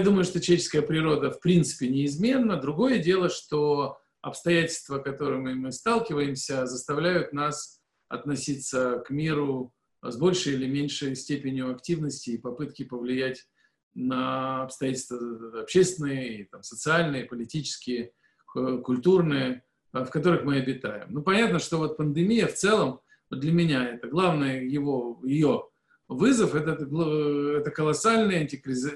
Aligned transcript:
я 0.00 0.04
думаю, 0.04 0.24
что 0.24 0.40
человеческая 0.40 0.80
природа 0.80 1.30
в 1.30 1.40
принципе 1.40 1.86
неизменна. 1.86 2.56
Другое 2.56 2.98
дело, 2.98 3.28
что 3.28 3.98
обстоятельства, 4.22 4.98
которыми 4.98 5.52
мы 5.52 5.72
сталкиваемся, 5.72 6.64
заставляют 6.64 7.34
нас 7.34 7.82
относиться 8.08 9.02
к 9.06 9.10
миру 9.10 9.74
с 10.02 10.16
большей 10.16 10.54
или 10.54 10.66
меньшей 10.66 11.14
степенью 11.16 11.70
активности 11.70 12.30
и 12.30 12.38
попытки 12.38 12.82
повлиять 12.82 13.46
на 13.92 14.62
обстоятельства 14.62 15.60
общественные, 15.60 16.46
там, 16.50 16.62
социальные, 16.62 17.26
политические, 17.26 18.12
культурные, 18.46 19.64
в 19.92 20.06
которых 20.06 20.44
мы 20.44 20.56
обитаем. 20.56 21.08
Ну, 21.10 21.22
понятно, 21.22 21.58
что 21.58 21.76
вот 21.76 21.98
пандемия 21.98 22.46
в 22.46 22.54
целом, 22.54 23.00
для 23.28 23.52
меня 23.52 23.86
это 23.90 24.08
главный 24.08 24.66
его, 24.66 25.20
ее 25.24 25.66
вызов, 26.08 26.54
это, 26.54 26.72
это 26.72 27.70
колоссальный 27.70 28.38
антикриз, 28.38 28.86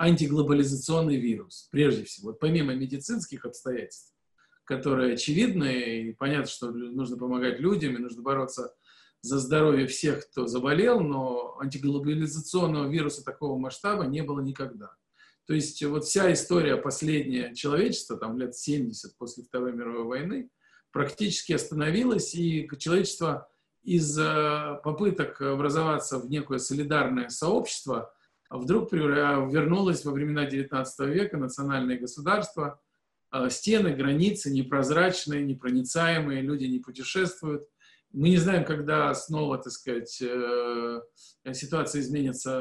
антиглобализационный 0.00 1.16
вирус, 1.16 1.68
прежде 1.70 2.04
всего, 2.04 2.30
вот 2.30 2.40
помимо 2.40 2.74
медицинских 2.74 3.44
обстоятельств, 3.44 4.14
которые 4.64 5.12
очевидны, 5.12 6.08
и 6.08 6.12
понятно, 6.14 6.46
что 6.46 6.70
нужно 6.70 7.18
помогать 7.18 7.60
людям, 7.60 7.96
и 7.96 7.98
нужно 7.98 8.22
бороться 8.22 8.74
за 9.20 9.38
здоровье 9.38 9.86
всех, 9.86 10.26
кто 10.30 10.46
заболел, 10.46 11.00
но 11.00 11.58
антиглобализационного 11.60 12.88
вируса 12.88 13.22
такого 13.22 13.58
масштаба 13.58 14.04
не 14.04 14.22
было 14.22 14.40
никогда. 14.40 14.96
То 15.46 15.52
есть 15.52 15.84
вот 15.84 16.04
вся 16.04 16.32
история 16.32 16.76
последняя 16.76 17.54
человечества, 17.54 18.16
там 18.16 18.38
лет 18.38 18.56
70 18.56 19.18
после 19.18 19.44
Второй 19.44 19.74
мировой 19.74 20.04
войны, 20.04 20.50
практически 20.92 21.52
остановилась, 21.52 22.34
и 22.34 22.66
человечество 22.78 23.50
из 23.82 24.16
попыток 24.82 25.42
образоваться 25.42 26.18
в 26.18 26.30
некое 26.30 26.58
солидарное 26.58 27.28
сообщество 27.28 28.14
вдруг 28.58 28.92
вернулось 28.92 30.04
во 30.04 30.12
времена 30.12 30.48
XIX 30.48 30.84
века 31.06 31.36
национальные 31.36 31.98
государства, 31.98 32.80
а, 33.30 33.48
стены, 33.48 33.94
границы 33.94 34.50
непрозрачные, 34.50 35.44
непроницаемые, 35.44 36.42
люди 36.42 36.64
не 36.64 36.80
путешествуют. 36.80 37.62
Мы 38.12 38.30
не 38.30 38.38
знаем, 38.38 38.64
когда 38.64 39.14
снова, 39.14 39.56
так 39.58 39.72
сказать, 39.72 40.20
э, 40.20 41.00
ситуация 41.52 42.00
изменится, 42.00 42.58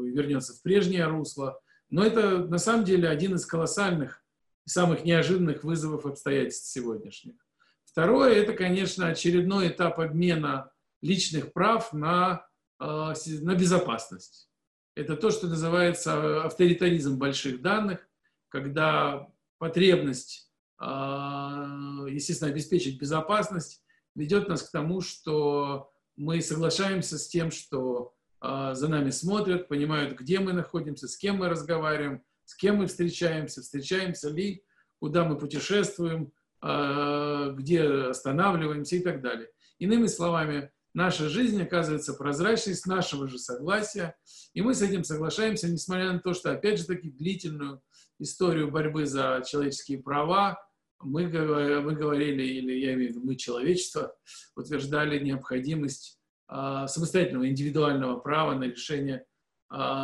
вернется 0.00 0.52
в 0.52 0.60
прежнее 0.60 1.06
русло. 1.06 1.58
Но 1.88 2.04
это 2.04 2.38
на 2.44 2.58
самом 2.58 2.84
деле 2.84 3.08
один 3.08 3.36
из 3.36 3.46
колоссальных, 3.46 4.22
самых 4.66 5.04
неожиданных 5.04 5.64
вызовов 5.64 6.04
обстоятельств 6.04 6.70
сегодняшних. 6.70 7.36
Второе– 7.84 8.34
это, 8.34 8.52
конечно, 8.52 9.06
очередной 9.06 9.68
этап 9.68 9.98
обмена 9.98 10.70
личных 11.00 11.54
прав 11.54 11.94
на, 11.94 12.46
а, 12.78 13.14
на 13.40 13.54
безопасность. 13.54 14.51
Это 14.94 15.16
то, 15.16 15.30
что 15.30 15.46
называется 15.46 16.44
авторитаризм 16.44 17.18
больших 17.18 17.62
данных, 17.62 18.06
когда 18.48 19.28
потребность, 19.58 20.50
а, 20.78 22.04
естественно, 22.08 22.50
обеспечить 22.50 23.00
безопасность 23.00 23.82
ведет 24.14 24.48
нас 24.48 24.62
к 24.62 24.72
тому, 24.72 25.00
что 25.00 25.90
мы 26.16 26.42
соглашаемся 26.42 27.16
с 27.16 27.28
тем, 27.28 27.50
что 27.50 28.14
а, 28.40 28.74
за 28.74 28.88
нами 28.88 29.10
смотрят, 29.10 29.68
понимают, 29.68 30.18
где 30.18 30.40
мы 30.40 30.52
находимся, 30.52 31.06
с 31.06 31.16
кем 31.16 31.36
мы 31.36 31.48
разговариваем, 31.48 32.22
с 32.44 32.56
кем 32.56 32.78
мы 32.78 32.86
встречаемся, 32.86 33.62
встречаемся 33.62 34.30
ли, 34.30 34.64
куда 34.98 35.24
мы 35.24 35.38
путешествуем, 35.38 36.32
а, 36.60 37.50
где 37.52 37.82
останавливаемся 37.82 38.96
и 38.96 39.00
так 39.00 39.22
далее. 39.22 39.48
Иными 39.78 40.06
словами, 40.06 40.71
наша 40.94 41.28
жизнь 41.28 41.62
оказывается 41.62 42.14
прозрачной 42.14 42.74
с 42.74 42.86
нашего 42.86 43.28
же 43.28 43.38
согласия, 43.38 44.16
и 44.54 44.62
мы 44.62 44.74
с 44.74 44.82
этим 44.82 45.04
соглашаемся, 45.04 45.68
несмотря 45.68 46.12
на 46.12 46.20
то, 46.20 46.34
что, 46.34 46.52
опять 46.52 46.78
же 46.78 46.86
таки, 46.86 47.10
длительную 47.10 47.82
историю 48.18 48.70
борьбы 48.70 49.06
за 49.06 49.42
человеческие 49.46 50.02
права 50.02 50.58
мы, 51.00 51.26
мы 51.26 51.94
говорили, 51.94 52.42
или 52.42 52.72
я 52.78 52.94
имею 52.94 53.12
в 53.12 53.16
виду 53.16 53.26
мы, 53.26 53.36
человечество, 53.36 54.14
утверждали 54.54 55.18
необходимость 55.18 56.20
а, 56.46 56.86
самостоятельного 56.86 57.48
индивидуального 57.48 58.18
права 58.18 58.54
на 58.54 58.64
решение 58.64 59.24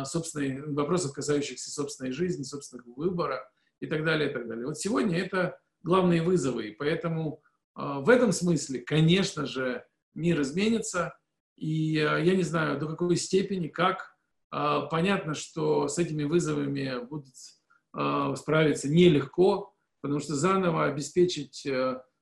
собственной, 0.03 0.61
вопросов, 0.73 1.13
касающихся 1.13 1.69
собственной 1.69 2.11
жизни, 2.11 2.43
собственного 2.43 2.91
выбора 2.95 3.47
и 3.79 3.85
так 3.85 4.03
далее, 4.03 4.29
и 4.29 4.33
так 4.33 4.47
далее. 4.47 4.65
Вот 4.65 4.79
сегодня 4.79 5.19
это 5.19 5.59
главные 5.83 6.23
вызовы, 6.23 6.69
и 6.69 6.71
поэтому 6.71 7.41
а, 7.75 7.99
в 7.99 8.09
этом 8.09 8.31
смысле, 8.31 8.79
конечно 8.79 9.45
же, 9.45 9.85
мир 10.19 10.41
изменится, 10.41 11.13
и 11.59 11.97
э, 11.97 12.23
я 12.23 12.35
не 12.35 12.43
знаю, 12.43 12.79
до 12.79 12.87
какой 12.87 13.15
степени, 13.17 13.67
как. 13.67 14.15
Э, 14.51 14.81
понятно, 14.89 15.33
что 15.33 15.87
с 15.87 15.97
этими 15.97 16.23
вызовами 16.23 17.05
будут 17.05 17.33
э, 17.97 18.33
справиться 18.37 18.89
нелегко, 18.89 19.73
потому 20.01 20.19
что 20.19 20.35
заново 20.35 20.85
обеспечить 20.85 21.67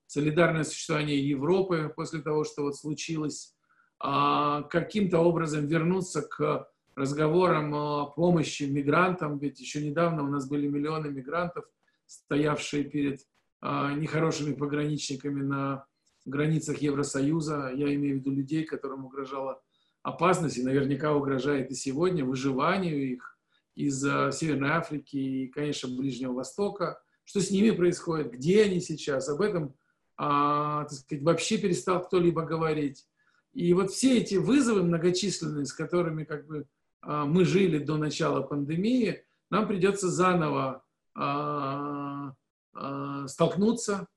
солидарное 0.07 0.63
существование 0.63 1.27
Европы 1.29 1.93
после 1.95 2.21
того, 2.21 2.43
что 2.43 2.63
вот 2.63 2.75
случилось, 2.75 3.55
а 3.99 4.63
каким-то 4.63 5.19
образом 5.19 5.67
вернуться 5.67 6.23
к 6.23 6.67
разговорам 6.95 7.75
о 7.75 8.05
помощи 8.07 8.63
мигрантам, 8.63 9.37
ведь 9.37 9.59
еще 9.59 9.85
недавно 9.85 10.23
у 10.23 10.27
нас 10.27 10.49
были 10.49 10.67
миллионы 10.67 11.09
мигрантов, 11.09 11.65
стоявшие 12.07 12.85
перед 12.85 13.19
нехорошими 13.61 14.53
пограничниками 14.53 15.43
на 15.43 15.85
границах 16.29 16.79
Евросоюза. 16.79 17.71
Я 17.75 17.93
имею 17.95 18.17
в 18.17 18.19
виду 18.19 18.31
людей, 18.31 18.63
которым 18.63 19.05
угрожала 19.05 19.61
опасность, 20.03 20.57
и 20.57 20.63
наверняка 20.63 21.13
угрожает 21.13 21.71
и 21.71 21.75
сегодня 21.75 22.23
выживанию 22.23 23.11
их 23.11 23.37
из 23.75 24.01
Северной 24.01 24.69
Африки 24.69 25.17
и, 25.17 25.47
конечно, 25.47 25.89
Ближнего 25.89 26.33
Востока. 26.33 27.01
Что 27.25 27.41
с 27.41 27.51
ними 27.51 27.71
происходит, 27.71 28.31
где 28.31 28.63
они 28.63 28.79
сейчас, 28.79 29.27
об 29.29 29.41
этом 29.41 29.75
а, 30.17 30.85
так 30.85 30.93
сказать, 30.93 31.23
вообще 31.23 31.57
перестал 31.57 32.01
кто-либо 32.03 32.41
говорить. 32.41 33.05
И 33.53 33.73
вот 33.73 33.91
все 33.91 34.17
эти 34.17 34.35
вызовы 34.35 34.83
многочисленные, 34.83 35.65
с 35.65 35.73
которыми 35.73 36.23
как 36.23 36.47
бы, 36.47 36.67
а, 37.01 37.25
мы 37.25 37.45
жили 37.45 37.77
до 37.77 37.97
начала 37.97 38.41
пандемии, 38.41 39.23
нам 39.49 39.67
придется 39.67 40.09
заново 40.09 40.83
а, 41.13 42.33
а, 42.73 43.27
столкнуться, 43.27 44.07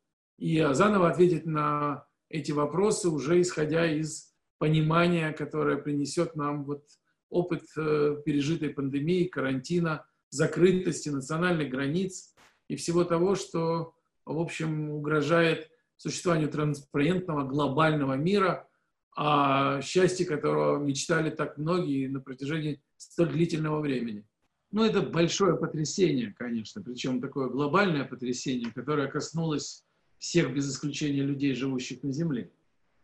и 0.41 0.67
заново 0.73 1.11
ответить 1.11 1.45
на 1.45 2.07
эти 2.31 2.51
вопросы, 2.51 3.11
уже 3.11 3.43
исходя 3.43 3.87
из 3.87 4.33
понимания, 4.59 5.33
которое 5.33 5.77
принесет 5.77 6.35
нам 6.35 6.65
вот 6.65 6.83
опыт 7.29 7.63
э, 7.77 8.17
пережитой 8.25 8.71
пандемии, 8.71 9.25
карантина, 9.25 10.07
закрытости 10.31 11.11
национальных 11.11 11.69
границ 11.69 12.35
и 12.69 12.77
всего 12.77 13.05
того, 13.05 13.35
что, 13.35 13.95
в 14.25 14.39
общем, 14.39 14.91
угрожает 14.91 15.71
существованию 15.97 16.49
транспарентного 16.49 17.47
глобального 17.47 18.15
мира, 18.15 18.67
о 19.15 19.83
счастье 19.83 20.25
которого 20.25 20.79
мечтали 20.79 21.29
так 21.29 21.59
многие 21.59 22.07
на 22.07 22.21
протяжении 22.21 22.81
столь 22.97 23.33
длительного 23.33 23.81
времени. 23.81 24.27
Ну, 24.71 24.85
это 24.85 25.03
большое 25.03 25.59
потрясение, 25.59 26.33
конечно, 26.39 26.81
причем 26.81 27.21
такое 27.21 27.49
глобальное 27.49 28.05
потрясение, 28.05 28.73
которое 28.73 29.09
коснулось 29.09 29.85
всех 30.21 30.55
без 30.55 30.71
исключения 30.71 31.23
людей, 31.23 31.55
живущих 31.55 32.05
на 32.05 32.13
Земле. 32.13 32.51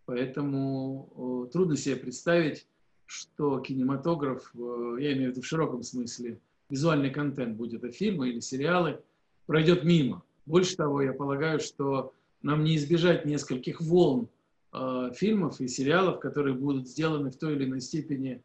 Поэтому 0.04 1.48
трудно 1.52 1.76
себе 1.76 1.96
представить, 1.96 2.68
что 3.06 3.58
кинематограф, 3.60 4.52
э, 4.54 4.96
я 5.00 5.12
имею 5.14 5.30
в 5.30 5.32
виду 5.32 5.40
в 5.40 5.46
широком 5.46 5.82
смысле, 5.82 6.40
визуальный 6.68 7.10
контент, 7.10 7.56
будь 7.56 7.72
это 7.72 7.90
фильмы 7.90 8.28
или 8.28 8.40
сериалы, 8.40 9.00
пройдет 9.46 9.84
мимо. 9.84 10.22
Больше 10.44 10.76
того, 10.76 11.02
я 11.02 11.12
полагаю, 11.12 11.60
что 11.60 12.12
нам 12.42 12.64
не 12.64 12.76
избежать 12.76 13.24
нескольких 13.24 13.80
волн 13.80 14.28
э, 14.72 15.10
фильмов 15.14 15.60
и 15.60 15.68
сериалов, 15.68 16.20
которые 16.20 16.54
будут 16.54 16.88
сделаны 16.88 17.30
в 17.30 17.36
той 17.36 17.54
или 17.54 17.64
иной 17.64 17.80
степени, 17.80 18.42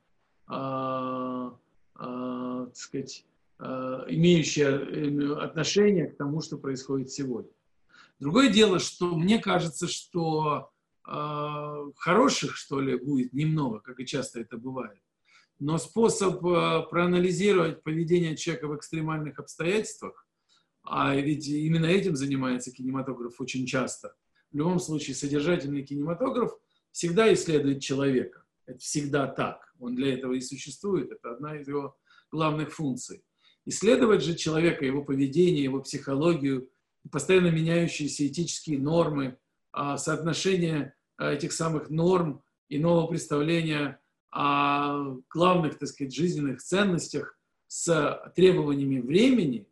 э, 0.47 1.51
э, 2.00 2.65
так 2.67 2.75
сказать, 2.75 3.25
э, 3.59 3.63
имеющие 4.09 4.67
э, 4.67 5.35
отношение 5.35 6.07
к 6.07 6.17
тому, 6.17 6.41
что 6.41 6.57
происходит 6.57 7.12
сегодня. 7.12 7.51
Другое 8.21 8.50
дело, 8.50 8.77
что 8.77 9.15
мне 9.15 9.39
кажется, 9.39 9.88
что 9.88 10.69
э, 11.07 11.91
хороших, 11.97 12.56
что 12.56 12.79
ли, 12.79 12.95
будет 12.95 13.33
немного, 13.33 13.79
как 13.79 14.00
и 14.00 14.06
часто 14.06 14.39
это 14.39 14.57
бывает. 14.57 15.01
Но 15.57 15.79
способ 15.79 16.45
э, 16.45 16.83
проанализировать 16.88 17.81
поведение 17.81 18.38
человека 18.38 18.68
в 18.68 18.75
экстремальных 18.77 19.39
обстоятельствах, 19.39 20.27
а 20.83 21.15
ведь 21.15 21.47
именно 21.47 21.88
этим 21.88 22.15
занимается 22.15 22.71
кинематограф 22.71 23.41
очень 23.41 23.65
часто. 23.65 24.13
В 24.51 24.57
любом 24.57 24.79
случае, 24.79 25.15
содержательный 25.15 25.81
кинематограф 25.81 26.51
всегда 26.91 27.33
исследует 27.33 27.81
человека. 27.81 28.44
Это 28.67 28.77
всегда 28.77 29.25
так. 29.25 29.74
Он 29.79 29.95
для 29.95 30.13
этого 30.13 30.33
и 30.33 30.41
существует. 30.41 31.12
Это 31.12 31.31
одна 31.31 31.57
из 31.57 31.67
его 31.67 31.97
главных 32.31 32.71
функций. 32.71 33.24
Исследовать 33.65 34.24
же 34.24 34.35
человека, 34.35 34.85
его 34.85 35.03
поведение, 35.03 35.63
его 35.63 35.81
психологию– 35.81 36.69
постоянно 37.09 37.48
меняющиеся 37.48 38.27
этические 38.27 38.80
нормы, 38.80 39.38
а, 39.71 39.98
соотношение 39.98 40.94
а, 41.18 41.31
этих 41.31 41.53
самых 41.53 41.89
норм 41.89 42.44
и 42.69 42.77
нового 42.77 43.07
представления 43.07 44.00
о 44.31 45.18
главных, 45.30 45.77
так 45.77 45.89
сказать, 45.89 46.13
жизненных 46.13 46.62
ценностях 46.62 47.38
с 47.68 48.31
требованиями 48.36 49.00
времени, 49.00 49.68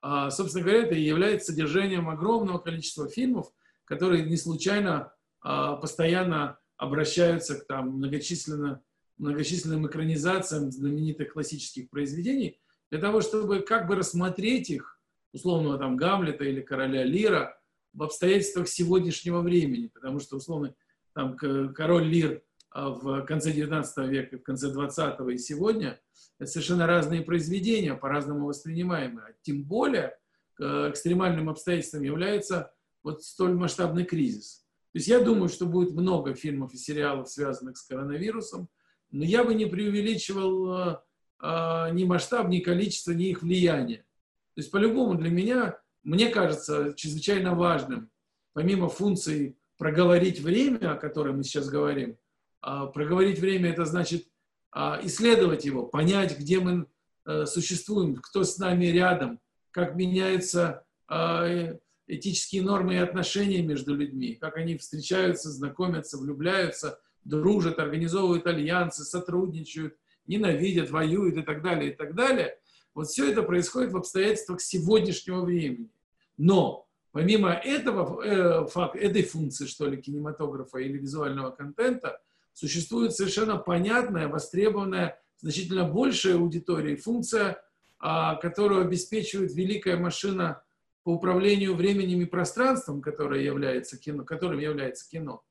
а, 0.00 0.30
собственно 0.30 0.64
говоря, 0.64 0.84
это 0.84 0.94
и 0.94 1.02
является 1.02 1.52
содержанием 1.52 2.08
огромного 2.08 2.58
количества 2.58 3.08
фильмов, 3.08 3.52
которые 3.84 4.24
не 4.24 4.36
случайно 4.36 5.12
постоянно 5.40 6.60
обращаются 6.76 7.56
к 7.56 7.66
там, 7.66 7.88
многочисленно, 7.96 8.80
многочисленным 9.18 9.88
экранизациям 9.88 10.70
знаменитых 10.70 11.32
классических 11.32 11.90
произведений, 11.90 12.60
для 12.90 13.00
того, 13.00 13.20
чтобы 13.20 13.60
как 13.60 13.88
бы 13.88 13.96
рассмотреть 13.96 14.70
их, 14.70 15.01
условного 15.32 15.78
там 15.78 15.96
Гамлета 15.96 16.44
или 16.44 16.60
Короля 16.60 17.04
Лира, 17.04 17.58
в 17.92 18.02
обстоятельствах 18.02 18.68
сегодняшнего 18.68 19.40
времени, 19.40 19.88
потому 19.88 20.18
что, 20.18 20.36
условно, 20.36 20.74
там 21.14 21.36
король 21.36 22.04
Лир 22.04 22.42
а, 22.70 22.88
в 22.88 23.22
конце 23.26 23.52
19 23.52 24.08
века, 24.08 24.38
в 24.38 24.42
конце 24.42 24.70
20 24.70 25.20
и 25.30 25.38
сегодня, 25.38 26.00
это 26.38 26.50
совершенно 26.50 26.86
разные 26.86 27.22
произведения, 27.22 27.94
по-разному 27.94 28.46
воспринимаемые. 28.46 29.26
А 29.26 29.32
тем 29.42 29.62
более 29.64 30.16
экстремальным 30.58 31.48
обстоятельством 31.48 32.02
является 32.02 32.72
вот 33.02 33.22
столь 33.22 33.54
масштабный 33.54 34.04
кризис. 34.04 34.64
То 34.92 34.98
есть 34.98 35.08
я 35.08 35.20
думаю, 35.20 35.48
что 35.48 35.66
будет 35.66 35.94
много 35.94 36.34
фильмов 36.34 36.74
и 36.74 36.76
сериалов, 36.76 37.28
связанных 37.28 37.78
с 37.78 37.82
коронавирусом, 37.82 38.68
но 39.10 39.24
я 39.24 39.42
бы 39.44 39.54
не 39.54 39.66
преувеличивал 39.66 40.74
э, 40.74 40.98
э, 41.42 41.90
ни 41.92 42.04
масштаб, 42.04 42.48
ни 42.48 42.60
количество, 42.60 43.12
ни 43.12 43.30
их 43.30 43.42
влияние. 43.42 44.04
То 44.54 44.60
есть 44.60 44.70
по-любому 44.70 45.14
для 45.14 45.30
меня, 45.30 45.78
мне 46.02 46.28
кажется, 46.28 46.94
чрезвычайно 46.96 47.54
важным, 47.54 48.10
помимо 48.52 48.88
функции 48.88 49.56
проговорить 49.78 50.40
время, 50.40 50.92
о 50.92 50.96
котором 50.96 51.38
мы 51.38 51.44
сейчас 51.44 51.68
говорим, 51.68 52.18
э, 52.64 52.86
проговорить 52.92 53.38
время 53.38 53.70
это 53.70 53.84
значит 53.84 54.26
э, 54.74 54.98
исследовать 55.04 55.64
его, 55.64 55.86
понять, 55.86 56.38
где 56.38 56.60
мы 56.60 56.86
э, 57.26 57.46
существуем, 57.46 58.16
кто 58.16 58.44
с 58.44 58.58
нами 58.58 58.86
рядом, 58.86 59.40
как 59.70 59.96
меняется 59.96 60.84
э, 61.10 61.78
этические 62.06 62.62
нормы 62.62 62.94
и 62.94 62.98
отношения 62.98 63.62
между 63.62 63.94
людьми, 63.94 64.34
как 64.34 64.56
они 64.56 64.76
встречаются, 64.76 65.50
знакомятся, 65.50 66.18
влюбляются, 66.18 67.00
дружат, 67.24 67.78
организовывают 67.78 68.46
альянсы, 68.46 69.04
сотрудничают, 69.04 69.96
ненавидят, 70.26 70.90
воюют 70.90 71.36
и 71.36 71.42
так 71.42 71.62
далее, 71.62 71.92
и 71.92 71.94
так 71.94 72.14
далее. 72.14 72.58
Вот 72.94 73.08
все 73.08 73.30
это 73.30 73.42
происходит 73.42 73.92
в 73.92 73.96
обстоятельствах 73.96 74.60
сегодняшнего 74.60 75.42
времени. 75.42 75.90
Но 76.36 76.86
помимо 77.12 77.50
этого, 77.50 78.22
э, 78.22 78.66
факт, 78.66 78.96
этой 78.96 79.22
функции, 79.22 79.66
что 79.66 79.86
ли, 79.86 80.00
кинематографа 80.00 80.78
или 80.78 80.98
визуального 80.98 81.50
контента, 81.50 82.20
существует 82.52 83.14
совершенно 83.14 83.56
понятная, 83.56 84.28
востребованная, 84.28 85.20
значительно 85.38 85.84
большая 85.84 86.36
аудитория, 86.36 86.96
функция, 86.96 87.62
а, 87.98 88.36
которую 88.36 88.82
обеспечивает 88.82 89.54
великая 89.54 89.96
машина 89.96 90.62
по 91.04 91.10
управлению 91.10 91.74
временем 91.74 92.20
и 92.20 92.26
пространством, 92.26 93.00
которое 93.00 93.42
является 93.42 93.98
кино, 93.98 94.24
которым 94.24 94.58
является 94.58 95.08
кино. 95.08 95.42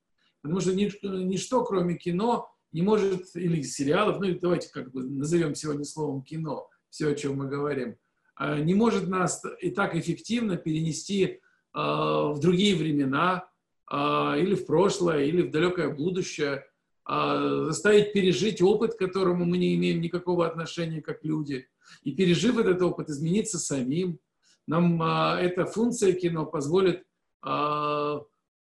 Потому 0.42 0.60
что 0.62 0.74
ничто, 0.74 1.08
ничто, 1.08 1.64
кроме 1.64 1.96
кино, 1.96 2.50
не 2.72 2.82
может, 2.82 3.36
или 3.36 3.62
сериалов, 3.62 4.20
ну 4.20 4.34
давайте 4.40 4.70
как 4.72 4.92
бы 4.92 5.04
назовем 5.04 5.56
сегодня 5.56 5.84
словом 5.84 6.24
кино, 6.24 6.70
все, 6.92 7.10
о 7.10 7.16
чем 7.16 7.38
мы 7.38 7.48
говорим, 7.48 7.96
а, 8.36 8.60
не 8.60 8.76
может 8.76 9.08
нас 9.08 9.44
и 9.60 9.72
так 9.72 9.96
эффективно 9.96 10.58
перенести 10.58 11.24
э, 11.26 11.40
в 11.74 12.38
другие 12.40 12.76
времена, 12.76 13.48
э, 13.92 13.96
или 14.40 14.56
в 14.56 14.66
прошлое, 14.66 15.24
или 15.26 15.42
в 15.42 15.52
далекое 15.52 15.90
будущее, 15.90 16.66
э, 17.10 17.64
заставить 17.66 18.14
пережить 18.14 18.62
опыт, 18.62 18.94
к 18.94 19.00
которому 19.00 19.46
мы 19.46 19.58
не 19.58 19.76
имеем 19.76 20.02
никакого 20.02 20.46
отношения 20.46 21.02
как 21.02 21.24
люди, 21.24 21.68
и 22.04 22.12
пережив 22.12 22.58
этот 22.58 22.82
опыт, 22.82 23.10
измениться 23.10 23.58
самим, 23.58 24.20
нам 24.68 25.02
эта 25.02 25.66
функция 25.66 26.14
кино 26.14 26.46
позволит 26.46 27.04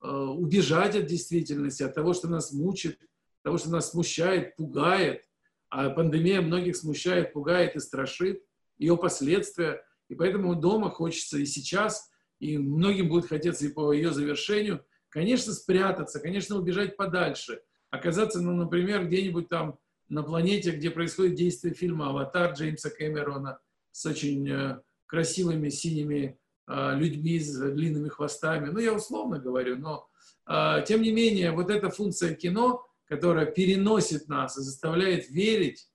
убежать 0.00 0.97
от 0.97 1.06
действительности, 1.06 1.83
от 1.83 1.94
того, 1.94 2.15
что 2.15 2.26
нас 2.26 2.53
мучит, 2.53 2.99
того, 3.43 3.59
что 3.59 3.71
нас 3.71 3.91
смущает, 3.91 4.56
пугает. 4.56 5.25
А 5.71 5.89
пандемия 5.91 6.41
многих 6.41 6.77
смущает, 6.77 7.33
пугает 7.33 7.77
и 7.77 7.81
страшит, 7.81 8.43
ее 8.77 8.97
последствия. 8.97 9.83
И 10.09 10.15
поэтому 10.15 10.57
дома 10.57 10.91
хочется 10.91 11.39
и 11.39 11.47
сейчас, 11.47 12.11
и 12.41 12.59
многим 12.59 13.09
будет 13.09 13.27
хотеться 13.27 13.67
и 13.67 13.73
по 13.73 13.93
ее 13.93 14.13
завершению, 14.13 14.85
конечно, 15.09 15.53
спрятаться, 15.53 16.19
конечно, 16.19 16.57
убежать 16.57 16.97
подальше, 16.97 17.63
оказаться, 17.91 18.41
ну, 18.41 18.53
например, 18.53 19.07
где-нибудь 19.07 19.49
там 19.49 19.79
на 20.09 20.25
планете, 20.25 20.73
где 20.73 20.91
происходит 20.91 21.37
действие 21.37 21.75
фильма 21.75 22.09
«Аватар» 22.09 22.53
Джеймса 22.53 22.91
Кэмерона 22.91 23.61
с 23.93 24.07
очень 24.07 24.49
э, 24.51 24.81
красивыми 25.07 25.69
синими 25.69 26.39
э, 26.67 26.95
людьми 26.97 27.39
с 27.39 27.57
длинными 27.59 28.09
хвостами. 28.09 28.71
Ну, 28.71 28.81
я 28.81 28.93
условно 28.93 29.39
говорю, 29.39 29.77
но 29.77 30.09
э, 30.49 30.85
тем 30.87 31.03
не 31.03 31.13
менее, 31.13 31.53
вот 31.53 31.71
эта 31.71 31.91
функция 31.91 32.35
кино, 32.35 32.85
которая 33.11 33.45
переносит 33.45 34.29
нас 34.29 34.57
и 34.57 34.62
заставляет 34.62 35.29
верить, 35.29 35.87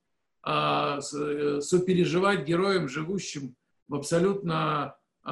э, 0.46 1.00
сопереживать 1.00 2.44
героям, 2.44 2.88
живущим 2.88 3.56
в 3.88 3.96
абсолютно, 3.96 4.96
э, 5.24 5.26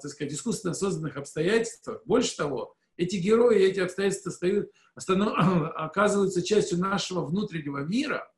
так 0.00 0.06
сказать, 0.06 0.32
искусственно 0.32 0.74
созданных 0.74 1.16
обстоятельствах. 1.16 2.02
Больше 2.04 2.36
того, 2.36 2.76
эти 2.96 3.16
герои, 3.16 3.58
эти 3.58 3.80
обстоятельства 3.80 4.30
стают, 4.30 4.70
останов, 4.94 5.34
оказываются 5.74 6.42
частью 6.42 6.78
нашего 6.78 7.24
внутреннего 7.24 7.78
мира, 7.78 8.30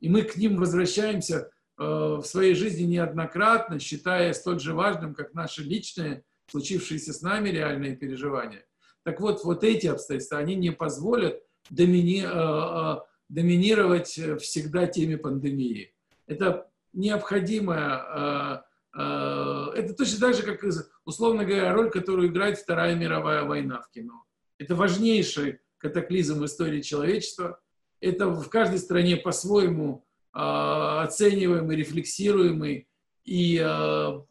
и 0.00 0.08
мы 0.08 0.22
к 0.22 0.36
ним 0.36 0.56
возвращаемся 0.56 1.50
Э, 1.80 2.18
в 2.20 2.24
своей 2.24 2.54
жизни 2.54 2.82
неоднократно, 2.82 3.78
считая 3.78 4.34
столь 4.34 4.60
же 4.60 4.74
важным, 4.74 5.14
как 5.14 5.32
наши 5.32 5.62
личные, 5.62 6.24
случившиеся 6.50 7.14
с 7.14 7.22
нами 7.22 7.48
реальные 7.48 7.96
переживания. 7.96 8.66
Так 9.02 9.18
вот, 9.18 9.44
вот 9.44 9.64
эти 9.64 9.86
обстоятельства, 9.86 10.36
они 10.36 10.56
не 10.56 10.72
позволят 10.72 11.40
домини, 11.68 12.24
э, 12.24 12.28
э, 12.28 12.96
доминировать 13.28 14.18
всегда 14.40 14.86
теме 14.86 15.18
пандемии. 15.18 15.92
Это 16.26 16.68
необходимая, 16.92 18.64
это 18.92 19.94
точно 19.96 20.18
так 20.18 20.34
же, 20.34 20.42
как, 20.42 20.64
условно 21.04 21.44
говоря, 21.44 21.72
роль, 21.72 21.90
которую 21.90 22.28
играет 22.28 22.58
Вторая 22.58 22.96
мировая 22.96 23.44
война 23.44 23.80
в 23.80 23.90
кино. 23.90 24.24
Это 24.58 24.74
важнейший 24.74 25.60
катаклизм 25.78 26.40
в 26.40 26.44
истории 26.46 26.80
человечества. 26.80 27.60
Это 28.00 28.28
в 28.28 28.48
каждой 28.48 28.78
стране 28.78 29.16
по-своему 29.16 30.04
оцениваемый, 30.32 31.76
рефлексируемый 31.76 32.88
и 33.24 33.54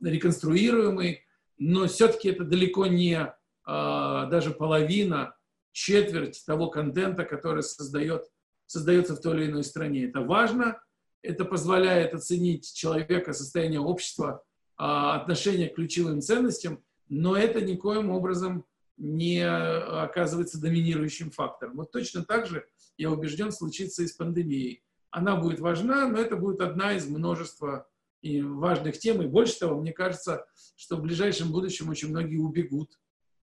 реконструируемый, 0.01 1.23
но 1.57 1.87
все-таки 1.87 2.29
это 2.29 2.43
далеко 2.43 2.87
не 2.87 3.33
даже 3.65 4.51
половина, 4.51 5.35
четверть 5.79 6.43
того 6.45 6.69
контента, 6.69 7.23
который 7.23 7.63
создает, 7.63 8.25
создается 8.65 9.15
в 9.15 9.21
той 9.21 9.37
или 9.37 9.49
иной 9.49 9.63
стране. 9.63 10.09
Это 10.09 10.19
важно, 10.19 10.81
это 11.21 11.45
позволяет 11.45 12.13
оценить 12.13 12.73
человека, 12.73 13.31
состояние 13.31 13.79
общества, 13.79 14.43
отношение 14.75 15.69
к 15.69 15.75
ключевым 15.75 16.21
ценностям, 16.21 16.83
но 17.07 17.37
это 17.37 17.61
никоим 17.61 18.11
образом 18.11 18.65
не 18.97 19.41
оказывается 19.41 20.59
доминирующим 20.59 21.31
фактором. 21.31 21.77
Вот 21.77 21.91
точно 21.91 22.25
так 22.25 22.45
же, 22.45 22.65
я 22.97 23.09
убежден, 23.09 23.53
случится 23.53 24.03
и 24.03 24.07
с 24.07 24.11
пандемией 24.11 24.83
она 25.11 25.37
будет 25.37 25.61
важна, 25.61 26.09
но 26.09 26.19
это 26.19 26.35
будет 26.35 26.59
одна 26.59 26.93
из 26.93 27.07
множества 27.07 27.87
и 28.21 28.41
важных 28.41 28.99
тем. 28.99 29.21
И 29.21 29.27
больше 29.27 29.57
того, 29.57 29.79
мне 29.79 29.93
кажется, 29.93 30.45
что 30.75 30.97
в 30.97 31.01
ближайшем 31.01 31.53
будущем 31.53 31.87
очень 31.87 32.09
многие 32.09 32.37
убегут, 32.37 32.99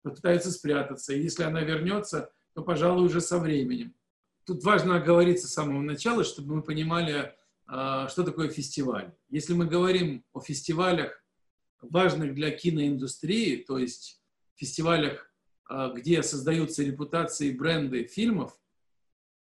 попытаются 0.03 0.51
спрятаться. 0.51 1.13
И 1.13 1.21
если 1.21 1.43
она 1.43 1.61
вернется, 1.61 2.31
то, 2.53 2.61
пожалуй, 2.61 3.05
уже 3.05 3.21
со 3.21 3.39
временем. 3.39 3.95
Тут 4.45 4.63
важно 4.63 4.97
оговориться 4.97 5.47
с 5.47 5.53
самого 5.53 5.81
начала, 5.81 6.23
чтобы 6.23 6.55
мы 6.55 6.61
понимали, 6.61 7.33
а, 7.65 8.07
что 8.09 8.23
такое 8.23 8.49
фестиваль. 8.49 9.13
Если 9.29 9.53
мы 9.53 9.65
говорим 9.65 10.23
о 10.33 10.41
фестивалях, 10.41 11.23
важных 11.81 12.35
для 12.35 12.51
киноиндустрии, 12.51 13.57
то 13.57 13.77
есть 13.77 14.21
фестивалях, 14.55 15.33
а, 15.69 15.89
где 15.89 16.21
создаются 16.21 16.83
репутации 16.83 17.51
бренды 17.51 18.05
фильмов, 18.05 18.57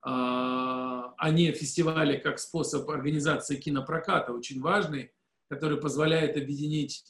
а, 0.02 1.14
а 1.18 1.30
не 1.30 1.52
фестивали 1.52 2.16
как 2.16 2.38
способ 2.38 2.88
организации 2.88 3.56
кинопроката, 3.56 4.32
очень 4.32 4.60
важный, 4.60 5.12
который 5.48 5.78
позволяет 5.78 6.36
объединить 6.36 7.04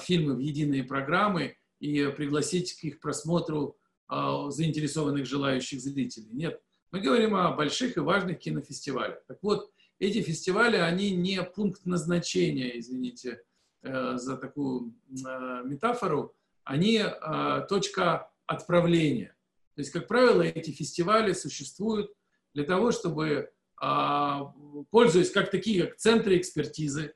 фильмы 0.00 0.34
в 0.34 0.38
единые 0.38 0.82
программы 0.82 1.56
и 1.80 2.06
пригласить 2.08 2.78
к 2.78 2.84
их 2.84 3.00
просмотру 3.00 3.76
а, 4.08 4.50
заинтересованных 4.50 5.26
желающих 5.26 5.80
зрителей. 5.80 6.28
Нет, 6.32 6.60
мы 6.90 7.00
говорим 7.00 7.34
о 7.34 7.52
больших 7.52 7.96
и 7.96 8.00
важных 8.00 8.38
кинофестивалях. 8.38 9.18
Так 9.26 9.38
вот, 9.42 9.70
эти 9.98 10.22
фестивали, 10.22 10.76
они 10.76 11.10
не 11.10 11.42
пункт 11.42 11.86
назначения, 11.86 12.78
извините 12.78 13.42
э, 13.82 14.16
за 14.16 14.36
такую 14.36 14.94
э, 15.08 15.62
метафору, 15.64 16.34
они 16.64 16.98
э, 16.98 17.66
точка 17.68 18.30
отправления. 18.46 19.36
То 19.74 19.80
есть, 19.80 19.90
как 19.90 20.06
правило, 20.06 20.42
эти 20.42 20.70
фестивали 20.70 21.32
существуют 21.32 22.12
для 22.54 22.64
того, 22.64 22.92
чтобы, 22.92 23.50
а, 23.78 24.54
пользуясь 24.90 25.30
как 25.30 25.50
такие, 25.50 25.84
как 25.84 25.96
центры 25.96 26.38
экспертизы, 26.38 27.14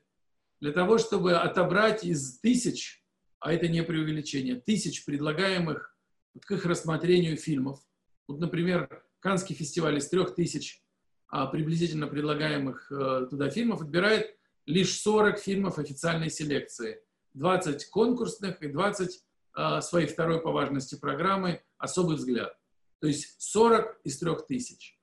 для 0.59 0.71
того, 0.71 0.99
чтобы 0.99 1.33
отобрать 1.33 2.03
из 2.03 2.39
тысяч, 2.39 3.00
а 3.41 3.51
это 3.51 3.67
не 3.67 3.83
преувеличение, 3.83 4.55
тысяч 4.55 5.03
предлагаемых 5.03 5.97
к 6.39 6.51
их 6.51 6.65
рассмотрению 6.65 7.35
фильмов. 7.35 7.79
Вот, 8.27 8.39
например, 8.39 9.03
Канский 9.19 9.55
фестиваль 9.55 9.97
из 9.97 10.07
трех 10.07 10.35
тысяч 10.35 10.81
а, 11.27 11.47
приблизительно 11.47 12.07
предлагаемых 12.07 12.91
а, 12.91 13.25
туда 13.25 13.49
фильмов 13.49 13.81
отбирает 13.81 14.37
лишь 14.67 14.95
40 15.01 15.39
фильмов 15.39 15.79
официальной 15.79 16.29
селекции, 16.29 17.01
20 17.33 17.89
конкурсных 17.89 18.61
и 18.61 18.67
20 18.67 19.23
а, 19.53 19.81
своей 19.81 20.07
второй 20.07 20.39
по 20.39 20.51
важности 20.51 20.95
программы 20.95 21.63
«Особый 21.79 22.17
взгляд». 22.17 22.55
То 22.99 23.07
есть 23.07 23.41
40 23.41 24.01
из 24.03 24.19
3000. 24.19 24.99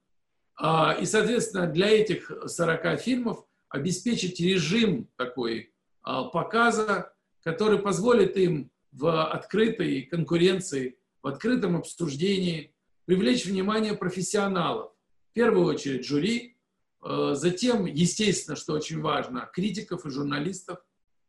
А, 0.61 0.93
и, 0.93 1.07
соответственно, 1.07 1.67
для 1.67 1.89
этих 1.89 2.31
40 2.47 3.01
фильмов 3.01 3.45
обеспечить 3.69 4.39
режим 4.41 5.11
такой 5.17 5.75
показа, 6.03 7.13
который 7.49 7.79
позволит 7.79 8.37
им 8.37 8.71
в 8.93 9.25
открытой 9.25 10.03
конкуренции, 10.03 10.99
в 11.23 11.29
открытом 11.29 11.77
обсуждении 11.77 12.75
привлечь 13.07 13.47
внимание 13.47 13.95
профессионалов. 13.95 14.93
В 15.31 15.33
первую 15.33 15.65
очередь 15.65 16.05
жюри, 16.05 16.59
а, 17.01 17.35
затем, 17.35 17.87
естественно, 17.87 18.55
что 18.55 18.75
очень 18.75 19.01
важно, 19.01 19.49
критиков 19.51 20.05
и 20.05 20.11
журналистов, 20.11 20.79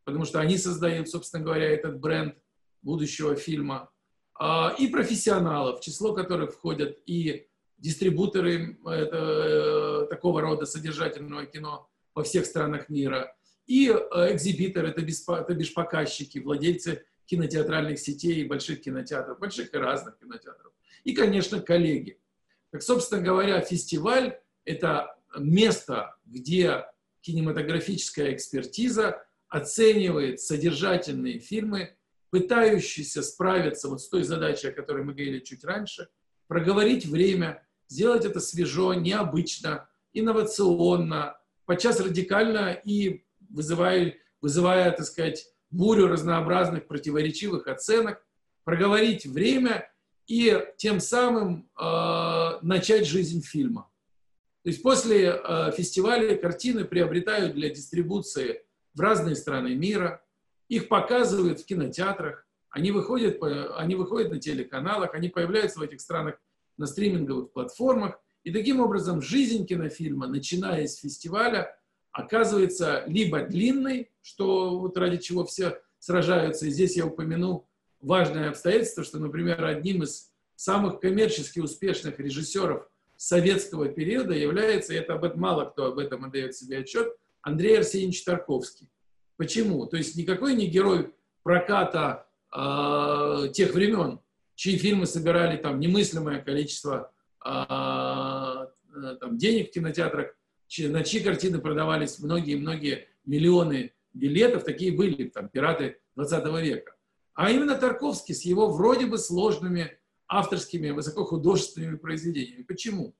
потому 0.04 0.26
что 0.26 0.42
они 0.42 0.58
создают, 0.58 1.08
собственно 1.08 1.42
говоря, 1.42 1.70
этот 1.70 2.02
бренд 2.02 2.36
будущего 2.82 3.36
фильма, 3.36 3.90
и 4.80 4.88
профессионалов, 4.88 5.80
в 5.80 5.84
число 5.84 6.14
которых 6.14 6.54
входят 6.54 6.98
и 7.06 7.48
дистрибуторы 7.78 8.78
это, 8.86 9.18
э, 9.18 10.08
такого 10.10 10.40
рода 10.40 10.66
содержательного 10.66 11.46
кино 11.46 11.90
во 12.16 12.24
всех 12.24 12.46
странах 12.46 12.88
мира, 12.88 13.36
и 13.70 13.88
э, 13.88 14.34
экзибиторы, 14.34 14.90
это, 14.90 15.02
беспо, 15.04 15.38
это 15.38 15.54
бишь 15.54 15.76
показчики, 15.76 16.40
владельцы 16.40 17.06
кинотеатральных 17.28 18.00
сетей 18.00 18.44
больших 18.46 18.82
кинотеатров, 18.82 19.38
больших 19.38 19.72
и 19.76 19.78
разных 19.78 20.18
кинотеатров. 20.18 20.74
И, 21.04 21.14
конечно, 21.14 21.62
коллеги. 21.62 22.20
Так, 22.72 22.82
собственно 22.82 23.22
говоря, 23.22 23.62
фестиваль– 23.62 24.40
это 24.66 25.16
место, 25.38 26.16
где 26.26 26.84
кинематографическая 27.22 28.34
экспертиза 28.34 29.24
оценивает 29.50 30.42
содержательные 30.42 31.38
фильмы, 31.38 31.96
пытающиеся 32.32 33.22
справиться 33.22 33.88
вот 33.88 34.02
с 34.02 34.10
той 34.10 34.24
задачей, 34.24 34.70
о 34.70 34.74
которой 34.74 35.04
мы 35.04 35.14
говорили 35.14 35.42
чуть 35.42 35.64
раньше, 35.64 36.10
проговорить 36.48 37.06
время, 37.06 37.64
сделать 37.88 38.26
это 38.26 38.40
свежо, 38.40 38.96
необычно, 38.96 39.88
инновационно, 40.14 41.38
подчас 41.66 42.00
радикально 42.00 42.74
и 42.84 43.26
вызывая, 43.50 44.16
вызывая, 44.42 44.92
так 44.92 45.06
сказать, 45.06 45.46
бурю 45.70 46.08
разнообразных 46.08 46.88
противоречивых 46.88 47.68
оценок, 47.68 48.26
проговорить 48.64 49.26
время 49.26 49.92
и 50.28 50.64
тем 50.78 51.00
самым 51.00 51.70
э, 51.80 52.60
начать 52.62 53.08
жизнь 53.08 53.42
фильма. 53.42 53.90
То 54.64 54.70
есть 54.70 54.84
после 54.84 55.32
э, 55.32 55.72
фестиваля 55.76 56.36
картины 56.36 56.86
приобретают 56.86 57.56
для 57.56 57.70
дистрибуции 57.70 58.62
в 58.94 59.00
разные 59.00 59.36
страны 59.36 59.76
мира, 59.76 60.24
их 60.68 60.88
показывают 60.88 61.62
в 61.62 61.66
кинотеатрах, 61.66 62.46
они 62.70 62.92
выходят, 62.92 63.40
они 63.78 63.96
выходят 63.96 64.32
на 64.32 64.40
телеканалах, 64.40 65.16
они 65.16 65.30
появляются 65.30 65.80
в 65.80 65.82
этих 65.82 66.02
странах 66.02 66.36
на 66.78 66.86
стриминговых 66.86 67.52
платформах. 67.52 68.20
И 68.44 68.52
таким 68.52 68.80
образом 68.80 69.22
жизнь 69.22 69.66
кинофильма, 69.66 70.28
начиная 70.28 70.88
с 70.88 70.98
фестиваля, 70.98 71.76
оказывается 72.12 73.04
либо 73.08 73.42
длинной, 73.42 74.10
что 74.22 74.80
вот 74.80 74.98
ради 74.98 75.18
чего 75.18 75.46
все 75.46 75.80
сражаются. 76.00 76.66
И 76.66 76.72
здесь 76.72 76.98
я 76.98 77.06
упомяну 77.06 77.68
важное 78.02 78.50
обстоятельство, 78.50 79.04
что, 79.04 79.20
например, 79.20 79.64
одним 79.64 80.04
из 80.04 80.32
самых 80.56 81.00
коммерчески 81.00 81.60
успешных 81.60 82.20
режиссеров 82.20 82.88
советского 83.16 83.90
периода 83.90 84.34
является, 84.34 84.94
и 84.94 84.98
это 84.98 85.14
об 85.14 85.26
этом 85.26 85.42
мало 85.42 85.66
кто 85.66 85.88
об 85.88 86.00
этом 86.00 86.26
отдает 86.26 86.56
себе 86.56 86.80
отчет, 86.80 87.14
Андрей 87.42 87.78
Арсеньевич 87.78 88.24
Тарковский. 88.24 88.90
Почему? 89.38 89.86
То 89.86 89.98
есть 89.98 90.16
никакой 90.16 90.54
не 90.56 90.68
герой 90.68 91.14
проката 91.44 92.28
э, 92.54 93.50
тех 93.54 93.74
времен, 93.74 94.20
чьи 94.56 94.78
фильмы 94.78 95.06
собирали 95.06 95.58
там 95.58 95.80
немыслимое 95.80 96.42
количество 96.42 97.12
а, 97.40 98.68
э, 98.94 99.16
там, 99.20 99.38
денег 99.38 99.70
в 99.70 99.74
кинотеатрах, 99.74 100.36
на 100.78 101.04
чьи 101.04 101.22
картины 101.22 101.60
продавались 101.60 102.20
многие-многие 102.20 103.08
миллионы 103.26 103.94
билетов, 104.14 104.64
такие 104.64 104.92
были 104.92 105.30
там 105.30 105.50
пираты 105.50 106.00
20 106.16 106.46
века. 106.64 106.96
А 107.34 107.52
именно 107.52 107.76
Тарковский 107.76 108.36
с 108.36 108.44
его 108.44 108.70
вроде 108.70 109.06
бы 109.06 109.18
сложными 109.18 109.98
авторскими, 110.28 110.92
высокохудожественными 110.92 111.98
произведениями. 111.98 112.64
Почему? 112.64 113.16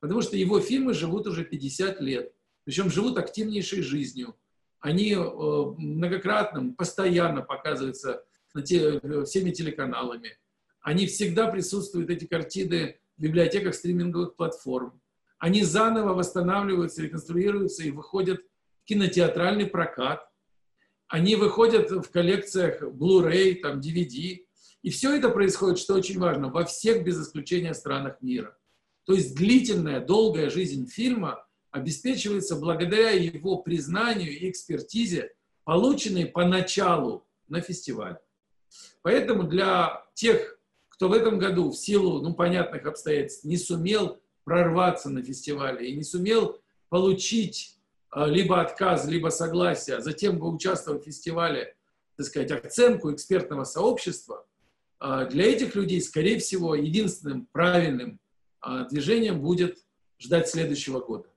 Потому 0.00 0.22
что 0.22 0.36
его 0.36 0.60
фильмы 0.60 0.94
живут 0.94 1.26
уже 1.26 1.44
50 1.44 2.00
лет, 2.00 2.32
причем 2.64 2.90
живут 2.90 3.18
активнейшей 3.18 3.82
жизнью. 3.82 4.36
Они 4.80 5.12
э, 5.12 5.18
многократно, 5.18 6.72
постоянно 6.74 7.42
показываются 7.42 8.24
на 8.54 8.62
те, 8.62 9.00
всеми 9.24 9.50
телеканалами. 9.50 10.38
Они 10.80 11.06
всегда 11.06 11.48
присутствуют, 11.48 12.10
эти 12.10 12.26
картины, 12.26 12.98
в 13.16 13.22
библиотеках 13.22 13.74
стриминговых 13.74 14.36
платформ. 14.36 15.00
Они 15.44 15.62
заново 15.62 16.14
восстанавливаются, 16.14 17.02
реконструируются 17.02 17.82
и 17.82 17.90
выходят 17.90 18.40
в 18.40 18.84
кинотеатральный 18.86 19.66
прокат. 19.66 20.26
Они 21.06 21.36
выходят 21.36 21.90
в 21.90 22.10
коллекциях 22.10 22.80
Blu-ray, 22.80 23.56
там, 23.56 23.78
DVD. 23.78 24.38
И 24.80 24.88
все 24.88 25.14
это 25.14 25.28
происходит, 25.28 25.78
что 25.78 25.96
очень 25.96 26.18
важно, 26.18 26.48
во 26.48 26.64
всех 26.64 27.04
без 27.04 27.20
исключения 27.20 27.74
странах 27.74 28.22
мира. 28.22 28.56
То 29.04 29.12
есть 29.12 29.36
длительная, 29.36 30.00
долгая 30.00 30.48
жизнь 30.48 30.86
фильма 30.86 31.46
обеспечивается 31.70 32.56
благодаря 32.56 33.10
его 33.10 33.58
признанию 33.58 34.32
и 34.32 34.48
экспертизе, 34.48 35.34
полученной 35.64 36.24
поначалу 36.24 37.26
на 37.48 37.60
фестивале. 37.60 38.18
Поэтому 39.02 39.42
для 39.42 40.06
тех 40.14 40.58
кто 40.88 41.08
в 41.08 41.12
этом 41.12 41.38
году 41.38 41.70
в 41.70 41.76
силу 41.76 42.22
ну, 42.22 42.34
понятных 42.34 42.86
обстоятельств 42.86 43.44
не 43.44 43.58
сумел 43.58 44.22
прорваться 44.44 45.10
на 45.10 45.22
фестивале 45.22 45.88
и 45.90 45.96
не 45.96 46.04
сумел 46.04 46.58
получить 46.88 47.78
а, 48.10 48.26
либо 48.26 48.60
отказ, 48.60 49.06
либо 49.06 49.30
согласие, 49.30 49.96
а 49.96 50.00
затем 50.00 50.38
бы 50.38 50.48
участвовать 50.48 51.02
в 51.02 51.06
фестивале, 51.06 51.74
так 52.16 52.26
сказать, 52.26 52.50
оценку 52.52 53.12
экспертного 53.12 53.64
сообщества, 53.64 54.46
а, 55.00 55.24
для 55.24 55.46
этих 55.46 55.74
людей, 55.74 56.00
скорее 56.00 56.38
всего, 56.38 56.74
единственным 56.74 57.46
правильным 57.50 58.20
движением 58.90 59.42
будет 59.42 59.84
ждать 60.18 60.48
следующего 60.48 61.00
года. 61.00 61.28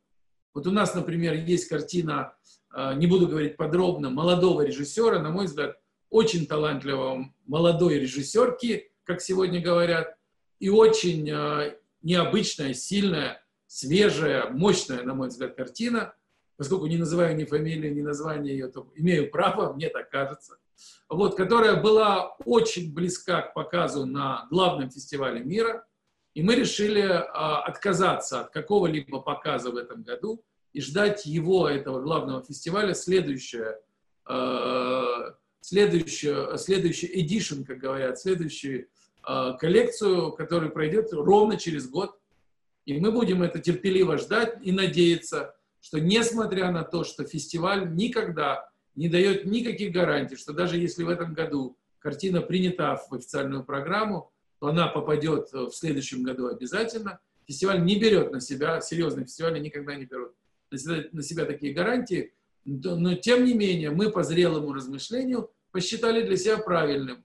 Вот 0.54 0.66
у 0.66 0.72
нас, 0.72 0.96
например, 0.96 1.34
есть 1.34 1.68
картина, 1.68 2.36
не 2.96 3.06
буду 3.06 3.28
говорить 3.28 3.58
подробно, 3.58 4.10
молодого 4.10 4.62
режиссера, 4.62 5.20
на 5.20 5.30
мой 5.30 5.48
взгляд, 5.48 5.78
очень 6.10 6.48
талантливого 6.48 7.30
молодой 7.46 8.00
режиссерки, 8.00 8.90
как 9.04 9.20
сегодня 9.20 9.62
говорят, 9.62 10.16
и 10.60 10.70
очень 10.70 11.30
необычная, 12.02 12.74
сильная, 12.74 13.44
свежая, 13.68 14.50
мощная, 14.50 15.04
на 15.04 15.14
мой 15.14 15.28
взгляд, 15.30 15.56
картина. 15.56 16.14
Поскольку 16.56 16.88
не 16.88 16.98
называю 16.98 17.36
ни 17.36 17.46
фамилию, 17.46 17.94
ни 17.94 18.02
название 18.02 18.58
ее, 18.58 18.68
то 18.68 18.92
имею 18.96 19.30
право, 19.30 19.74
мне 19.76 19.90
так 19.90 20.10
кажется. 20.10 20.58
Вот, 21.10 21.36
которая 21.36 21.82
была 21.82 22.36
очень 22.46 22.94
близка 22.94 23.42
к 23.42 23.54
показу 23.54 24.06
на 24.06 24.48
главном 24.50 24.90
фестивале 24.90 25.44
мира. 25.44 25.86
И 26.34 26.44
мы 26.44 26.56
решили 26.56 27.02
э, 27.02 27.24
отказаться 27.24 28.42
от 28.42 28.52
какого-либо 28.52 29.22
показа 29.22 29.72
в 29.72 29.76
этом 29.76 30.04
году 30.04 30.44
и 30.72 30.82
ждать 30.82 31.26
его, 31.26 31.68
этого 31.68 32.00
главного 32.00 32.44
фестиваля, 32.44 32.94
следующее, 32.94 33.80
э, 34.30 35.32
следующее, 35.62 36.58
следующий 36.60 37.08
edition, 37.08 37.66
как 37.66 37.80
говорят, 37.80 38.20
следующий 38.20 38.88
коллекцию, 39.60 40.32
которая 40.32 40.70
пройдет 40.70 41.12
ровно 41.12 41.58
через 41.58 41.90
год. 41.90 42.18
И 42.86 42.98
мы 43.00 43.12
будем 43.12 43.44
это 43.44 43.60
терпеливо 43.60 44.18
ждать 44.18 44.58
и 44.62 44.72
надеяться, 44.72 45.56
что 45.82 46.00
несмотря 46.00 46.72
на 46.72 46.84
то, 46.84 47.04
что 47.04 47.26
фестиваль 47.26 47.94
никогда 47.94 48.70
не 48.96 49.10
дает 49.10 49.46
никаких 49.46 49.92
гарантий, 49.92 50.38
что 50.38 50.54
даже 50.54 50.78
если 50.78 51.04
в 51.04 51.10
этом 51.10 51.34
году 51.34 51.78
картина 52.00 52.42
принята 52.42 52.96
в 52.96 53.14
официальную 53.14 53.64
программу, 53.64 54.32
то 54.60 54.68
она 54.68 54.88
попадет 54.88 55.52
в 55.52 55.72
следующем 55.72 56.24
году 56.24 56.48
обязательно. 56.48 57.20
Фестиваль 57.46 57.84
не 57.84 58.00
берет 58.00 58.32
на 58.32 58.40
себя, 58.40 58.82
серьезные 58.82 59.26
фестивали 59.26 59.60
никогда 59.60 59.96
не 59.96 60.06
берут 60.06 60.34
на 60.72 60.78
себя, 60.78 61.04
на 61.12 61.22
себя 61.22 61.46
такие 61.46 61.74
гарантии, 61.74 62.34
но 62.66 63.16
тем 63.16 63.46
не 63.46 63.54
менее 63.54 63.92
мы 63.92 64.10
по 64.10 64.24
зрелому 64.24 64.74
размышлению 64.74 65.52
посчитали 65.72 66.26
для 66.26 66.38
себя 66.38 66.58
правильным 66.58 67.24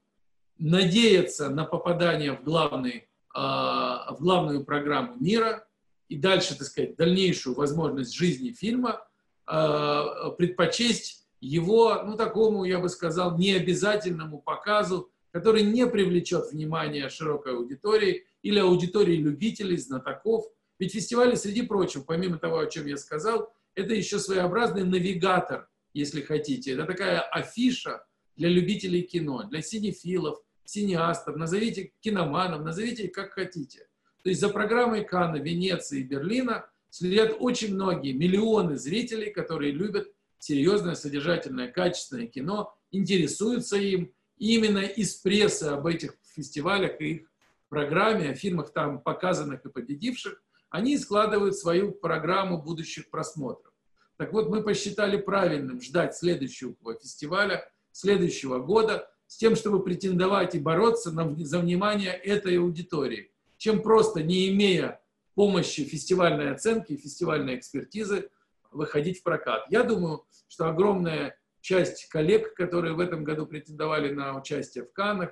надеяться 0.62 1.50
на 1.50 1.64
попадание 1.64 2.32
в, 2.32 2.44
главный, 2.44 3.08
а, 3.34 4.14
в 4.14 4.20
главную 4.20 4.64
программу 4.64 5.16
мира 5.18 5.66
и 6.08 6.16
дальше, 6.16 6.56
так 6.56 6.68
сказать, 6.68 6.96
дальнейшую 6.96 7.56
возможность 7.56 8.14
жизни 8.14 8.52
фильма 8.52 9.04
а, 9.44 10.30
предпочесть 10.30 11.26
его, 11.40 12.02
ну, 12.04 12.16
такому, 12.16 12.64
я 12.64 12.78
бы 12.78 12.88
сказал, 12.88 13.36
необязательному 13.36 14.40
показу, 14.40 15.10
который 15.32 15.64
не 15.64 15.84
привлечет 15.88 16.52
внимание 16.52 17.08
широкой 17.08 17.56
аудитории 17.56 18.24
или 18.42 18.60
аудитории 18.60 19.16
любителей, 19.16 19.76
знатоков. 19.76 20.44
Ведь 20.78 20.92
фестивали, 20.92 21.34
среди 21.34 21.62
прочего, 21.62 22.02
помимо 22.02 22.38
того, 22.38 22.60
о 22.60 22.66
чем 22.66 22.86
я 22.86 22.96
сказал, 22.96 23.52
это 23.74 23.94
еще 23.94 24.20
своеобразный 24.20 24.84
навигатор, 24.84 25.68
если 25.92 26.20
хотите. 26.20 26.72
Это 26.74 26.84
такая 26.84 27.20
афиша 27.20 28.04
для 28.36 28.48
любителей 28.48 29.02
кино, 29.02 29.42
для 29.42 29.60
синефилов, 29.60 30.38
синеастов, 30.64 31.36
назовите 31.36 31.92
киноманов, 32.00 32.62
назовите 32.62 33.08
как 33.08 33.32
хотите. 33.32 33.86
То 34.22 34.28
есть 34.28 34.40
за 34.40 34.48
программой 34.48 35.04
Канна, 35.04 35.36
Венеции 35.36 36.00
и 36.00 36.04
Берлина 36.04 36.66
следят 36.90 37.36
очень 37.40 37.74
многие, 37.74 38.12
миллионы 38.12 38.76
зрителей, 38.76 39.30
которые 39.30 39.72
любят 39.72 40.08
серьезное, 40.38 40.94
содержательное, 40.94 41.68
качественное 41.70 42.26
кино, 42.26 42.74
интересуются 42.90 43.76
им. 43.76 44.12
Именно 44.38 44.80
из 44.80 45.14
прессы 45.14 45.64
об 45.64 45.86
этих 45.86 46.16
фестивалях 46.34 47.00
и 47.00 47.12
их 47.12 47.32
программе, 47.68 48.30
о 48.30 48.34
фильмах 48.34 48.72
там 48.72 49.00
показанных 49.00 49.64
и 49.64 49.70
победивших, 49.70 50.42
они 50.68 50.98
складывают 50.98 51.56
свою 51.56 51.92
программу 51.92 52.60
будущих 52.60 53.08
просмотров. 53.08 53.72
Так 54.16 54.32
вот, 54.32 54.48
мы 54.48 54.62
посчитали 54.62 55.16
правильным 55.16 55.80
ждать 55.80 56.16
следующего 56.16 56.74
фестиваля, 57.00 57.66
следующего 57.92 58.58
года, 58.58 59.08
с 59.32 59.36
тем, 59.38 59.56
чтобы 59.56 59.82
претендовать 59.82 60.54
и 60.54 60.58
бороться 60.58 61.10
на, 61.10 61.34
за 61.42 61.58
внимание 61.58 62.12
этой 62.12 62.58
аудитории, 62.58 63.30
чем 63.56 63.80
просто, 63.80 64.22
не 64.22 64.50
имея 64.50 65.00
помощи 65.34 65.84
фестивальной 65.84 66.52
оценки, 66.52 66.98
фестивальной 66.98 67.56
экспертизы, 67.56 68.28
выходить 68.70 69.20
в 69.20 69.22
прокат. 69.22 69.64
Я 69.70 69.84
думаю, 69.84 70.26
что 70.48 70.68
огромная 70.68 71.34
часть 71.62 72.10
коллег, 72.10 72.52
которые 72.52 72.92
в 72.92 73.00
этом 73.00 73.24
году 73.24 73.46
претендовали 73.46 74.12
на 74.12 74.38
участие 74.38 74.84
в 74.84 74.92
Каннах 74.92 75.30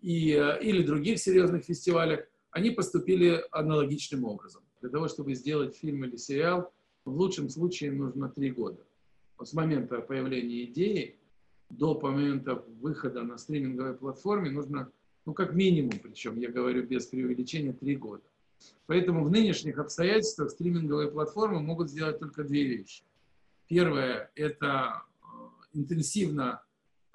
и, 0.00 0.34
э, 0.34 0.62
или 0.62 0.84
других 0.84 1.18
серьезных 1.18 1.64
фестивалях, 1.64 2.20
они 2.52 2.70
поступили 2.70 3.44
аналогичным 3.50 4.24
образом. 4.24 4.62
Для 4.80 4.90
того, 4.90 5.08
чтобы 5.08 5.34
сделать 5.34 5.76
фильм 5.76 6.04
или 6.04 6.16
сериал, 6.16 6.72
в 7.04 7.10
лучшем 7.10 7.48
случае 7.48 7.90
нужно 7.90 8.28
три 8.28 8.52
года. 8.52 8.86
С 9.42 9.52
момента 9.52 10.00
появления 10.00 10.62
идеи 10.66 11.18
до 11.72 11.98
момента 11.98 12.62
выхода 12.80 13.22
на 13.22 13.38
стриминговой 13.38 13.94
платформе 13.94 14.50
нужно, 14.50 14.90
ну, 15.24 15.32
как 15.32 15.54
минимум, 15.54 15.98
причем, 16.02 16.38
я 16.38 16.50
говорю 16.50 16.86
без 16.86 17.06
преувеличения, 17.06 17.72
три 17.72 17.96
года. 17.96 18.22
Поэтому 18.86 19.24
в 19.24 19.30
нынешних 19.30 19.78
обстоятельствах 19.78 20.50
стриминговые 20.50 21.10
платформы 21.10 21.60
могут 21.60 21.90
сделать 21.90 22.18
только 22.18 22.44
две 22.44 22.64
вещи. 22.64 23.02
Первое– 23.68 24.30
это 24.34 25.02
э, 25.22 25.26
интенсивно 25.72 26.62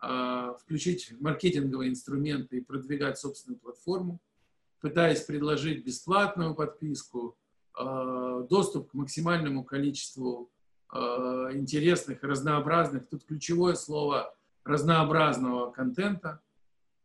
э, 0.01 0.53
включить 0.59 1.13
маркетинговые 1.19 1.91
инструменты 1.91 2.57
и 2.57 2.61
продвигать 2.61 3.19
собственную 3.19 3.59
платформу, 3.59 4.19
пытаясь 4.81 5.21
предложить 5.21 5.85
бесплатную 5.85 6.55
подписку, 6.55 7.37
э, 7.79 8.47
доступ 8.49 8.89
к 8.89 8.93
максимальному 8.95 9.63
количеству 9.63 10.49
интересных, 10.89 12.23
разнообразных, 12.23 13.09
тут 13.09 13.25
ключевое 13.25 13.75
слово 13.75 14.33
разнообразного 14.67 15.71
контента, 15.71 16.41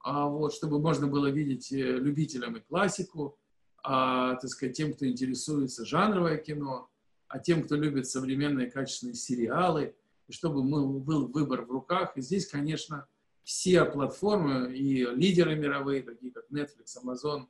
а 0.00 0.26
вот, 0.26 0.52
чтобы 0.52 0.80
можно 0.80 1.06
было 1.06 1.28
видеть 1.28 1.70
любителям 1.70 2.56
и 2.56 2.60
классику, 2.60 3.38
а, 3.82 4.36
так 4.36 4.50
сказать, 4.50 4.76
тем, 4.76 4.92
кто 4.92 5.06
интересуется 5.06 5.84
жанровое 5.84 6.38
кино, 6.38 6.88
а 7.28 7.38
тем, 7.38 7.62
кто 7.62 7.76
любит 7.76 8.06
современные 8.06 8.70
качественные 8.70 9.14
сериалы, 9.14 9.94
и 10.28 10.32
чтобы 10.32 10.62
был 10.62 11.28
выбор 11.28 11.62
в 11.62 11.70
руках. 11.70 12.16
И 12.16 12.20
здесь, 12.20 12.46
конечно, 12.46 13.06
все 13.42 13.84
платформы 13.84 14.74
и 14.74 15.04
лидеры 15.04 15.56
мировые, 15.56 16.02
такие 16.02 16.32
как 16.32 16.44
Netflix, 16.50 16.96
Amazon, 17.02 17.46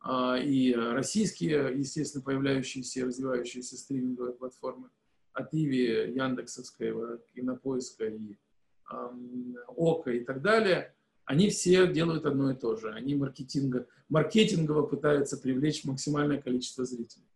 а, 0.00 0.36
и 0.36 0.74
российские, 0.74 1.78
естественно, 1.78 2.24
появляющиеся 2.24 3.00
и 3.00 3.04
развивающиеся 3.04 3.76
стриминговые 3.76 4.34
платформы 4.34 4.90
от 5.32 5.54
Иви, 5.54 6.12
Яндексовского, 6.12 7.18
Кинопоиска 7.34 8.06
и 8.06 8.36
Ока 9.68 10.10
и 10.12 10.24
так 10.24 10.42
далее– 10.42 10.94
они 11.24 11.50
все 11.50 11.86
делают 11.86 12.26
одно 12.26 12.50
и 12.50 12.54
то 12.54 12.76
же. 12.76 12.92
Они 12.92 13.14
маркетинга, 13.14 13.86
маркетингово 14.08 14.86
пытаются 14.86 15.36
привлечь 15.36 15.84
максимальное 15.84 16.40
количество 16.40 16.84
зрителей. 16.84 17.26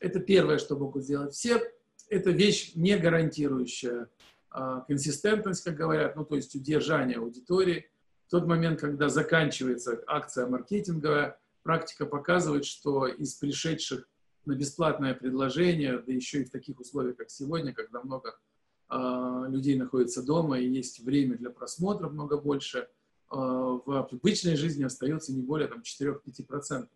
Это 0.00 0.20
первое, 0.20 0.58
что 0.58 0.76
могут 0.76 1.04
сделать 1.04 1.34
все. 1.34 1.62
Это 2.08 2.30
вещь, 2.30 2.72
не 2.74 2.96
гарантирующая 2.96 4.08
а, 4.50 4.80
консистентность, 4.80 5.64
как 5.64 5.76
говорят, 5.76 6.16
ну, 6.16 6.24
то 6.24 6.36
есть 6.36 6.54
удержание 6.54 7.18
аудитории. 7.18 7.90
В 8.26 8.30
тот 8.30 8.46
момент, 8.46 8.80
когда 8.80 9.08
заканчивается 9.08 10.02
акция 10.06 10.46
маркетинговая, 10.46 11.38
практика 11.62 12.06
показывает, 12.06 12.64
что 12.64 13.06
из 13.06 13.34
пришедших 13.34 14.08
на 14.44 14.54
бесплатное 14.54 15.14
предложение, 15.14 15.98
да 15.98 16.12
еще 16.12 16.40
и 16.40 16.44
в 16.44 16.50
таких 16.50 16.80
условиях, 16.80 17.16
как 17.16 17.30
сегодня, 17.30 17.72
когда 17.72 18.02
много 18.02 18.36
людей 18.88 19.76
находится 19.76 20.22
дома 20.22 20.60
и 20.60 20.68
есть 20.68 21.00
время 21.00 21.36
для 21.36 21.50
просмотра 21.50 22.08
много 22.08 22.38
больше, 22.38 22.88
Э, 23.30 23.34
в 23.84 24.08
обычной 24.12 24.56
жизни 24.56 24.84
остается 24.84 25.32
не 25.32 25.42
более 25.42 25.68
там, 25.68 25.80
4-5%. 25.80 26.88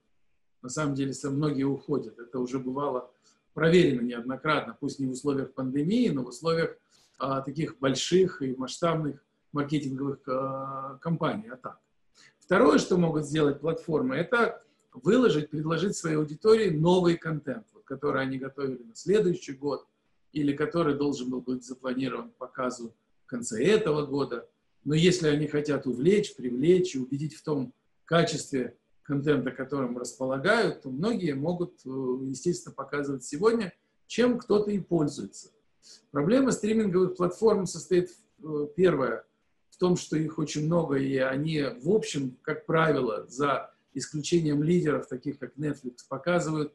На 0.62 0.68
самом 0.68 0.94
деле 0.94 1.12
многие 1.24 1.64
уходят. 1.64 2.18
Это 2.18 2.38
уже 2.38 2.58
бывало 2.58 3.10
проверено 3.54 4.02
неоднократно, 4.02 4.76
пусть 4.78 5.00
не 5.00 5.06
в 5.06 5.10
условиях 5.10 5.54
пандемии, 5.54 6.08
но 6.10 6.22
в 6.22 6.28
условиях 6.28 6.76
а, 7.18 7.40
таких 7.40 7.78
больших 7.78 8.42
и 8.42 8.54
масштабных 8.54 9.24
маркетинговых 9.52 10.20
а, 10.28 10.98
компаний, 10.98 11.48
атак. 11.48 11.80
Второе, 12.38 12.78
что 12.78 12.96
могут 12.96 13.24
сделать 13.24 13.60
платформы, 13.60 14.16
это 14.16 14.62
выложить, 14.92 15.50
предложить 15.50 15.96
своей 15.96 16.16
аудитории 16.16 16.70
новый 16.70 17.16
контент, 17.16 17.66
вот, 17.72 17.84
который 17.84 18.22
они 18.22 18.38
готовили 18.38 18.82
на 18.82 18.94
следующий 18.94 19.54
год 19.54 19.86
или 20.32 20.52
который 20.52 20.96
должен 20.96 21.30
был 21.30 21.40
быть 21.40 21.64
запланирован 21.64 22.30
к 22.30 22.36
показу 22.36 22.94
в 23.24 23.26
конце 23.26 23.64
этого 23.64 24.06
года– 24.06 24.48
но 24.84 24.94
если 24.94 25.28
они 25.28 25.46
хотят 25.46 25.86
увлечь, 25.86 26.34
привлечь 26.34 26.94
и 26.94 26.98
убедить 26.98 27.34
в 27.34 27.42
том 27.42 27.74
качестве 28.04 28.76
контента, 29.02 29.50
которым 29.50 29.98
располагают, 29.98 30.82
то 30.82 30.90
многие 30.90 31.34
могут, 31.34 31.80
э, 31.84 31.88
естественно, 32.28 32.74
показывать 32.74 33.24
сегодня, 33.24 33.72
чем 34.06 34.38
кто-то 34.38 34.70
и 34.70 34.78
пользуется. 34.78 35.50
Проблема 36.10 36.52
стриминговых 36.52 37.16
платформ 37.16 37.66
состоит, 37.66 38.10
э, 38.42 38.66
первое, 38.76 39.24
в 39.70 39.76
том, 39.76 39.96
что 39.96 40.16
их 40.16 40.38
очень 40.38 40.66
много, 40.66 40.96
и 40.96 41.16
они, 41.16 41.62
в 41.82 41.90
общем, 41.90 42.36
как 42.42 42.66
правило, 42.66 43.26
за 43.28 43.72
исключением 43.94 44.62
лидеров, 44.62 45.08
таких 45.08 45.38
как 45.38 45.56
Netflix, 45.56 45.98
показывают 46.08 46.74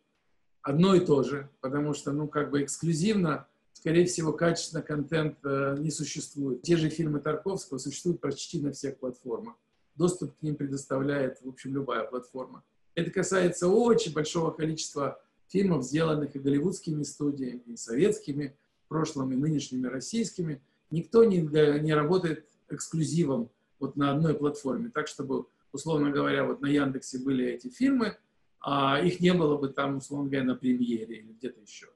одно 0.65 0.95
и 0.95 0.99
то 0.99 1.23
же, 1.23 1.49
потому 1.62 1.93
что, 1.93 2.12
ну, 2.12 2.28
как 2.28 2.49
бы 2.49 2.63
эксклюзивно 2.63 3.47
скорее 3.86 4.08
всего, 4.08 4.34
качественно 4.34 4.82
контент 4.82 5.38
э, 5.43 5.75
не 5.78 5.91
существует. 5.91 6.63
Те 6.63 6.75
же 6.75 6.89
фильмы 6.89 7.19
Тарковского 7.19 7.78
существуют 7.78 8.19
почти 8.19 8.60
на 8.60 8.71
всех 8.71 8.97
платформах. 8.97 9.54
Доступ 9.95 10.36
к 10.39 10.41
ним 10.41 10.56
предоставляет, 10.56 11.38
в 11.43 11.49
общем, 11.49 11.75
любая 11.75 12.04
платформа. 12.04 12.63
Это 12.95 13.12
касается 13.12 13.67
очень 13.67 14.12
большого 14.12 14.49
количества 14.49 15.21
фильмов, 15.49 15.84
сделанных 15.84 16.36
и 16.36 16.39
голливудскими 16.39 17.04
студиями, 17.04 17.62
и 17.67 17.78
советскими, 17.78 18.58
прошлыми, 18.88 19.36
нынешними 19.36 19.86
российскими. 19.86 20.63
Никто 20.89 21.23
не, 21.23 21.41
не 21.41 21.93
работает 21.93 22.47
эксклюзивом 22.69 23.51
вот 23.80 23.97
на 23.97 24.13
одной 24.13 24.34
платформе, 24.34 24.89
так 24.89 25.08
чтобы, 25.08 25.45
условно 25.71 26.10
говоря, 26.10 26.43
вот 26.43 26.60
на 26.60 26.67
Яндексе 26.67 27.19
были 27.19 27.45
эти 27.45 27.67
фильмы, 27.67 28.17
а 28.62 29.00
их 29.02 29.20
не 29.20 29.34
было 29.34 29.58
бы 29.58 29.70
там, 29.70 29.98
условно 29.98 30.30
говоря, 30.30 30.46
на 30.46 30.56
премьере 30.56 31.18
или 31.18 31.32
где-то 31.34 31.62
еще. 31.62 31.88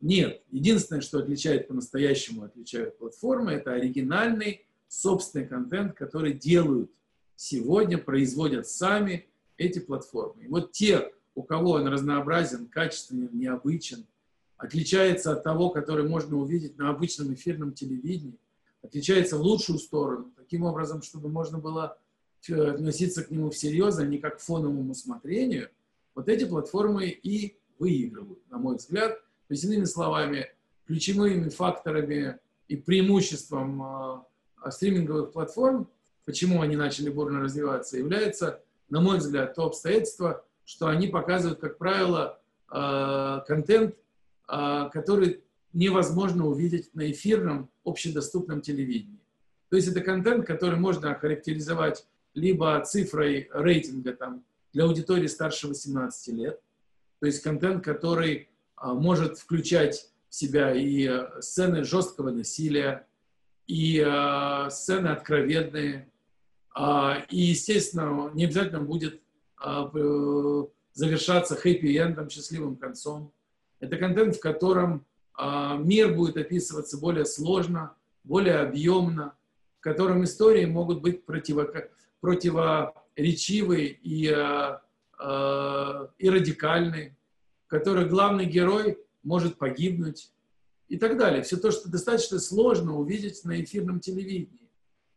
Нет. 0.00 0.42
Единственное, 0.50 1.02
что 1.02 1.18
отличает 1.18 1.68
по-настоящему, 1.68 2.44
отличают 2.44 2.98
платформы, 2.98 3.52
это 3.52 3.72
оригинальный 3.72 4.66
собственный 4.88 5.46
контент, 5.46 5.94
который 5.94 6.32
делают 6.32 6.90
сегодня, 7.36 7.96
производят 7.98 8.66
сами 8.66 9.26
эти 9.56 9.78
платформы. 9.78 10.44
И 10.44 10.48
вот 10.48 10.72
те, 10.72 11.12
у 11.34 11.42
кого 11.42 11.72
он 11.72 11.86
разнообразен, 11.86 12.66
качественен, 12.66 13.30
необычен, 13.32 14.06
отличается 14.56 15.32
от 15.32 15.42
того, 15.42 15.70
который 15.70 16.08
можно 16.08 16.36
увидеть 16.36 16.76
на 16.76 16.90
обычном 16.90 17.32
эфирном 17.34 17.72
телевидении, 17.72 18.38
отличается 18.82 19.36
в 19.36 19.42
лучшую 19.42 19.78
сторону, 19.78 20.32
таким 20.36 20.64
образом, 20.64 21.02
чтобы 21.02 21.28
можно 21.28 21.58
было 21.58 21.98
относиться 22.48 23.22
к 23.22 23.30
нему 23.30 23.50
всерьез, 23.50 23.98
а 23.98 24.06
не 24.06 24.18
как 24.18 24.38
к 24.38 24.40
фоновому 24.40 24.94
смотрению, 24.94 25.68
вот 26.20 26.28
эти 26.28 26.44
платформы 26.44 27.08
и 27.08 27.56
выигрывают, 27.78 28.40
на 28.50 28.58
мой 28.58 28.76
взгляд, 28.76 29.14
то 29.48 29.54
есть, 29.54 29.64
иными 29.64 29.84
словами, 29.84 30.48
ключевыми 30.86 31.48
факторами 31.48 32.38
и 32.68 32.76
преимуществом 32.76 33.82
э, 34.62 34.70
стриминговых 34.70 35.32
платформ, 35.32 35.88
почему 36.26 36.60
они 36.60 36.76
начали 36.76 37.08
бурно 37.08 37.40
развиваться, 37.40 37.96
является, 37.96 38.62
на 38.90 39.00
мой 39.00 39.16
взгляд, 39.16 39.54
то 39.54 39.64
обстоятельство, 39.64 40.44
что 40.66 40.88
они 40.88 41.08
показывают, 41.08 41.58
как 41.58 41.78
правило, 41.78 42.38
э, 42.70 43.40
контент, 43.46 43.96
э, 44.48 44.90
который 44.92 45.42
невозможно 45.72 46.46
увидеть 46.46 46.94
на 46.94 47.10
эфирном 47.10 47.70
общедоступном 47.82 48.60
телевидении. 48.60 49.20
То 49.70 49.76
есть 49.76 49.88
это 49.88 50.02
контент, 50.02 50.46
который 50.46 50.78
можно 50.78 51.12
охарактеризовать 51.12 52.04
либо 52.34 52.84
цифрой 52.84 53.48
рейтинга 53.54 54.12
там, 54.12 54.44
для 54.72 54.84
аудитории 54.84 55.26
старше 55.26 55.68
18 55.68 56.34
лет, 56.34 56.60
то 57.20 57.26
есть 57.26 57.42
контент, 57.42 57.84
который 57.84 58.48
а, 58.76 58.94
может 58.94 59.38
включать 59.38 60.10
в 60.28 60.34
себя 60.34 60.74
и 60.74 61.06
а, 61.06 61.40
сцены 61.40 61.84
жесткого 61.84 62.30
насилия, 62.30 63.06
и 63.66 64.00
а, 64.04 64.70
сцены 64.70 65.08
откровенные, 65.08 66.08
и, 67.30 67.36
естественно, 67.36 68.30
не 68.32 68.44
обязательно 68.44 68.80
будет 68.80 69.20
завершаться 70.92 71.56
хэппи-эндом, 71.56 72.30
счастливым 72.30 72.76
концом. 72.76 73.32
Это 73.80 73.96
контент, 73.96 74.36
в 74.36 74.40
котором 74.40 75.04
мир 75.80 76.14
будет 76.14 76.36
описываться 76.36 76.96
более 76.96 77.24
сложно, 77.24 77.96
более 78.22 78.60
объемно, 78.60 79.34
в 79.78 79.82
котором 79.82 80.22
истории 80.22 80.64
могут 80.64 81.02
быть 81.02 81.26
противо, 81.26 81.72
противоречивы 83.14 83.98
и, 84.02 84.24
и 86.18 86.30
радикальны, 86.30 87.16
в 87.66 87.70
которых 87.70 88.08
главный 88.08 88.46
герой 88.46 88.98
может 89.22 89.58
погибнуть 89.58 90.32
и 90.88 90.96
так 90.96 91.18
далее. 91.18 91.42
Все 91.42 91.56
то, 91.56 91.70
что 91.70 91.90
достаточно 91.90 92.38
сложно 92.38 92.96
увидеть 92.96 93.44
на 93.44 93.62
эфирном 93.62 94.00
телевидении. 94.00 94.68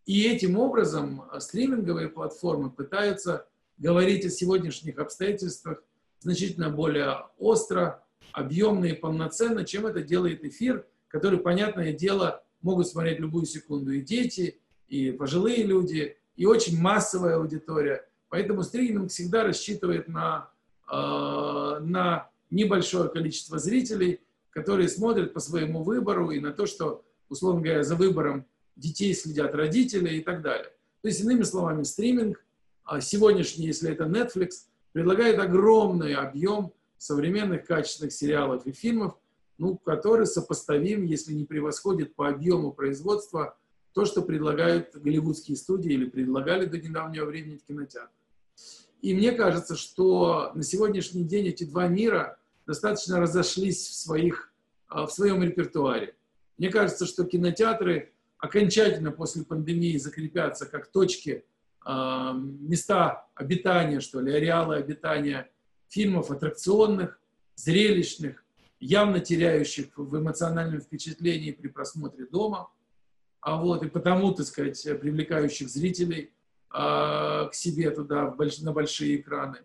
И 0.06 0.27
этим 0.27 0.60
образом 0.60 1.23
стриминговые 1.39 2.10
платформы 2.10 2.69
пытаются 2.69 3.47
говорить 3.77 4.25
о 4.25 4.29
сегодняшних 4.29 4.99
обстоятельствах 4.99 5.82
значительно 6.19 6.69
более 6.69 7.27
остро, 7.38 8.03
объемно 8.34 8.86
и 8.86 8.93
полноценно, 8.93 9.63
чем 9.65 9.86
это 9.86 10.01
делает 10.01 10.43
эфир, 10.43 10.86
который, 11.08 11.39
понятное 11.39 11.93
дело, 11.93 12.43
могут 12.62 12.88
смотреть 12.88 13.19
любую 13.19 13.45
секунду 13.45 13.91
и 13.91 14.01
дети, 14.01 14.60
и 14.88 15.12
пожилые 15.12 15.63
люди, 15.63 16.17
и 16.36 16.46
очень 16.46 16.80
массовая 16.80 17.38
аудитория. 17.38 18.06
Поэтому 18.30 18.63
стриминг 18.63 19.12
всегда 19.12 19.43
рассчитывает 19.43 20.08
на, 20.08 20.50
э, 20.91 20.96
на 20.96 22.30
небольшое 22.50 23.10
количество 23.10 23.60
зрителей, 23.60 24.22
которые 24.50 24.89
смотрят 24.89 25.34
по 25.34 25.39
своему 25.39 25.84
выбору 25.84 26.32
и 26.32 26.39
на 26.39 26.52
то, 26.52 26.65
что, 26.65 27.04
условно 27.30 27.62
говоря, 27.62 27.84
за 27.84 27.96
выбором 27.96 28.46
детей 28.76 29.13
следят 29.13 29.54
родители 29.54 30.17
и 30.17 30.22
так 30.22 30.41
далее. 30.41 30.72
То 31.02 31.08
есть, 31.08 31.22
иными 31.22 31.43
словами, 31.43 31.84
стриминг 31.84 32.43
а 32.86 33.00
сегодняшний, 33.00 33.65
если 33.65 33.91
это 33.91 34.06
Netflix, 34.06 34.65
предлагает 34.91 35.39
огромный 35.39 36.15
объем 36.15 36.74
современных 36.98 37.65
качественных 37.65 38.13
сериалов 38.13 38.65
и 38.65 38.72
фильмов, 38.72 39.15
ну, 39.58 39.78
который 39.78 40.26
сопоставим, 40.26 41.06
если 41.06 41.34
не 41.34 41.46
превосходит 41.46 42.15
по 42.15 42.28
объему 42.28 42.72
производства 42.72 43.58
то, 43.93 44.06
что 44.06 44.21
предлагают 44.21 44.95
голливудские 44.95 45.56
студии 45.56 45.91
или 45.91 46.06
предлагали 46.06 46.65
до 46.65 46.77
недавнего 46.77 47.25
времени 47.25 47.58
в 47.58 47.63
кинотеатрах. 47.63 48.12
И 49.01 49.13
мне 49.13 49.34
кажется, 49.34 49.75
что 49.75 50.51
на 50.56 50.63
сегодняшний 50.63 51.23
день 51.23 51.47
эти 51.47 51.63
два 51.65 51.88
мира 51.88 52.39
достаточно 52.65 53.19
разошлись 53.19 53.88
в, 53.88 53.93
своих, 53.93 54.53
а, 54.88 55.06
в 55.06 55.12
своем 55.12 55.43
репертуаре. 55.43 56.15
Мне 56.58 56.69
кажется, 56.69 57.06
что 57.06 57.25
кинотеатры 57.25 58.13
окончательно 58.38 59.12
после 59.12 59.43
пандемии 59.43 59.97
закрепятся 59.97 60.65
как 60.65 60.91
точки 60.91 61.43
а, 61.86 62.34
места 62.34 63.27
обитания, 63.36 63.99
что 63.99 64.21
ли, 64.21 64.34
ареалы 64.34 64.77
обитания 64.77 65.51
фильмов 65.89 66.32
аттракционных, 66.32 67.19
зрелищных, 67.56 68.43
явно 68.79 69.19
теряющих 69.19 69.97
в 69.97 70.17
эмоциональном 70.17 70.82
впечатлении 70.82 71.51
при 71.51 71.67
просмотре 71.67 72.25
дома, 72.25 72.69
а 73.43 73.58
вот, 73.58 73.84
и 73.84 73.89
потому, 73.89 74.34
так 74.34 74.45
сказать, 74.45 74.82
привлекающих 75.01 75.67
зрителей 75.67 76.32
а, 76.69 77.47
к 77.47 77.53
себе 77.53 77.91
туда 77.91 78.27
больш, 78.27 78.60
на 78.60 78.71
большие 78.71 79.17
экраны. 79.17 79.60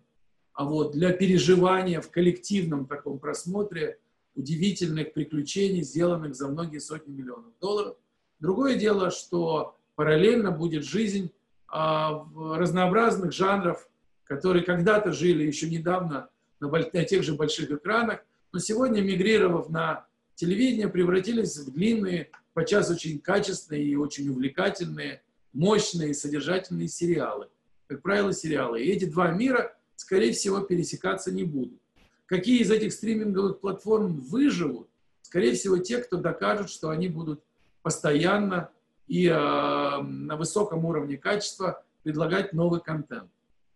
А 0.52 0.64
вот 0.64 0.92
для 0.92 1.12
переживания 1.12 2.00
в 2.00 2.10
коллективном 2.10 2.86
таком 2.86 3.20
просмотре 3.20 4.00
удивительных 4.34 5.12
приключений, 5.12 5.82
сделанных 5.82 6.34
за 6.34 6.48
многие 6.48 6.78
сотни 6.78 7.12
миллионов 7.12 7.52
долларов. 7.60 7.96
Другое 8.40 8.74
дело, 8.74 9.12
что 9.12 9.76
параллельно 9.94 10.50
будет 10.50 10.84
жизнь 10.84 11.30
а, 11.68 12.26
разнообразных 12.34 13.32
жанров, 13.32 13.88
которые 14.24 14.64
когда-то 14.64 15.12
жили 15.12 15.44
еще 15.44 15.70
недавно 15.70 16.30
на, 16.58 16.68
на 16.68 17.04
тех 17.04 17.22
же 17.22 17.34
больших 17.34 17.70
экранах, 17.70 18.24
но 18.52 18.58
сегодня, 18.58 19.02
мигрировав 19.02 19.68
на 19.68 20.04
телевидение, 20.34 20.88
превратились 20.88 21.56
в 21.56 21.72
длинные, 21.72 22.30
подчас 22.58 22.90
очень 22.90 23.20
качественные 23.20 23.84
и 23.84 23.94
очень 23.94 24.28
увлекательные, 24.30 25.22
мощные, 25.52 26.12
содержательные 26.12 26.88
сериалы. 26.88 27.46
Как 27.86 28.02
правило, 28.02 28.32
сериалы. 28.32 28.82
И 28.82 28.90
эти 28.90 29.04
два 29.04 29.30
мира, 29.30 29.76
скорее 29.94 30.32
всего, 30.32 30.58
пересекаться 30.62 31.30
не 31.30 31.44
будут. 31.44 31.80
Какие 32.26 32.62
из 32.62 32.72
этих 32.72 32.92
стриминговых 32.92 33.60
платформ 33.60 34.18
выживут? 34.18 34.88
Скорее 35.22 35.52
всего, 35.52 35.78
те, 35.78 35.98
кто 35.98 36.16
докажут, 36.16 36.68
что 36.68 36.88
они 36.88 37.06
будут 37.06 37.44
постоянно 37.82 38.70
и 39.06 39.28
э, 39.28 39.32
на 39.32 40.34
высоком 40.34 40.84
уровне 40.84 41.16
качества 41.16 41.84
предлагать 42.02 42.52
новый 42.54 42.80
контент. 42.80 43.30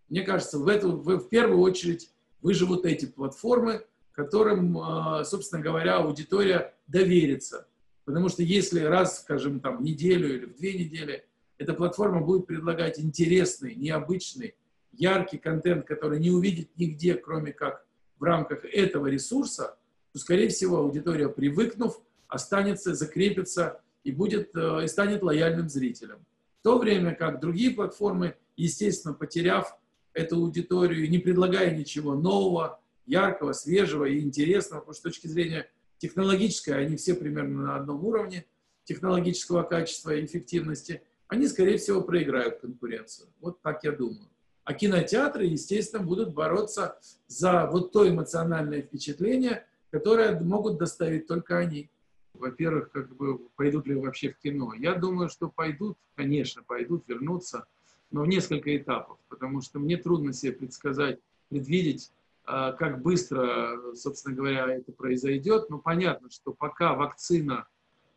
Мне 0.09 0.23
кажется, 0.23 0.59
в, 0.59 0.67
эту, 0.67 0.97
в, 0.97 1.19
в 1.19 1.29
первую 1.29 1.61
очередь 1.61 2.11
выживут 2.41 2.85
эти 2.85 3.07
платформы, 3.07 3.87
которым, 4.11 4.77
э, 4.77 5.25
собственно 5.25 5.63
говоря, 5.63 5.99
аудитория 5.99 6.75
доверится. 6.89 7.69
Потому 8.05 8.29
что 8.29 8.43
если 8.43 8.81
раз, 8.81 9.21
скажем, 9.21 9.61
там, 9.61 9.79
в 9.79 9.83
неделю 9.83 10.37
или 10.37 10.47
в 10.47 10.57
две 10.57 10.73
недели 10.75 11.25
эта 11.59 11.75
платформа 11.75 12.21
будет 12.21 12.47
предлагать 12.47 12.99
интересный, 12.99 13.75
необычный, 13.75 14.55
яркий 14.93 15.39
контент, 15.39 15.87
который 15.87 16.19
не 16.19 16.31
увидит 16.31 16.71
нигде, 16.77 17.15
кроме 17.15 17.53
как 17.53 17.87
в 18.19 18.25
рамках 18.25 18.65
этого 18.65 19.07
ресурса, 19.07 19.77
то, 20.13 20.19
скорее 20.19 20.49
всего, 20.49 20.79
аудитория, 20.79 21.29
привыкнув, 21.29 22.01
останется, 22.29 22.95
закрепится 22.95 23.81
и, 24.05 24.13
будет, 24.13 24.55
э, 24.55 24.85
и 24.85 24.89
станет 24.89 25.23
лояльным 25.23 25.69
зрителем. 25.69 26.19
В 26.61 26.63
то 26.65 26.79
время 26.79 27.15
как 27.15 27.41
другие 27.41 27.71
платформы, 27.71 28.37
естественно, 28.57 29.15
потеряв 29.15 29.77
эту 30.13 30.37
аудиторию, 30.37 31.09
не 31.09 31.19
предлагая 31.19 31.77
ничего 31.77 32.15
нового, 32.15 32.81
яркого, 33.07 33.53
свежего 33.53 34.05
и 34.05 34.21
интересного, 34.21 34.81
потому 34.81 34.95
что 34.95 35.01
с 35.01 35.13
точки 35.13 35.27
зрения 35.27 35.71
технологической 36.03 36.85
они 36.85 36.97
все 36.97 37.15
примерно 37.15 37.63
на 37.63 37.77
одном 37.77 38.05
уровне 38.05 38.45
технологического 38.85 39.63
качества 39.63 40.11
и 40.11 40.25
эффективности, 40.25 41.03
они, 41.29 41.47
скорее 41.47 41.79
всего, 41.79 42.03
проиграют 42.03 42.59
конкуренцию. 42.59 43.29
Вот 43.41 43.63
так 43.63 43.85
я 43.85 43.93
думаю. 43.93 44.29
А 44.65 44.75
кинотеатры, 44.75 45.45
естественно, 45.45 46.03
будут 46.03 46.35
бороться 46.35 46.99
за 47.29 47.67
вот 47.67 47.93
то 47.93 48.09
эмоциональное 48.09 48.83
впечатление, 48.83 49.65
которое 49.91 50.39
могут 50.41 50.79
доставить 50.79 51.29
только 51.29 51.57
они 51.59 51.89
во-первых, 52.35 52.91
как 52.91 53.15
бы 53.15 53.39
пойдут 53.57 53.87
ли 53.87 53.95
вообще 53.95 54.31
в 54.31 54.39
кино. 54.39 54.75
Я 54.75 54.95
думаю, 54.95 55.29
что 55.29 55.49
пойдут, 55.49 55.97
конечно, 56.17 56.63
пойдут, 56.63 57.07
вернутся, 57.07 57.67
но 58.11 58.23
в 58.23 58.27
несколько 58.27 58.77
этапов, 58.77 59.19
потому 59.29 59.61
что 59.61 59.79
мне 59.79 59.97
трудно 59.97 60.33
себе 60.33 60.53
предсказать, 60.53 61.21
предвидеть, 61.51 62.11
как 62.45 63.03
быстро, 63.03 63.95
собственно 63.95 64.35
говоря, 64.35 64.67
это 64.67 64.93
произойдет. 64.93 65.71
Но 65.71 65.79
понятно, 65.79 66.31
что 66.31 66.53
пока 66.53 66.95
вакцина 66.95 67.67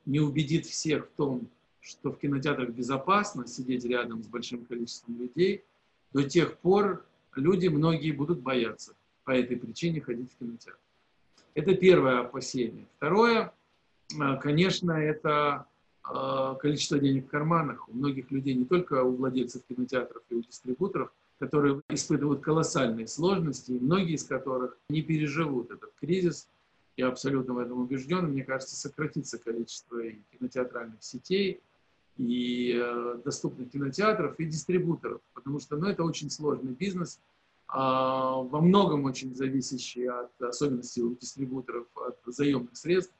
не 0.05 0.19
убедит 0.19 0.65
всех 0.65 1.07
в 1.07 1.11
том, 1.11 1.47
что 1.81 2.11
в 2.11 2.17
кинотеатрах 2.17 2.69
безопасно 2.69 3.47
сидеть 3.47 3.85
рядом 3.85 4.23
с 4.23 4.27
большим 4.27 4.65
количеством 4.65 5.19
людей, 5.19 5.63
до 6.13 6.23
тех 6.23 6.57
пор 6.57 7.05
люди, 7.35 7.67
многие 7.67 8.11
будут 8.11 8.39
бояться 8.39 8.95
по 9.23 9.31
этой 9.31 9.57
причине 9.57 10.01
ходить 10.01 10.31
в 10.31 10.37
кинотеатр. 10.37 10.79
Это 11.53 11.75
первое 11.75 12.21
опасение. 12.21 12.85
Второе, 12.97 13.53
а, 14.19 14.37
конечно, 14.37 14.91
это 14.91 15.67
а, 16.03 16.55
количество 16.55 16.99
денег 16.99 17.25
в 17.25 17.29
карманах. 17.29 17.87
У 17.89 17.93
многих 17.93 18.31
людей, 18.31 18.55
не 18.55 18.65
только 18.65 19.03
у 19.03 19.15
владельцев 19.15 19.63
кинотеатров 19.67 20.23
и 20.29 20.35
у 20.35 20.41
дистрибуторов, 20.41 21.11
которые 21.39 21.81
испытывают 21.89 22.41
колоссальные 22.41 23.07
сложности, 23.07 23.71
и 23.71 23.79
многие 23.79 24.15
из 24.15 24.23
которых 24.23 24.77
не 24.89 25.01
переживут 25.01 25.71
этот 25.71 25.93
кризис. 25.99 26.47
Я 26.97 27.07
абсолютно 27.07 27.53
в 27.53 27.57
этом 27.57 27.81
убежден. 27.81 28.27
Мне 28.27 28.43
кажется, 28.43 28.75
сократится 28.75 29.37
количество 29.37 29.99
и 29.99 30.19
кинотеатральных 30.31 31.03
сетей, 31.03 31.61
и 32.17 32.79
э, 32.81 33.17
доступных 33.25 33.71
кинотеатров, 33.71 34.39
и 34.39 34.45
дистрибуторов, 34.45 35.21
потому 35.33 35.59
что 35.59 35.75
ну, 35.75 35.87
это 35.87 36.03
очень 36.03 36.29
сложный 36.29 36.71
бизнес, 36.71 37.19
а, 37.67 38.35
во 38.37 38.61
многом 38.61 39.03
очень 39.03 39.35
зависящий 39.35 40.07
от 40.07 40.41
особенностей 40.41 41.01
у 41.01 41.15
дистрибуторов, 41.15 41.87
от 41.95 42.17
заемных 42.25 42.77
средств 42.77 43.13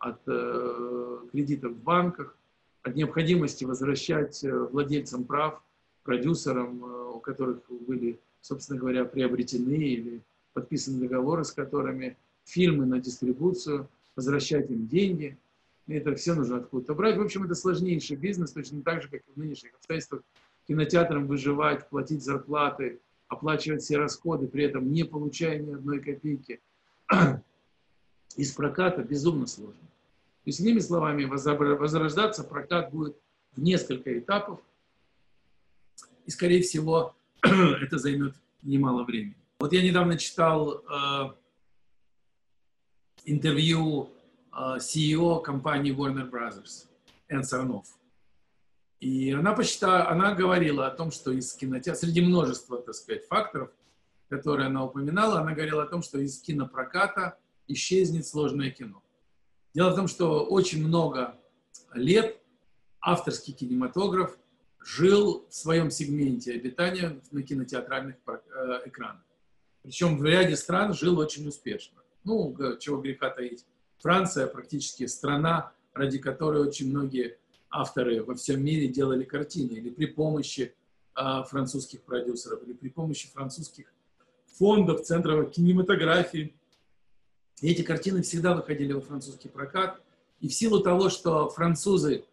от 0.00 0.20
э, 0.26 1.18
кредитов 1.30 1.72
в 1.72 1.82
банках, 1.82 2.36
от 2.82 2.96
необходимости 2.96 3.64
возвращать 3.64 4.42
э, 4.42 4.50
владельцам 4.50 5.24
прав, 5.24 5.62
продюсерам, 6.02 6.84
э, 6.84 7.10
у 7.14 7.20
которых 7.20 7.62
были, 7.86 8.18
собственно 8.40 8.78
говоря, 8.78 9.04
приобретены 9.04 9.76
или 9.76 10.22
подписаны 10.52 11.00
договоры, 11.00 11.44
с 11.44 11.52
которыми 11.52 12.16
фильмы 12.44 12.86
на 12.86 13.00
дистрибуцию, 13.00 13.88
возвращать 14.16 14.70
им 14.70 14.86
деньги. 14.86 15.36
это 15.86 16.14
все 16.14 16.34
нужно 16.34 16.58
откуда-то 16.58 16.94
брать. 16.94 17.16
В 17.16 17.22
общем, 17.22 17.44
это 17.44 17.54
сложнейший 17.54 18.16
бизнес, 18.16 18.52
точно 18.52 18.82
так 18.82 19.02
же, 19.02 19.08
как 19.08 19.20
и 19.20 19.32
в 19.34 19.36
нынешних 19.36 19.74
обстоятельствах. 19.74 20.22
Кинотеатрам 20.68 21.26
выживать, 21.26 21.88
платить 21.88 22.22
зарплаты, 22.22 23.00
оплачивать 23.28 23.82
все 23.82 23.96
расходы, 23.96 24.46
при 24.46 24.64
этом 24.64 24.92
не 24.92 25.04
получая 25.04 25.58
ни 25.58 25.72
одной 25.72 26.00
копейки 26.00 26.60
из 28.36 28.52
проката, 28.52 29.02
безумно 29.02 29.46
сложно. 29.46 29.74
То 30.44 30.46
есть, 30.46 30.60
иными 30.60 30.80
словами, 30.80 31.24
возрождаться 31.24 32.44
прокат 32.44 32.90
будет 32.92 33.16
в 33.54 33.62
несколько 33.62 34.18
этапов, 34.18 34.60
и, 36.30 36.32
скорее 36.32 36.62
всего, 36.62 37.16
это 37.42 37.98
займет 37.98 38.36
немало 38.62 39.02
времени. 39.02 39.34
Вот 39.58 39.72
я 39.72 39.82
недавно 39.82 40.16
читал 40.16 40.84
э, 40.84 41.32
интервью 43.24 44.10
э, 44.52 44.76
CEO 44.78 45.42
компании 45.42 45.92
Warner 45.92 46.30
Brothers, 46.30 46.86
Энн 47.26 47.42
Сарнов. 47.42 47.84
И 49.00 49.32
она, 49.32 49.54
посчитала, 49.54 50.08
она 50.08 50.32
говорила 50.32 50.86
о 50.86 50.92
том, 50.92 51.10
что 51.10 51.32
из 51.32 51.52
кинотеатра, 51.54 51.98
среди 51.98 52.20
множества, 52.20 52.80
так 52.80 52.94
сказать, 52.94 53.26
факторов, 53.26 53.70
которые 54.28 54.68
она 54.68 54.84
упоминала, 54.84 55.40
она 55.40 55.52
говорила 55.52 55.82
о 55.82 55.86
том, 55.86 56.00
что 56.00 56.20
из 56.20 56.40
кинопроката 56.40 57.38
исчезнет 57.66 58.24
сложное 58.24 58.70
кино. 58.70 59.02
Дело 59.74 59.90
в 59.90 59.96
том, 59.96 60.06
что 60.06 60.44
очень 60.44 60.86
много 60.86 61.36
лет 61.92 62.40
авторский 63.00 63.52
кинематограф 63.52 64.38
жил 64.82 65.46
в 65.48 65.54
своем 65.54 65.90
сегменте 65.90 66.52
обитания 66.52 67.20
на 67.30 67.42
кинотеатральных 67.42 68.16
э, 68.26 68.80
экранах. 68.86 69.24
Причем 69.82 70.18
в 70.18 70.24
ряде 70.24 70.56
стран 70.56 70.94
жил 70.94 71.18
очень 71.18 71.46
успешно. 71.48 71.98
Ну, 72.24 72.54
чего 72.78 73.00
греха 73.00 73.30
таить. 73.30 73.64
Франция 73.98 74.46
практически 74.46 75.06
страна, 75.06 75.72
ради 75.94 76.18
которой 76.18 76.62
очень 76.62 76.90
многие 76.90 77.38
авторы 77.70 78.22
во 78.22 78.34
всем 78.34 78.62
мире 78.62 78.88
делали 78.88 79.24
картины, 79.24 79.72
или 79.72 79.90
при 79.90 80.06
помощи 80.06 80.74
а, 81.14 81.44
французских 81.44 82.02
продюсеров, 82.02 82.62
или 82.64 82.72
при 82.72 82.88
помощи 82.88 83.28
французских 83.28 83.92
фондов, 84.46 85.02
центров 85.02 85.50
кинематографии. 85.50 86.54
И 87.60 87.70
эти 87.70 87.82
картины 87.82 88.22
всегда 88.22 88.54
выходили 88.54 88.92
во 88.92 89.00
французский 89.00 89.48
прокат. 89.48 90.00
И 90.40 90.48
в 90.48 90.54
силу 90.54 90.80
того, 90.80 91.10
что 91.10 91.48
французы 91.48 92.24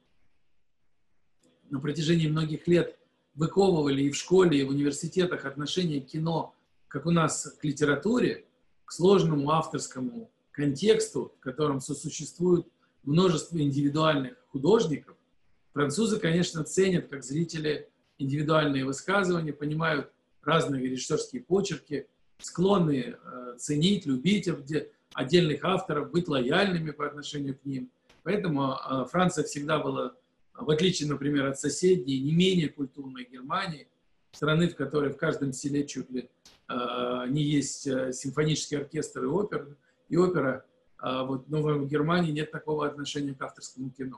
на 1.70 1.80
протяжении 1.80 2.28
многих 2.28 2.68
лет 2.68 2.98
выковывали 3.36 4.04
и 4.04 4.12
в 4.12 4.16
школе, 4.16 4.60
и 4.60 4.64
в 4.64 4.70
университетах 4.70 5.46
отношение 5.46 6.02
к 6.02 6.08
кино, 6.08 6.56
как 6.88 7.06
у 7.06 7.12
нас 7.12 7.56
к 7.60 7.64
литературе, 7.64 8.46
к 8.86 8.92
сложному 8.92 9.52
авторскому 9.52 10.32
контексту, 10.52 11.34
в 11.38 11.44
котором 11.44 11.82
сосуществует 11.82 12.66
множество 13.04 13.58
индивидуальных 13.60 14.34
художников, 14.50 15.16
французы, 15.74 16.20
конечно, 16.20 16.64
ценят 16.64 17.08
как 17.08 17.24
зрители 17.24 17.90
индивидуальные 18.18 18.86
высказывания, 18.86 19.54
понимают 19.54 20.12
разные 20.42 20.88
режиссерские 20.88 21.44
почерки, 21.44 22.08
склонны 22.40 23.16
э, 23.16 23.56
ценить, 23.58 24.06
любить 24.06 24.50
отдельных 25.14 25.64
авторов, 25.64 26.12
быть 26.12 26.28
лояльными 26.28 26.92
по 26.92 27.06
отношению 27.06 27.58
к 27.58 27.66
ним. 27.66 27.92
Поэтому 28.24 28.74
э, 28.74 29.06
Франция 29.12 29.44
всегда 29.44 29.80
была 29.80 30.14
в 30.58 30.70
отличие, 30.70 31.08
например, 31.08 31.46
от 31.46 31.60
соседней, 31.60 32.20
не 32.20 32.34
менее 32.34 32.70
культурной 32.70 33.28
Германии, 33.32 33.88
страны, 34.32 34.68
в 34.68 34.76
которой 34.76 35.12
в 35.12 35.18
каждом 35.18 35.54
селе 35.54 35.86
чуть 35.86 36.10
ли 36.10 36.30
э, 36.70 37.26
не 37.30 37.44
есть 37.44 37.88
э, 37.88 38.12
симфонический 38.12 38.78
оркестр 38.78 39.24
и 39.24 39.28
опера, 39.28 39.68
и 40.10 40.18
опера, 40.18 40.66
а 40.98 41.24
вот, 41.24 41.48
но 41.48 41.62
в 41.62 41.88
Германии 41.88 42.32
нет 42.32 42.52
такого 42.52 42.88
отношения 42.88 43.34
к 43.34 43.42
авторскому 43.42 43.92
кино. 43.92 44.18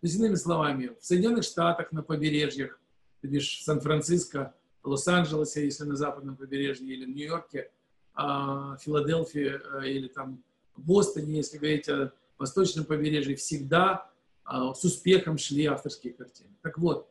То 0.00 0.06
есть, 0.06 0.16
иными 0.16 0.36
словами, 0.36 0.92
в 1.00 1.04
Соединенных 1.04 1.44
Штатах 1.44 1.90
на 1.90 2.02
побережьях, 2.02 2.78
ты 3.20 3.28
видишь, 3.28 3.62
Сан-Франциско, 3.64 4.54
Лос-Анджелесе, 4.84 5.64
если 5.64 5.84
на 5.84 5.96
западном 5.96 6.36
побережье, 6.36 6.86
или 6.86 7.04
в 7.04 7.08
Нью-Йорке, 7.08 7.70
э, 8.16 8.76
Филадельфии, 8.80 9.60
э, 9.82 9.88
или 9.88 10.08
там 10.08 10.42
Бостоне, 10.76 11.38
если 11.38 11.58
говорить 11.58 11.88
о 11.88 12.12
восточном 12.38 12.84
побережье, 12.84 13.34
всегда 13.34 13.94
а, 13.94 14.07
с 14.50 14.84
успехом 14.84 15.38
шли 15.38 15.66
авторские 15.66 16.12
картины. 16.12 16.50
Так 16.62 16.78
вот, 16.78 17.08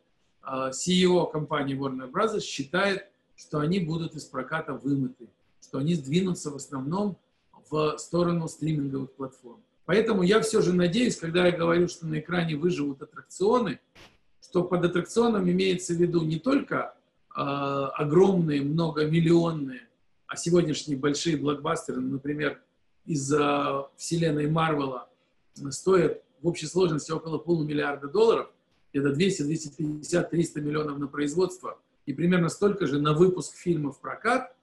а, 0.48 0.70
CEO 0.72 1.30
компании 1.30 1.78
Warner 1.78 2.10
Bros. 2.10 2.40
считает, 2.40 3.10
что 3.36 3.60
они 3.60 3.80
будут 3.80 4.16
из 4.16 4.24
проката 4.24 4.74
вымыты, 4.74 5.28
что 5.62 5.80
они 5.80 5.94
сдвинутся 5.94 6.52
в 6.52 6.56
основном 6.56 7.18
в 7.70 7.98
сторону 7.98 8.48
стриминговых 8.48 9.12
платформ. 9.12 9.62
Поэтому 9.86 10.24
я 10.24 10.40
все 10.42 10.62
же 10.62 10.74
надеюсь, 10.74 11.18
когда 11.18 11.46
я 11.46 11.52
говорю, 11.52 11.90
что 11.90 12.08
на 12.08 12.20
экране 12.20 12.56
выживут 12.56 13.02
аттракционы, 13.02 13.80
что 14.42 14.64
под 14.64 14.86
аттракционом 14.86 15.50
имеется 15.50 15.94
в 15.94 15.98
виду 15.98 16.24
не 16.24 16.40
только 16.40 16.96
э, 17.36 17.42
огромные, 17.42 18.62
многомиллионные, 18.62 19.88
а 20.28 20.38
сегодняшние 20.38 20.98
большие 20.98 21.36
блокбастеры, 21.36 22.00
например, 22.00 22.62
из 23.06 23.32
э, 23.34 23.84
вселенной 23.98 24.50
Марвела, 24.50 25.10
стоят 25.70 26.22
в 26.42 26.48
общей 26.48 26.68
сложности 26.68 27.12
около 27.12 27.38
полумиллиарда 27.38 28.08
долларов, 28.08 28.50
это 28.94 29.12
200, 29.12 29.44
250, 29.44 30.30
300 30.30 30.62
миллионов 30.62 30.98
на 30.98 31.08
производство 31.08 31.80
и 32.06 32.14
примерно 32.14 32.50
столько 32.50 32.88
же 32.88 33.00
на 33.00 33.14
выпуск 33.14 33.56
фильмов 33.56 33.98
в 33.98 34.00
прокат, 34.02 34.56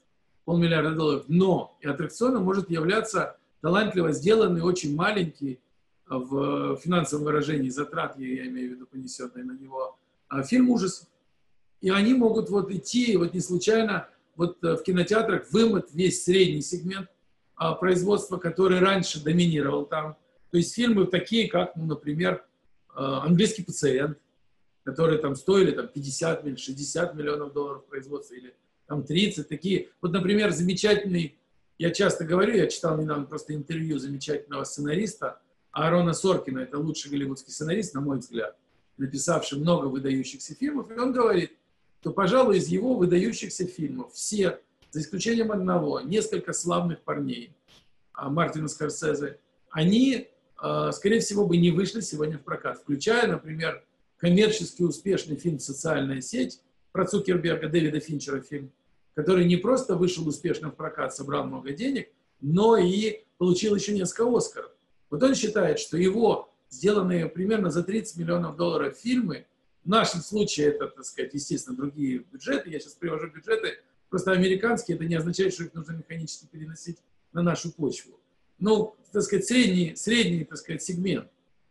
полмиллиарда 0.44 0.94
долларов. 0.94 1.24
Но 1.28 1.76
и 1.80 1.86
аттракционом 1.86 2.44
может 2.44 2.70
являться 2.70 3.36
талантливо 3.60 4.12
сделанный, 4.12 4.62
очень 4.62 4.94
маленький 4.94 5.60
в 6.06 6.76
финансовом 6.76 7.24
выражении 7.24 7.70
затрат, 7.70 8.18
я 8.18 8.46
имею 8.46 8.70
в 8.70 8.72
виду 8.74 8.86
понесенные 8.86 9.44
на 9.44 9.52
него, 9.52 9.96
а, 10.28 10.42
фильм 10.42 10.70
ужасов. 10.70 11.08
И 11.80 11.90
они 11.90 12.14
могут 12.14 12.50
вот 12.50 12.70
идти, 12.70 13.16
вот 13.16 13.34
не 13.34 13.40
случайно, 13.40 14.08
вот 14.36 14.62
э, 14.64 14.76
в 14.76 14.82
кинотеатрах 14.82 15.50
вымыт 15.52 15.88
весь 15.92 16.24
средний 16.24 16.62
сегмент 16.62 17.08
а, 17.56 17.74
производства, 17.74 18.36
который 18.36 18.80
раньше 18.80 19.22
доминировал 19.22 19.86
там, 19.86 20.16
то 20.54 20.58
есть 20.58 20.72
фильмы 20.72 21.08
такие, 21.08 21.48
как, 21.48 21.74
ну, 21.74 21.84
например, 21.84 22.46
э, 22.90 22.92
«Английский 22.96 23.64
пациент», 23.64 24.18
которые 24.84 25.18
там 25.18 25.34
стоили 25.34 25.72
там, 25.72 25.88
50 25.88 26.56
60 26.56 27.14
миллионов 27.16 27.52
долларов 27.52 27.84
производства, 27.86 28.34
или 28.34 28.54
там 28.86 29.02
30, 29.02 29.48
такие. 29.48 29.88
Вот, 30.00 30.12
например, 30.12 30.52
замечательный, 30.52 31.36
я 31.76 31.90
часто 31.90 32.24
говорю, 32.24 32.54
я 32.54 32.68
читал 32.68 32.96
недавно 32.96 33.24
просто 33.24 33.52
интервью 33.52 33.98
замечательного 33.98 34.62
сценариста 34.62 35.40
Аарона 35.72 36.12
Соркина, 36.12 36.60
это 36.60 36.78
лучший 36.78 37.10
голливудский 37.10 37.52
сценарист, 37.52 37.92
на 37.92 38.00
мой 38.00 38.18
взгляд, 38.18 38.56
написавший 38.96 39.58
много 39.58 39.86
выдающихся 39.86 40.54
фильмов, 40.54 40.88
и 40.88 40.94
он 40.94 41.12
говорит, 41.12 41.50
что, 42.00 42.12
пожалуй, 42.12 42.58
из 42.58 42.68
его 42.68 42.94
выдающихся 42.94 43.66
фильмов 43.66 44.12
все, 44.12 44.60
за 44.92 45.00
исключением 45.00 45.50
одного, 45.50 45.98
несколько 45.98 46.52
славных 46.52 47.00
парней, 47.00 47.56
Мартина 48.16 48.68
Скорсезе, 48.68 49.40
они 49.72 50.28
скорее 50.56 51.20
всего, 51.20 51.46
бы 51.46 51.56
не 51.56 51.70
вышли 51.70 52.00
сегодня 52.00 52.38
в 52.38 52.42
прокат, 52.42 52.78
включая, 52.78 53.26
например, 53.26 53.84
коммерчески 54.16 54.82
успешный 54.82 55.36
фильм 55.36 55.58
«Социальная 55.58 56.20
сеть» 56.20 56.60
про 56.92 57.06
Цукерберга, 57.06 57.68
Дэвида 57.68 58.00
Финчера 58.00 58.40
фильм, 58.40 58.72
который 59.14 59.44
не 59.44 59.56
просто 59.56 59.96
вышел 59.96 60.26
успешно 60.26 60.70
в 60.70 60.76
прокат, 60.76 61.14
собрал 61.14 61.44
много 61.44 61.72
денег, 61.72 62.08
но 62.40 62.76
и 62.76 63.24
получил 63.38 63.74
еще 63.74 63.92
несколько 63.92 64.34
Оскаров. 64.36 64.70
Вот 65.10 65.22
он 65.22 65.34
считает, 65.34 65.78
что 65.78 65.96
его 65.96 66.52
сделанные 66.70 67.28
примерно 67.28 67.70
за 67.70 67.82
30 67.82 68.16
миллионов 68.16 68.56
долларов 68.56 68.96
фильмы, 68.96 69.46
в 69.84 69.88
нашем 69.88 70.20
случае 70.20 70.68
это, 70.68 70.88
так 70.88 71.04
сказать, 71.04 71.34
естественно, 71.34 71.76
другие 71.76 72.18
бюджеты, 72.18 72.70
я 72.70 72.80
сейчас 72.80 72.94
привожу 72.94 73.28
бюджеты, 73.28 73.78
просто 74.08 74.32
американские, 74.32 74.96
это 74.96 75.04
не 75.04 75.14
означает, 75.14 75.52
что 75.52 75.64
их 75.64 75.74
нужно 75.74 75.92
механически 75.92 76.46
переносить 76.46 76.98
на 77.32 77.42
нашу 77.42 77.70
почву 77.72 78.18
ну, 78.58 78.96
так 79.12 79.22
сказать, 79.22 79.44
средний, 79.46 79.94
средний, 79.96 80.44
так 80.44 80.58
сказать, 80.58 80.82
сегмент. 80.82 81.28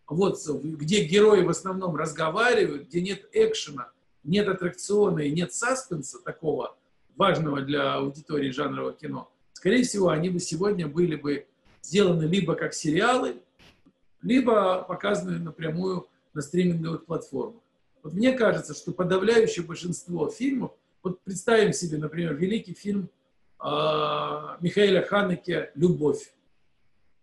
Вот, 0.07 0.37
где 0.47 1.05
герои 1.05 1.43
в 1.43 1.49
основном 1.49 1.95
разговаривают, 1.95 2.87
где 2.87 3.01
нет 3.01 3.27
экшена, 3.33 3.89
нет 4.23 4.47
аттракциона 4.47 5.19
и 5.19 5.31
нет 5.31 5.53
саспенса 5.53 6.19
такого 6.19 6.77
важного 7.15 7.61
для 7.61 7.95
аудитории 7.95 8.51
жанрового 8.51 8.93
кино, 8.93 9.31
скорее 9.53 9.83
всего, 9.83 10.09
они 10.09 10.29
бы 10.29 10.39
сегодня 10.39 10.87
были 10.87 11.15
бы 11.15 11.47
сделаны 11.81 12.23
либо 12.23 12.55
как 12.55 12.73
сериалы, 12.73 13.37
либо 14.21 14.83
показаны 14.83 15.39
напрямую 15.39 16.07
на 16.33 16.41
стриминговых 16.41 17.05
платформах. 17.05 17.61
Вот 18.01 18.13
мне 18.13 18.33
кажется, 18.33 18.73
что 18.73 18.91
подавляющее 18.91 19.65
большинство 19.65 20.29
фильмов, 20.29 20.71
вот 21.01 21.21
представим 21.21 21.73
себе, 21.73 21.97
например, 21.97 22.35
великий 22.35 22.73
фильм 22.73 23.09
э, 23.59 23.65
Михаила 24.59 25.01
Ханеке 25.01 25.71
«Любовь». 25.75 26.33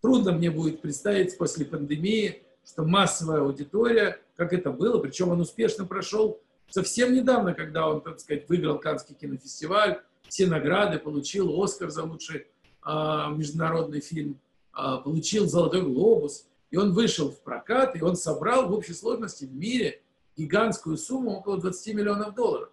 Трудно 0.00 0.32
мне 0.32 0.50
будет 0.50 0.80
представить 0.80 1.36
после 1.36 1.66
пандемии, 1.66 2.42
что 2.64 2.84
массовая 2.84 3.40
аудитория, 3.40 4.20
как 4.36 4.52
это 4.52 4.70
было, 4.70 4.98
причем 4.98 5.30
он 5.30 5.40
успешно 5.40 5.84
прошел 5.84 6.40
совсем 6.70 7.12
недавно, 7.12 7.54
когда 7.54 7.88
он, 7.88 8.00
так 8.00 8.20
сказать, 8.20 8.48
выиграл 8.48 8.78
Каннский 8.78 9.14
кинофестиваль, 9.14 10.00
все 10.28 10.46
награды, 10.46 10.98
получил 10.98 11.60
Оскар 11.62 11.90
за 11.90 12.04
лучший 12.04 12.46
а, 12.82 13.30
международный 13.30 14.00
фильм, 14.00 14.40
а, 14.72 14.98
получил 14.98 15.46
Золотой 15.46 15.82
глобус. 15.82 16.46
И 16.70 16.76
он 16.76 16.92
вышел 16.92 17.30
в 17.30 17.42
прокат, 17.42 17.96
и 17.96 18.02
он 18.02 18.14
собрал 18.14 18.68
в 18.68 18.72
общей 18.72 18.94
сложности 18.94 19.44
в 19.44 19.52
мире 19.52 20.02
гигантскую 20.36 20.96
сумму, 20.96 21.32
около 21.32 21.60
20 21.60 21.94
миллионов 21.94 22.34
долларов. 22.34 22.70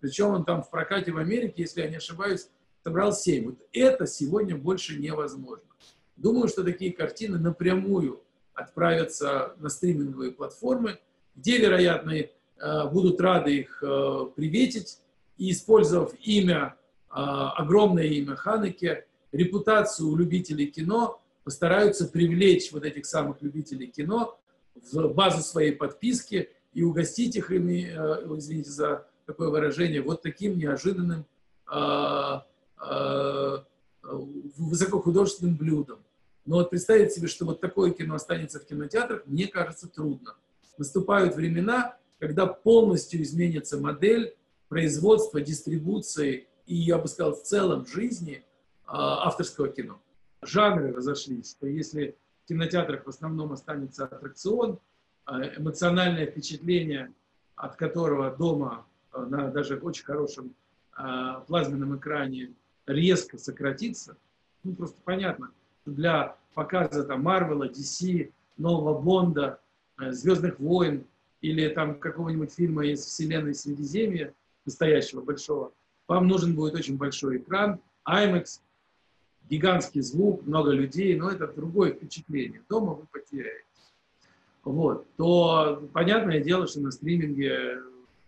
Причем 0.00 0.28
он 0.28 0.44
там 0.44 0.62
в 0.62 0.70
прокате 0.70 1.12
в 1.12 1.18
Америке, 1.18 1.62
если 1.62 1.82
я 1.82 1.88
не 1.88 1.96
ошибаюсь, 1.96 2.48
собрал 2.82 3.12
7. 3.12 3.46
Вот 3.46 3.58
это 3.72 4.06
сегодня 4.06 4.56
больше 4.56 4.98
невозможно. 4.98 5.64
Думаю, 6.16 6.48
что 6.48 6.64
такие 6.64 6.92
картины 6.92 7.38
напрямую 7.38 8.22
отправятся 8.54 9.54
на 9.58 9.68
стриминговые 9.68 10.32
платформы, 10.32 10.98
где, 11.34 11.58
вероятно, 11.58 12.12
э, 12.12 12.28
будут 12.90 13.20
рады 13.20 13.58
их 13.58 13.82
э, 13.82 14.26
приветить, 14.34 14.98
и, 15.36 15.50
использовав 15.50 16.14
имя, 16.20 16.74
э, 17.10 17.12
огромное 17.12 18.04
имя 18.04 18.34
Ханеке, 18.34 19.06
репутацию 19.30 20.08
у 20.08 20.16
любителей 20.16 20.66
кино, 20.68 21.20
постараются 21.44 22.08
привлечь 22.08 22.72
вот 22.72 22.84
этих 22.84 23.04
самых 23.04 23.42
любителей 23.42 23.88
кино 23.88 24.38
в 24.74 25.08
базу 25.08 25.42
своей 25.42 25.72
подписки 25.72 26.48
и 26.72 26.82
угостить 26.82 27.36
их 27.36 27.50
ими, 27.50 27.82
извините 28.36 28.70
за 28.70 29.06
такое 29.26 29.48
выражение, 29.48 30.00
вот 30.02 30.22
таким 30.22 30.58
неожиданным 30.58 31.24
высокохудожественным 34.02 35.56
блюдом. 35.56 36.05
Но 36.46 36.56
вот 36.56 36.70
представить 36.70 37.12
себе, 37.12 37.26
что 37.26 37.44
вот 37.44 37.60
такое 37.60 37.90
кино 37.90 38.14
останется 38.14 38.60
в 38.60 38.66
кинотеатрах, 38.66 39.26
мне 39.26 39.48
кажется, 39.48 39.88
трудно. 39.88 40.36
Наступают 40.78 41.34
времена, 41.34 41.96
когда 42.20 42.46
полностью 42.46 43.20
изменится 43.22 43.78
модель 43.78 44.36
производства, 44.68 45.40
дистрибуции 45.40 46.46
и, 46.66 46.76
я 46.76 46.98
бы 46.98 47.08
сказал, 47.08 47.34
в 47.34 47.42
целом 47.42 47.84
жизни 47.86 48.44
а, 48.86 49.26
авторского 49.26 49.68
кино. 49.68 50.00
Жанры 50.40 50.92
разошлись, 50.92 51.50
что 51.50 51.66
если 51.66 52.16
в 52.44 52.48
кинотеатрах 52.48 53.04
в 53.04 53.08
основном 53.08 53.52
останется 53.52 54.04
аттракцион, 54.04 54.78
а, 55.24 55.42
эмоциональное 55.56 56.26
впечатление, 56.26 57.12
от 57.56 57.74
которого 57.74 58.30
дома 58.36 58.86
а, 59.10 59.26
на 59.26 59.48
даже 59.50 59.76
очень 59.78 60.04
хорошем 60.04 60.54
плазменном 61.46 61.98
экране 61.98 62.54
резко 62.86 63.36
сократится, 63.36 64.16
ну 64.62 64.74
просто 64.74 64.98
понятно– 65.04 65.50
для 65.86 66.36
показа 66.54 67.04
там 67.04 67.22
Марвела, 67.22 67.68
DC, 67.68 68.32
нового 68.56 69.00
Бонда, 69.00 69.60
э, 69.98 70.12
Звездных 70.12 70.58
войн 70.58 71.04
или 71.40 71.68
там 71.68 71.98
какого-нибудь 71.98 72.52
фильма 72.52 72.86
из 72.86 73.04
вселенной 73.04 73.54
Средиземья, 73.54 74.34
настоящего 74.64 75.20
большого, 75.20 75.72
вам 76.08 76.28
нужен 76.28 76.54
будет 76.54 76.74
очень 76.74 76.96
большой 76.96 77.38
экран, 77.38 77.80
IMAX, 78.08 78.60
гигантский 79.48 80.00
звук, 80.00 80.44
много 80.46 80.72
людей, 80.72 81.16
но 81.16 81.30
это 81.30 81.46
другое 81.46 81.92
впечатление. 81.92 82.62
Дома 82.68 82.94
вы 82.94 83.06
потеряете. 83.06 83.64
Вот. 84.64 85.06
То 85.16 85.88
понятное 85.92 86.40
дело, 86.40 86.66
что 86.66 86.80
на 86.80 86.90
стриминге 86.90 87.80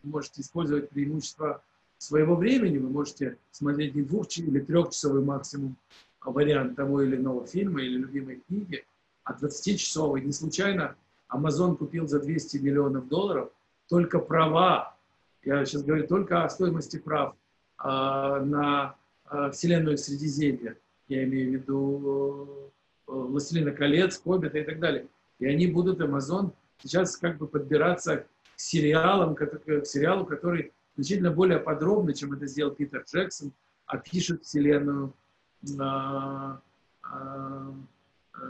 вы 0.03 0.11
можете 0.11 0.43
использовать 0.43 0.91
преимущества 0.91 1.63
своего 1.99 2.37
времени, 2.37 2.79
вы 2.79 2.89
можете 2.89 3.39
смотреть 3.51 3.97
не 3.97 4.03
двух 4.03 4.27
или 4.39 4.61
трехчасовой 4.61 5.25
максимум 5.25 5.77
вариант 6.23 6.77
того 6.77 7.03
или 7.03 7.17
иного 7.17 7.47
фильма 7.47 7.83
или 7.83 7.99
любимой 7.99 8.43
книги, 8.47 8.85
а 9.25 9.35
20-часовый. 9.35 10.23
Не 10.23 10.33
случайно 10.33 10.97
Amazon 11.31 11.77
купил 11.77 12.07
за 12.07 12.21
200 12.21 12.59
миллионов 12.59 13.09
долларов 13.09 13.51
только 13.89 14.19
права, 14.19 14.97
я 15.43 15.65
сейчас 15.65 15.83
говорю 15.83 16.07
только 16.07 16.45
о 16.45 16.49
стоимости 16.49 16.99
прав 16.99 17.35
э, 17.83 17.87
на 17.87 18.97
э, 19.31 19.51
вселенную 19.53 19.97
Средиземья, 19.97 20.77
я 21.09 21.25
имею 21.25 21.51
в 21.51 21.53
виду 21.55 22.71
э, 23.07 23.13
«Властелина 23.13 23.73
колец», 23.73 24.21
«Хоббита» 24.23 24.59
и 24.59 24.65
так 24.65 24.79
далее. 24.79 25.07
И 25.39 25.47
они 25.47 25.69
будут, 25.69 26.01
Amazon, 26.01 26.53
сейчас 26.83 27.17
как 27.17 27.39
бы 27.39 27.47
подбираться 27.47 28.19
к 28.19 28.27
сериалам, 28.57 29.35
к, 29.35 29.47
к 29.47 29.87
сериалу, 29.87 30.27
который 30.27 30.73
значительно 30.97 31.31
более 31.31 31.61
подробно, 31.61 32.13
чем 32.13 32.33
это 32.33 32.47
сделал 32.47 32.73
Питер 32.73 33.05
Джексон, 33.07 33.53
опишет 33.87 34.45
вселенную 34.45 35.15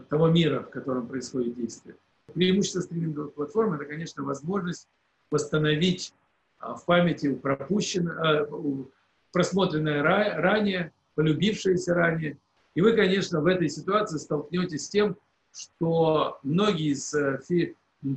того 0.09 0.29
мира, 0.29 0.61
в 0.61 0.71
котором 0.71 1.09
происходит 1.09 1.55
действие. 1.57 1.97
Преимущество 2.35 2.81
стриминговых 2.81 3.35
платформ– 3.35 3.73
это, 3.75 3.85
конечно, 3.87 4.23
возможность 4.23 4.89
восстановить 5.31 6.13
а, 6.59 6.75
в 6.75 6.85
памяти 6.85 7.35
пропущенное, 7.35 8.43
а, 8.43 8.49
просмотренное 9.33 10.03
ранее, 10.03 10.93
полюбившееся 11.15 11.95
ранее. 11.95 12.39
И 12.75 12.81
вы, 12.81 12.93
конечно, 12.93 13.41
в 13.41 13.47
этой 13.47 13.69
ситуации 13.69 14.19
столкнетесь 14.19 14.87
с 14.87 14.89
тем, 14.89 15.17
что 15.53 16.39
многие 16.43 16.93
из 16.93 17.13
э, 17.15 17.41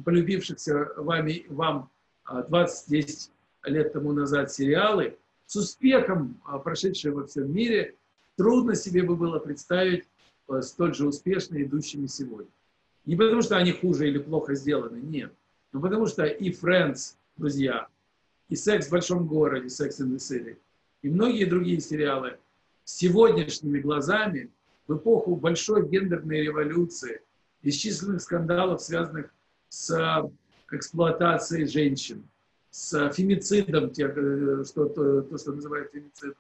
полюбившихся 0.06 0.90
вами, 0.98 1.46
вам 1.50 1.90
20-10 2.28 3.30
лет 3.66 3.94
тому 3.94 4.12
назад 4.12 4.52
сериалы, 4.52 5.18
с 5.48 5.56
успехом 5.56 6.40
прошедшие 6.64 7.14
во 7.14 7.26
всем 7.26 7.52
мире, 7.52 7.96
трудно 8.42 8.74
себе 8.74 9.04
бы 9.04 9.16
было 9.16 9.38
представить 9.38 10.06
э, 10.50 10.62
столь 10.64 10.96
же 10.96 11.08
успешно 11.08 11.62
идущими 11.62 12.08
сегодня. 12.08 12.50
Не 13.06 13.16
потому, 13.16 13.44
что 13.44 13.56
они 13.56 13.72
хуже 13.72 14.08
или 14.08 14.18
плохо 14.18 14.56
сделаны, 14.56 14.98
нет. 14.98 15.32
Но 15.72 15.80
потому 15.80 16.08
что 16.08 16.26
и 16.26 16.52
Friends, 16.52 17.14
друзья, 17.38 17.88
и 18.50 18.56
«Секс 18.56 18.88
в 18.88 18.92
большом 18.92 19.28
городе», 19.28 19.68
«Sex 19.68 20.02
in 20.02 20.08
the 20.08 20.18
City», 20.18 20.58
и 21.04 21.10
многие 21.10 21.46
другие 21.46 21.80
сериалы 21.80 22.40
сегодняшними 22.84 23.80
глазами 23.80 24.50
в 24.88 24.98
эпоху 24.98 25.36
большой 25.36 25.88
гендерной 25.88 26.42
революции, 26.42 27.22
бесчисленных 27.62 28.24
скандалов, 28.24 28.82
связанных 28.82 29.32
с 29.70 29.92
э, 29.92 30.76
эксплуатацией 30.76 31.68
женщин, 31.68 32.28
с 32.72 33.12
фемицидом, 33.12 33.92
те, 33.92 34.06
э, 34.08 34.64
что, 34.68 34.86
то, 34.86 35.22
то, 35.22 35.38
что 35.38 35.52
называют 35.52 35.92
фемицидом, 35.92 36.36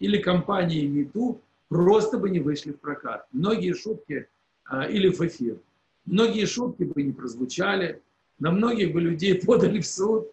или 0.00 0.18
компании 0.18 0.86
МИТУ 0.86 1.40
просто 1.68 2.18
бы 2.18 2.30
не 2.30 2.40
вышли 2.40 2.72
в 2.72 2.80
прокат. 2.80 3.26
Многие 3.30 3.74
шутки 3.74 4.28
а, 4.64 4.86
или 4.88 5.08
в 5.08 5.20
эфир. 5.20 5.58
Многие 6.04 6.46
шутки 6.46 6.82
бы 6.82 7.02
не 7.02 7.12
прозвучали, 7.12 8.02
на 8.40 8.50
многих 8.50 8.92
бы 8.92 9.00
людей 9.00 9.40
подали 9.46 9.80
в 9.80 9.86
суд, 9.86 10.28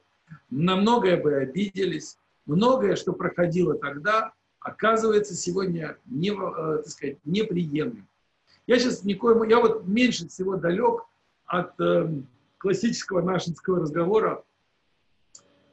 на 0.49 0.75
многое 0.75 1.21
бы 1.21 1.35
обиделись. 1.35 2.17
Многое, 2.45 2.95
что 2.95 3.13
проходило 3.13 3.75
тогда, 3.75 4.33
оказывается 4.59 5.35
сегодня 5.35 5.97
не, 6.05 6.29
э, 6.29 6.77
так 6.77 6.87
сказать, 6.87 7.17
неприемлемым. 7.25 8.07
Я 8.65 8.79
сейчас 8.79 9.03
никоим, 9.03 9.43
я 9.43 9.59
вот 9.59 9.85
меньше 9.85 10.27
всего 10.29 10.55
далек 10.55 11.03
от 11.45 11.79
э, 11.79 12.09
классического 12.57 13.21
нашинского 13.21 13.81
разговора 13.81 14.43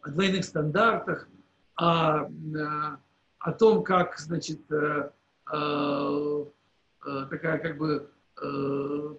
о 0.02 0.10
двойных 0.10 0.44
стандартах, 0.44 1.28
о, 1.76 2.24
о 2.24 2.98
о 3.44 3.52
том, 3.52 3.84
как, 3.84 4.18
значит, 4.18 4.60
э, 4.72 5.10
э, 5.52 6.44
э, 7.06 7.26
такая 7.30 7.58
как 7.58 7.76
бы 7.76 8.10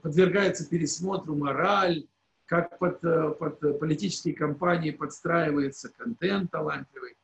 подвергается 0.02 0.68
пересмотру 0.68 1.36
мораль, 1.36 2.06
как 2.48 2.78
под, 2.80 3.00
под 3.00 3.80
политические 3.80 4.36
кампании 4.36 4.92
подстраивается 4.92 5.90
контент 5.90 6.52
талантливый. 6.52 7.16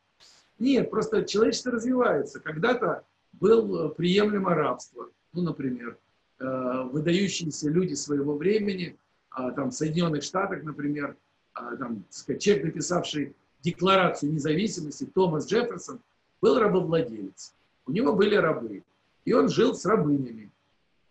Нет, 0.57 0.89
просто 0.89 1.25
человечество 1.25 1.73
развивается. 1.73 2.39
Когда-то 2.39 3.03
был 3.33 3.89
приемлемо 3.89 4.55
рабство. 4.55 5.09
Ну, 5.33 5.41
например, 5.41 5.97
выдающиеся 6.39 7.69
люди 7.69 7.93
своего 7.93 8.37
времени, 8.37 8.97
там, 9.35 9.71
в 9.71 9.73
Соединенных 9.73 10.23
Штатах, 10.23 10.63
например, 10.63 11.17
там, 11.53 12.05
сказать, 12.09 12.41
человек, 12.41 12.65
написавший 12.65 13.35
Декларацию 13.63 14.31
независимости, 14.31 15.05
Томас 15.13 15.45
Джефферсон, 15.45 15.99
был 16.41 16.59
рабовладелец, 16.59 17.53
у 17.85 17.91
него 17.91 18.13
были 18.13 18.35
рабы, 18.35 18.83
и 19.25 19.33
он 19.33 19.49
жил 19.49 19.75
с 19.75 19.85
рабынями. 19.85 20.51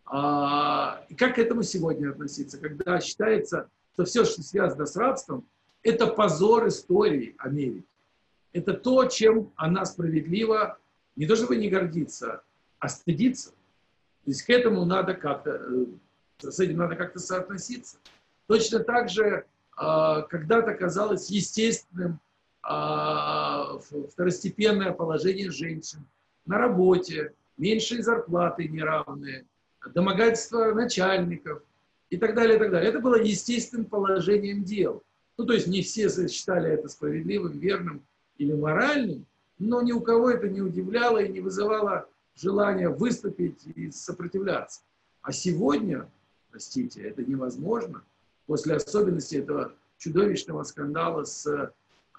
А, 0.05 1.05
и 1.09 1.14
как 1.14 1.37
к 1.37 1.39
этому 1.39 1.62
сегодня 1.62 2.11
относиться, 2.11 2.59
когда 2.59 3.01
считается, 3.01 3.68
что 3.95 4.05
все, 4.05 4.24
что 4.24 4.43
связано 4.43 4.87
с 4.87 4.97
рабством, 4.97 5.45
это 5.83 6.07
позор 6.09 6.68
истории 6.68 7.35
Америки. 7.39 7.87
Это 8.53 8.74
то, 8.74 9.05
чем 9.07 9.53
она 9.57 9.85
справедливо 9.85 10.78
не 11.16 11.26
то 11.26 11.37
чтобы 11.37 11.57
не 11.57 11.68
гордиться, 11.68 12.43
а 12.78 12.89
стыдиться. 12.89 13.51
То 13.51 14.31
есть 14.31 14.43
к 14.43 14.51
этому 14.51 14.85
надо 14.85 15.14
как-то, 15.14 15.51
э, 15.51 15.87
с 16.39 16.59
этим 16.59 16.78
надо 16.78 16.97
как-то 16.97 17.18
соотноситься. 17.18 17.99
Точно 18.47 18.81
так 18.81 19.09
же 19.09 19.45
а, 19.76 20.22
когда-то 20.22 20.74
казалось 20.74 21.31
естественным 21.31 22.18
второстепенное 22.62 24.92
положение 24.92 25.50
женщин 25.50 26.06
на 26.46 26.58
работе, 26.58 27.34
меньшие 27.56 28.02
зарплаты 28.02 28.68
неравные, 28.68 29.46
домогательство 29.94 30.74
начальников 30.74 31.62
и 32.11 32.16
так 32.16 32.34
далее, 32.34 32.56
и 32.56 32.58
так 32.58 32.70
далее. 32.70 32.90
Это 32.90 33.00
было 33.00 33.16
естественным 33.16 33.86
положением 33.86 34.64
дел. 34.64 35.02
Ну, 35.38 35.46
то 35.46 35.54
есть 35.54 35.68
не 35.68 35.82
все 35.82 36.11
считали 36.28 36.70
это 36.70 36.88
справедливым, 36.88 37.58
верным 37.58 38.02
или 38.36 38.52
моральным, 38.52 39.24
но 39.58 39.80
ни 39.80 39.92
у 39.92 40.00
кого 40.00 40.30
это 40.30 40.48
не 40.48 40.61
удивляло 40.61 41.18
и 41.18 41.32
не 41.32 41.40
вызывало 41.40 42.08
желания 42.34 42.88
выступить 42.88 43.66
и 43.74 43.90
сопротивляться. 43.90 44.80
А 45.22 45.32
сегодня 45.32 46.08
Простите, 46.50 47.02
это 47.02 47.22
невозможно. 47.22 48.02
После 48.46 48.74
особенностей 48.74 49.38
этого 49.38 49.72
чудовищного 49.98 50.64
скандала 50.64 51.24
с 51.24 51.72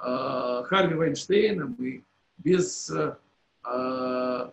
Харви 0.04 0.96
Вайнштейном 0.96 1.74
и 1.76 2.04
без 2.38 2.90
э, 2.90 4.52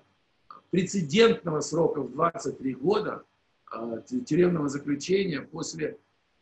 прецедентного 0.70 1.60
срока 1.60 2.02
в 2.02 2.12
23 2.12 2.74
года 2.74 3.22
э, 3.72 4.02
тюремного 4.26 4.68
заключения 4.68 5.40
после 5.40 5.96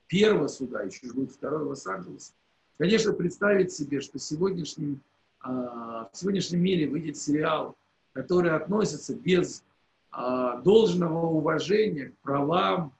первого 0.08 0.48
суда, 0.48 0.82
еще 0.82 1.12
будет 1.12 1.32
второй 1.32 1.64
в 1.64 1.68
Лос-Анджелесе. 1.68 2.32
Конечно, 2.78 3.12
представить 3.12 3.72
себе, 3.72 4.00
что 4.00 4.18
сегодняшним, 4.18 5.00
э, 5.44 5.48
в 5.48 6.10
сегодняшнем 6.12 6.62
мире 6.62 6.88
выйдет 6.88 7.16
сериал, 7.16 7.76
который 8.12 8.52
относится 8.52 9.14
без 9.14 9.62
э, 10.12 10.60
должного 10.64 11.26
уважения 11.26 12.06
к 12.06 12.16
правам 12.22 12.92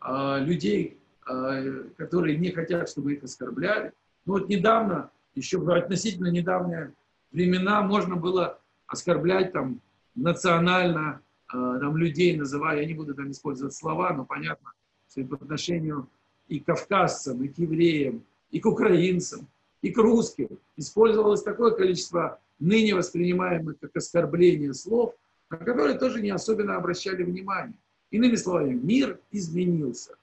э, 0.00 0.38
людей, 0.40 0.98
э, 1.28 1.84
которые 1.96 2.36
не 2.38 2.50
хотят, 2.50 2.88
чтобы 2.88 3.14
их 3.14 3.24
оскорбляли. 3.24 3.92
Ну 4.26 4.34
вот 4.34 4.48
недавно, 4.48 5.10
еще 5.34 5.58
в 5.58 5.70
относительно 5.70 6.28
недавние 6.28 6.92
времена, 7.32 7.82
можно 7.82 8.16
было 8.16 8.58
оскорблять 8.86 9.52
там 9.52 9.80
национально 10.14 11.20
э, 11.52 11.56
там, 11.56 11.96
людей, 11.96 12.36
называя, 12.36 12.80
я 12.80 12.86
не 12.86 12.94
буду 12.94 13.14
там 13.14 13.30
использовать 13.30 13.74
слова, 13.74 14.12
но 14.12 14.24
понятно, 14.24 14.72
что 15.10 15.20
и 15.20 15.24
по 15.24 15.36
отношению 15.36 16.08
и 16.48 16.60
к 16.60 16.66
кавказцам, 16.66 17.42
и 17.42 17.48
к 17.48 17.58
евреям, 17.58 18.22
и 18.50 18.60
к 18.60 18.66
украинцам, 18.66 19.48
и 19.82 19.90
к 19.90 19.98
русским 19.98 20.48
использовалось 20.76 21.42
такое 21.42 21.72
количество 21.72 22.38
ныне 22.58 22.94
воспринимаемых 22.94 23.78
как 23.80 23.96
оскорбление 23.96 24.74
слов, 24.74 25.14
на 25.50 25.56
которые 25.58 25.98
тоже 25.98 26.20
не 26.20 26.30
особенно 26.30 26.76
обращали 26.76 27.22
внимание. 27.22 27.76
Иными 28.10 28.36
словами, 28.36 28.74
мир 28.74 29.18
изменился. 29.30 30.16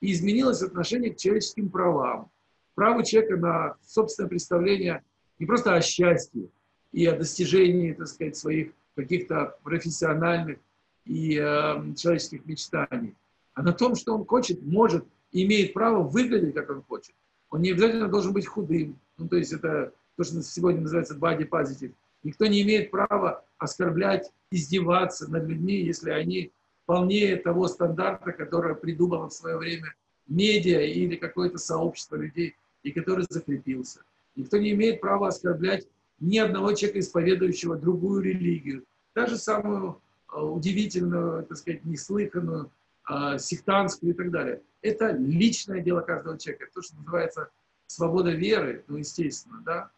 И 0.00 0.12
изменилось 0.12 0.62
отношение 0.62 1.12
к 1.12 1.16
человеческим 1.16 1.68
правам. 1.68 2.30
Право 2.74 3.04
человека 3.04 3.36
на 3.36 3.76
собственное 3.86 4.28
представление 4.28 5.02
не 5.38 5.46
просто 5.46 5.74
о 5.74 5.80
счастье 5.80 6.48
и 6.92 7.06
о 7.06 7.16
достижении, 7.16 7.92
так 7.92 8.08
сказать, 8.08 8.36
своих 8.36 8.72
каких-то 8.94 9.56
профессиональных 9.62 10.58
и 11.04 11.36
э, 11.36 11.94
человеческих 11.96 12.46
мечтаний, 12.46 13.14
а 13.54 13.62
на 13.62 13.72
том, 13.72 13.94
что 13.94 14.14
он 14.14 14.24
хочет, 14.24 14.62
может, 14.62 15.04
имеет 15.32 15.72
право 15.72 16.02
выглядеть, 16.02 16.54
как 16.54 16.70
он 16.70 16.82
хочет. 16.82 17.14
Он 17.50 17.60
не 17.60 17.72
обязательно 17.72 18.08
должен 18.08 18.32
быть 18.32 18.46
худым. 18.46 18.98
Ну, 19.18 19.28
то 19.28 19.36
есть 19.36 19.52
это 19.52 19.92
то, 20.16 20.24
что 20.24 20.42
сегодня 20.42 20.80
называется 20.80 21.16
body 21.16 21.48
positive. 21.48 21.92
Никто 22.22 22.46
не 22.46 22.62
имеет 22.62 22.90
права 22.90 23.44
оскорблять, 23.58 24.30
издеваться 24.50 25.30
над 25.30 25.46
людьми, 25.46 25.82
если 25.82 26.10
они 26.10 26.52
вполне 26.84 27.36
того 27.36 27.68
стандарта, 27.68 28.32
который 28.32 28.74
придумало 28.74 29.28
в 29.28 29.32
свое 29.32 29.56
время 29.56 29.94
медиа 30.26 30.80
или 30.80 31.16
какое-то 31.16 31.58
сообщество 31.58 32.16
людей, 32.16 32.56
и 32.84 32.92
который 32.92 33.26
закрепился. 33.28 34.00
Никто 34.36 34.58
не 34.58 34.70
имеет 34.72 35.00
права 35.00 35.28
оскорблять 35.28 35.88
ни 36.20 36.38
одного 36.38 36.72
человека, 36.74 37.00
исповедующего 37.00 37.76
другую 37.76 38.22
религию, 38.22 38.84
даже 39.14 39.36
самую 39.36 40.00
э, 40.32 40.40
удивительную, 40.40 41.44
так 41.44 41.58
сказать, 41.58 41.84
неслыханную, 41.84 42.70
э, 43.10 43.38
сектантскую 43.38 44.12
и 44.12 44.16
так 44.16 44.30
далее. 44.30 44.60
Это 44.82 45.10
личное 45.10 45.80
дело 45.80 46.02
каждого 46.02 46.38
человека. 46.38 46.66
То, 46.72 46.82
что 46.82 46.96
называется 46.96 47.48
свобода 47.86 48.30
веры, 48.30 48.84
ну, 48.86 48.98
естественно, 48.98 49.60
да, 49.64 49.90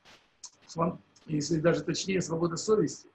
если 1.27 1.59
даже 1.61 1.83
точнее, 1.83 2.21
свобода 2.23 2.57
совести. 2.57 3.09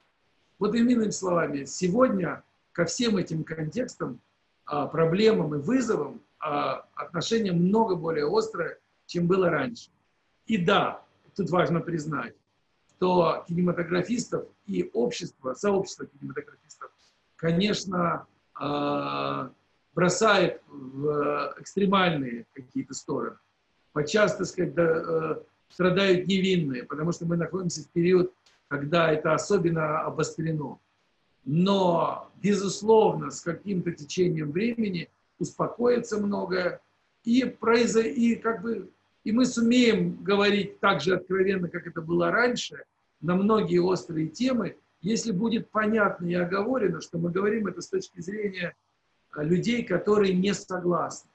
Вот 0.59 0.75
иными 0.75 1.09
словами, 1.09 1.65
сегодня 1.65 2.43
ко 2.71 2.85
всем 2.85 3.17
этим 3.17 3.43
контекстам, 3.43 4.19
а, 4.65 4.87
проблемам 4.87 5.55
и 5.55 5.57
вызовам 5.57 6.21
а, 6.39 6.85
отношение 6.95 7.51
много 7.51 7.95
более 7.95 8.27
острое, 8.27 8.77
чем 9.11 9.27
было 9.27 9.49
раньше. 9.49 9.89
И 10.45 10.57
да, 10.57 11.03
тут 11.35 11.49
важно 11.49 11.81
признать, 11.81 12.33
что 12.95 13.43
кинематографистов 13.47 14.47
и 14.65 14.89
общество, 14.93 15.53
сообщество 15.53 16.05
кинематографистов, 16.05 16.91
конечно, 17.35 18.25
а, 18.55 19.51
бросает 19.93 20.61
в 20.67 21.53
экстремальные 21.59 22.45
какие-то 22.53 22.93
стороны. 22.93 23.37
Подчас, 23.91 24.37
так 24.37 24.47
сказать, 24.47 24.73
да, 24.73 24.83
э, 24.83 25.35
страдают 25.67 26.25
невинные, 26.27 26.85
потому 26.85 27.11
что 27.11 27.25
мы 27.25 27.35
находимся 27.35 27.83
в 27.83 27.89
период, 27.89 28.33
когда 28.69 29.11
это 29.11 29.33
особенно 29.33 29.99
обострено. 29.99 30.79
Но, 31.43 32.31
безусловно, 32.41 33.31
с 33.31 33.41
каким-то 33.41 33.91
течением 33.91 34.51
времени 34.51 35.09
успокоится 35.39 36.17
многое, 36.17 36.79
и, 37.25 37.43
произо... 37.43 37.99
и, 37.99 38.35
как 38.35 38.61
бы... 38.61 38.89
и 39.23 39.31
мы 39.31 39.45
сумеем 39.45 40.17
говорить 40.23 40.79
так 40.79 41.01
же 41.01 41.15
откровенно, 41.15 41.69
как 41.69 41.87
это 41.87 42.01
было 42.01 42.31
раньше, 42.31 42.83
на 43.21 43.35
многие 43.35 43.79
острые 43.79 44.27
темы, 44.27 44.77
если 45.01 45.31
будет 45.31 45.69
понятно 45.69 46.25
и 46.25 46.33
оговорено, 46.33 47.01
что 47.01 47.17
мы 47.17 47.31
говорим 47.31 47.67
это 47.67 47.81
с 47.81 47.87
точки 47.87 48.19
зрения 48.19 48.75
а, 49.31 49.43
людей, 49.43 49.83
которые 49.83 50.33
не 50.33 50.53
согласны. 50.53 51.29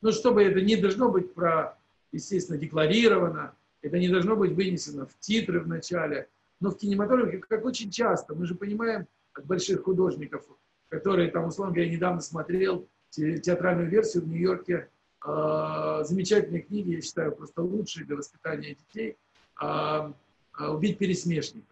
Но 0.00 0.12
чтобы 0.12 0.42
это 0.42 0.60
не 0.60 0.76
должно 0.76 1.10
быть 1.10 1.32
про, 1.34 1.76
естественно, 2.12 2.58
декларировано, 2.58 3.54
это 3.82 3.98
не 3.98 4.08
должно 4.08 4.36
быть 4.36 4.52
вынесено 4.52 5.06
в 5.06 5.18
титры 5.18 5.60
в 5.60 5.68
начале, 5.68 6.28
но 6.60 6.70
в 6.70 6.78
кинематографе, 6.78 7.38
как 7.38 7.64
очень 7.64 7.90
часто, 7.90 8.34
мы 8.34 8.46
же 8.46 8.54
понимаем 8.54 9.06
от 9.32 9.44
больших 9.44 9.82
художников, 9.82 10.44
которые, 10.88 11.30
там, 11.30 11.46
условно 11.46 11.74
говоря, 11.74 11.90
недавно 11.90 12.20
смотрел 12.20 12.88
театральную 13.10 13.88
версию 13.88 14.24
в 14.24 14.28
Нью-Йорке 14.28 14.88
э, 15.24 16.04
замечательной 16.04 16.62
книги, 16.62 16.96
я 16.96 17.02
считаю, 17.02 17.32
просто 17.32 17.62
лучшей 17.62 18.04
для 18.04 18.16
воспитания 18.16 18.76
детей, 18.76 19.16
э, 19.60 20.12
«Убить 20.58 20.98
пересмешника». 20.98 21.66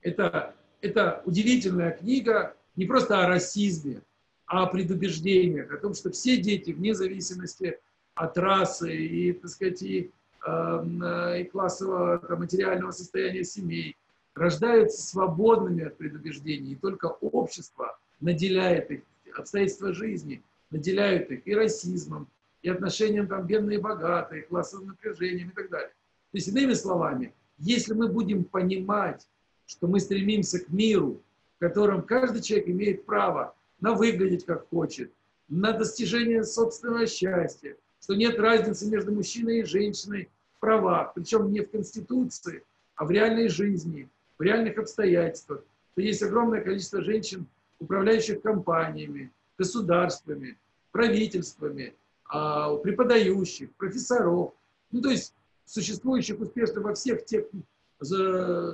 Это, 0.00 0.54
это 0.80 1.22
удивительная 1.24 1.90
книга 1.90 2.54
не 2.76 2.84
просто 2.84 3.24
о 3.24 3.26
расизме, 3.26 4.02
а 4.46 4.62
о 4.62 4.66
предубеждениях, 4.66 5.72
о 5.72 5.78
том, 5.78 5.94
что 5.94 6.12
все 6.12 6.36
дети, 6.36 6.70
вне 6.70 6.94
зависимости 6.94 7.80
от 8.14 8.38
расы 8.38 8.94
и, 8.94 9.32
так 9.32 9.50
сказать, 9.50 9.82
и 9.82 10.12
Эм, 10.46 11.02
э, 11.02 11.40
и 11.40 11.44
классового 11.44 12.18
там, 12.18 12.38
материального 12.38 12.92
состояния 12.92 13.42
семей, 13.42 13.96
рождаются 14.36 15.02
свободными 15.02 15.84
от 15.84 15.96
предубеждений, 15.96 16.72
и 16.72 16.76
только 16.76 17.06
общество 17.06 17.98
наделяет 18.20 18.92
их, 18.92 19.00
обстоятельства 19.36 19.92
жизни 19.92 20.44
наделяют 20.70 21.32
их 21.32 21.44
и 21.48 21.54
расизмом, 21.54 22.28
и 22.66 22.68
отношением 22.68 23.28
там 23.28 23.46
бедные 23.46 23.78
и 23.78 23.80
богатые, 23.80 24.42
классовым 24.42 24.88
напряжением 24.88 25.50
и 25.50 25.52
так 25.52 25.70
далее. 25.70 25.90
То 26.32 26.36
есть, 26.36 26.48
иными 26.48 26.74
словами, 26.74 27.32
если 27.58 27.94
мы 27.94 28.08
будем 28.08 28.42
понимать, 28.42 29.24
что 29.68 29.86
мы 29.86 30.00
стремимся 30.00 30.58
к 30.58 30.68
миру, 30.68 31.22
в 31.56 31.60
котором 31.60 32.02
каждый 32.02 32.42
человек 32.42 32.68
имеет 32.68 33.06
право 33.06 33.54
на 33.80 33.94
выглядеть 33.94 34.44
как 34.44 34.68
хочет, 34.68 35.12
на 35.48 35.70
достижение 35.74 36.42
собственного 36.42 37.06
счастья, 37.06 37.76
что 38.00 38.14
нет 38.16 38.36
разницы 38.40 38.90
между 38.90 39.12
мужчиной 39.12 39.60
и 39.60 39.64
женщиной, 39.64 40.28
правах, 40.58 41.14
причем 41.14 41.52
не 41.52 41.60
в 41.60 41.70
Конституции, 41.70 42.64
а 42.96 43.04
в 43.04 43.12
реальной 43.12 43.48
жизни, 43.48 44.08
в 44.38 44.42
реальных 44.42 44.76
обстоятельствах. 44.78 45.62
То 45.94 46.00
есть 46.00 46.20
огромное 46.20 46.62
количество 46.62 47.00
женщин, 47.00 47.46
управляющих 47.78 48.42
компаниями, 48.42 49.30
государствами, 49.56 50.58
правительствами, 50.90 51.94
а, 52.28 52.76
преподающих, 52.76 53.72
профессоров, 53.74 54.54
ну 54.90 55.00
то 55.00 55.10
есть 55.10 55.34
существующих 55.64 56.40
успешно 56.40 56.80
во 56.80 56.94
всех 56.94 57.24
тех 57.24 57.46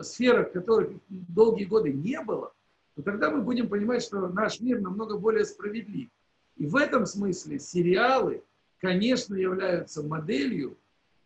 сферах, 0.03 0.53
которых 0.53 0.91
долгие 1.09 1.65
годы 1.65 1.93
не 1.93 2.21
было, 2.21 2.53
то 2.97 3.03
тогда 3.03 3.31
мы 3.31 3.41
будем 3.41 3.69
понимать, 3.69 4.03
что 4.03 4.27
наш 4.29 4.61
мир 4.61 4.81
намного 4.81 5.17
более 5.17 5.45
справедлив. 5.45 6.09
И 6.57 6.67
в 6.67 6.77
этом 6.77 7.07
смысле 7.07 7.59
сериалы, 7.59 8.43
конечно, 8.81 9.35
являются 9.35 10.03
моделью 10.03 10.77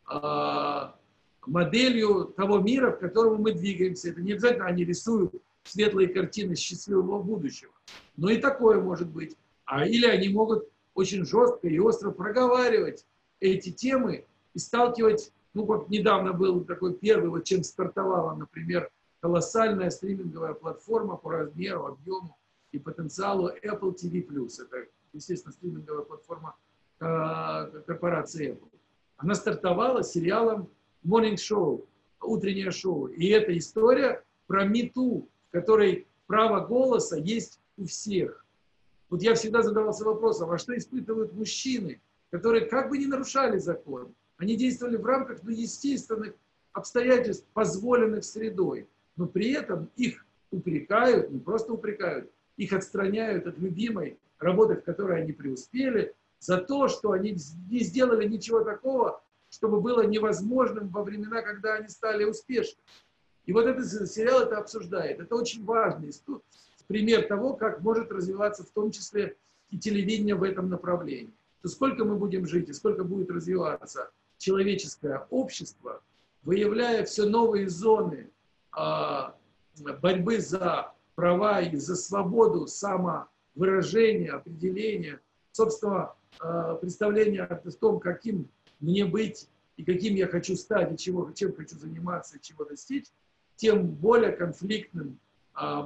а, 0.05 0.97
моделью 1.47 2.33
того 2.37 2.59
мира, 2.59 2.93
в 2.93 2.99
котором 2.99 3.41
мы 3.43 3.53
двигаемся. 3.53 4.11
Это 4.11 4.20
не 4.20 4.33
обязательно 4.33 4.66
они 4.66 4.85
рисуют 4.85 5.35
светлые 5.64 6.09
картины 6.09 6.55
счастливого 6.55 7.22
будущего. 7.22 7.72
Но 8.16 8.31
и 8.31 8.39
такое 8.39 8.81
может 8.81 9.09
быть. 9.09 9.37
А 9.64 9.87
или 9.87 10.07
они 10.07 10.29
могут 10.29 10.68
очень 10.97 11.25
жестко 11.25 11.69
и 11.69 11.79
остро 11.79 12.11
проговаривать 12.11 13.07
эти 13.39 13.71
темы 13.71 14.27
и 14.55 14.59
сталкивать, 14.59 15.33
ну, 15.55 15.65
как 15.67 15.89
недавно 15.89 16.33
был 16.33 16.65
такой 16.65 16.95
первый, 16.95 17.31
вот 17.31 17.45
чем 17.45 17.63
стартовала, 17.63 18.35
например, 18.35 18.91
колоссальная 19.21 19.91
стриминговая 19.91 20.55
платформа 20.55 21.17
по 21.17 21.31
размеру, 21.31 21.87
объему 21.87 22.37
и 22.73 22.81
потенциалу 22.81 23.51
Apple 23.63 23.95
TV+. 23.95 24.21
Это, 24.23 24.89
естественно, 25.13 25.53
стриминговая 25.53 26.03
платформа 26.03 26.57
э, 27.01 27.83
корпорации 27.87 28.53
Apple 28.53 28.77
она 29.17 29.35
стартовала 29.35 30.03
сериалом 30.03 30.69
Morning 31.05 31.37
Show, 31.37 31.87
утреннее 32.23 32.71
шоу. 32.71 33.07
И 33.07 33.29
эта 33.29 33.57
история 33.57 34.23
про 34.47 34.65
мету, 34.65 35.29
в 35.49 35.53
которой 35.53 36.07
право 36.27 36.67
голоса 36.67 37.17
есть 37.17 37.61
у 37.77 37.87
всех. 37.87 38.45
Вот 39.09 39.23
я 39.23 39.35
всегда 39.35 39.63
задавался 39.63 40.05
вопросом, 40.05 40.51
а 40.51 40.59
что 40.59 40.77
испытывают 40.77 41.33
мужчины, 41.33 42.01
которые 42.31 42.67
как 42.67 42.89
бы 42.89 42.99
не 42.99 43.07
нарушали 43.07 43.59
закон, 43.59 44.15
они 44.37 44.57
действовали 44.57 44.97
в 44.97 45.07
рамках 45.07 45.43
ну, 45.43 45.51
естественных 45.51 46.35
обстоятельств, 46.73 47.47
позволенных 47.55 48.25
средой, 48.25 48.89
но 49.17 49.27
при 49.27 49.53
этом 49.53 49.91
их 49.97 50.27
упрекают, 50.51 51.31
не 51.31 51.39
просто 51.39 51.73
упрекают, 51.73 52.31
их 52.57 52.73
отстраняют 52.73 53.47
от 53.47 53.59
любимой 53.59 54.19
работы, 54.39 54.77
в 54.77 54.83
которой 54.83 55.23
они 55.23 55.33
преуспели, 55.33 56.15
за 56.39 56.59
то, 56.59 56.89
что 56.89 57.13
они 57.13 57.37
не 57.71 57.81
сделали 57.81 58.29
ничего 58.29 58.63
такого, 58.63 59.23
чтобы 59.49 59.81
было 59.81 60.03
невозможным 60.03 60.89
во 60.89 61.03
времена, 61.03 61.41
когда 61.43 61.75
они 61.75 61.89
стали 61.89 62.25
успешными. 62.25 62.85
И 63.47 63.53
вот 63.53 63.65
этот 63.65 63.87
сериал 64.11 64.43
это 64.43 64.59
обсуждает. 64.59 65.21
Это 65.21 65.35
очень 65.35 65.65
важный 65.65 66.11
пример 66.87 67.26
того, 67.26 67.55
как 67.55 67.80
может 67.80 68.11
развиваться 68.11 68.64
в 68.64 68.70
том 68.70 68.91
числе 68.91 69.37
и 69.70 69.78
телевидение 69.78 70.34
в 70.34 70.43
этом 70.43 70.68
направлении. 70.68 71.32
То 71.62 71.68
сколько 71.68 72.05
мы 72.05 72.16
будем 72.16 72.47
жить 72.47 72.68
и 72.68 72.72
сколько 72.72 73.05
будет 73.05 73.30
развиваться 73.30 74.11
человеческое 74.39 75.26
общество, 75.30 76.03
выявляя 76.43 77.05
все 77.05 77.26
новые 77.26 77.68
зоны 77.68 78.30
а, 78.72 79.34
борьбы 80.01 80.41
за 80.41 80.93
права 81.14 81.61
и 81.62 81.76
за 81.76 81.97
свободу 81.97 82.66
самовыражения, 82.66 84.32
определения, 84.32 85.20
собственно, 85.53 86.12
а, 86.39 86.74
представления 86.76 87.43
о 87.43 87.57
том, 87.72 87.99
каким 87.99 88.49
мне 88.78 89.05
быть 89.05 89.49
и 89.76 89.84
каким 89.84 90.14
я 90.14 90.28
хочу 90.28 90.55
стать, 90.57 90.93
и 90.93 90.97
чего, 90.97 91.30
чем 91.32 91.55
хочу 91.55 91.76
заниматься, 91.76 92.37
и 92.37 92.41
чего 92.41 92.64
достичь, 92.64 93.07
тем 93.57 93.89
более 93.89 94.32
конфликтным 94.32 95.18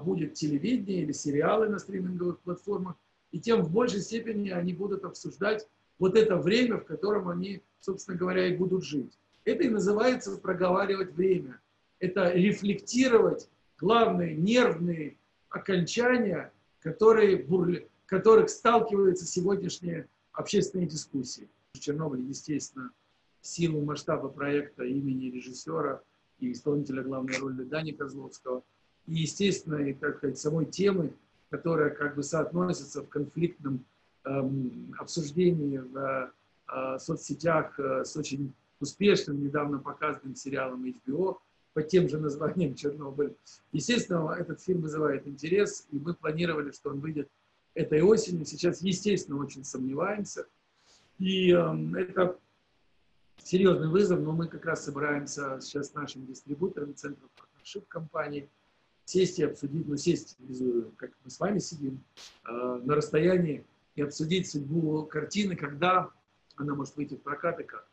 будет 0.05 0.35
телевидение 0.35 1.03
или 1.03 1.13
сериалы 1.13 1.69
на 1.69 1.79
стриминговых 1.79 2.41
платформах, 2.41 2.97
и 3.31 3.39
тем 3.39 3.63
в 3.63 3.71
большей 3.71 4.01
степени 4.01 4.51
они 4.51 4.73
будут 4.73 5.05
обсуждать 5.05 5.69
вот 5.99 6.17
это 6.17 6.37
время, 6.37 6.79
в 6.79 6.85
котором 6.85 7.29
они, 7.29 7.63
собственно 7.81 8.17
говоря, 8.17 8.47
и 8.47 8.57
будут 8.57 8.85
жить. 8.85 9.17
Это 9.45 9.63
и 9.65 9.69
называется 9.69 10.37
проговаривать 10.39 11.13
время. 11.13 11.61
Это 11.99 12.33
рефлектировать 12.33 13.49
главные 13.79 14.35
нервные 14.35 15.17
окончания, 15.49 16.53
которые, 16.81 17.37
бурли, 17.37 17.89
которых 18.07 18.51
сталкиваются 18.51 19.27
сегодняшние 19.27 20.09
общественные 20.33 20.89
дискуссии. 20.89 21.49
Чернобыль, 21.79 22.23
естественно, 22.23 22.91
силу 23.41 23.85
масштаба 23.85 24.29
проекта 24.29 24.85
имени 24.85 25.31
режиссера 25.31 26.03
и 26.41 26.53
исполнителя 26.53 27.03
главной 27.03 27.37
роли 27.39 27.63
Дани 27.63 27.93
Козловского, 27.93 28.65
и, 29.07 29.15
естественно, 29.15 29.77
и, 29.77 29.93
так 29.93 30.19
сказать, 30.19 30.39
самой 30.39 30.67
темы, 30.67 31.13
которая 31.51 31.91
как 31.91 32.15
бы 32.15 32.23
соотносится 32.23 33.03
в 33.03 33.09
конфликтном 33.09 33.85
эм, 34.25 34.95
обсуждении 34.99 35.79
в 35.79 36.33
э, 36.73 36.99
соцсетях 36.99 37.79
э, 37.79 38.05
с 38.05 38.17
очень 38.17 38.53
успешным, 38.79 39.43
недавно 39.43 39.79
показанным 39.79 40.35
сериалом 40.37 40.85
HBO 40.85 41.39
под 41.75 41.89
тем 41.89 42.09
же 42.09 42.19
названием 42.19 42.75
«Чернобыль». 42.75 43.35
Естественно, 43.73 44.35
этот 44.39 44.61
фильм 44.61 44.81
вызывает 44.81 45.27
интерес, 45.27 45.87
и 45.91 45.99
мы 45.99 46.15
планировали, 46.15 46.73
что 46.73 46.91
он 46.91 47.01
выйдет 47.01 47.29
этой 47.75 48.03
осенью. 48.03 48.45
Сейчас, 48.47 48.83
естественно, 48.83 49.39
очень 49.39 49.65
сомневаемся. 49.65 50.47
И 51.19 51.53
э, 51.53 52.01
это 52.01 52.39
серьезный 53.43 53.89
вызов, 53.89 54.21
но 54.21 54.33
мы 54.33 54.49
как 54.49 54.65
раз 54.65 54.85
собираемся 54.85 55.59
сейчас 55.61 55.89
с 55.89 55.95
нашим 55.95 56.27
дистрибутором, 56.27 56.95
центром 56.95 57.29
партнершип 57.37 57.87
компании, 57.89 58.49
сесть 59.11 59.39
и 59.39 59.45
обсудить, 59.45 59.89
ну, 59.89 59.97
сесть, 59.97 60.39
как 60.97 61.11
мы 61.25 61.31
с 61.31 61.41
вами 61.41 61.59
сидим, 61.59 62.03
э, 62.49 62.81
на 62.85 62.95
расстоянии 62.95 63.65
и 63.97 64.03
обсудить 64.03 64.49
судьбу 64.49 65.05
картины, 65.05 65.57
когда 65.57 66.11
она 66.57 66.75
может 66.75 66.97
выйти 66.97 67.15
в 67.15 67.23
прокат 67.23 67.59
и 67.61 67.65
как. 67.65 67.87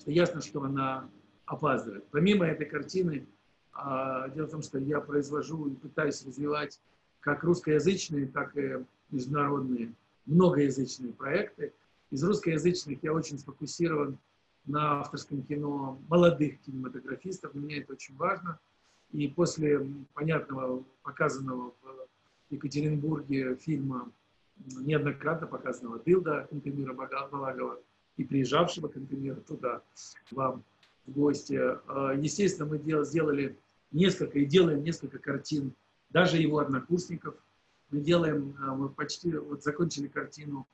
Что 0.00 0.10
ясно, 0.10 0.40
что 0.40 0.62
она 0.62 1.08
опаздывает. 1.46 2.04
Помимо 2.10 2.46
этой 2.46 2.66
картины, 2.66 3.28
э, 3.74 4.30
дело 4.34 4.46
в 4.46 4.50
том, 4.50 4.62
что 4.62 4.78
я 4.78 5.00
произвожу 5.00 5.68
и 5.68 5.76
пытаюсь 5.76 6.24
развивать 6.26 6.80
как 7.20 7.44
русскоязычные, 7.44 8.26
так 8.26 8.56
и 8.56 8.84
международные 9.10 9.94
многоязычные 10.26 11.12
проекты. 11.12 11.72
Из 12.10 12.24
русскоязычных 12.24 13.02
я 13.02 13.12
очень 13.12 13.38
сфокусирован 13.38 14.18
на 14.66 15.00
авторском 15.00 15.42
кино 15.42 16.00
молодых 16.08 16.60
кинематографистов. 16.62 17.52
Для 17.52 17.60
меня 17.62 17.78
это 17.78 17.92
очень 17.92 18.16
важно. 18.16 18.58
И 19.12 19.28
после 19.28 19.86
понятного, 20.14 20.84
показанного 21.02 21.72
в 21.82 22.52
Екатеринбурге 22.52 23.56
фильма, 23.56 24.10
неоднократно 24.56 25.46
показанного 25.46 25.98
«Дылда» 25.98 26.46
Кантемира 26.50 26.92
Балагова 26.94 27.78
и 28.16 28.24
приезжавшего 28.24 28.88
Кантемира 28.88 29.36
туда, 29.36 29.82
вам 30.30 30.62
в 31.06 31.12
гости, 31.12 31.58
а, 31.58 32.12
естественно, 32.14 32.68
мы 32.68 33.04
сделали 33.04 33.56
несколько 33.90 34.38
и 34.38 34.44
делаем 34.44 34.82
несколько 34.82 35.18
картин, 35.18 35.72
даже 36.10 36.36
его 36.36 36.58
однокурсников. 36.58 37.34
Мы 37.90 38.00
делаем, 38.00 38.56
а, 38.60 38.74
мы 38.74 38.88
почти 38.88 39.36
вот 39.36 39.62
закончили 39.62 40.06
картину 40.06 40.66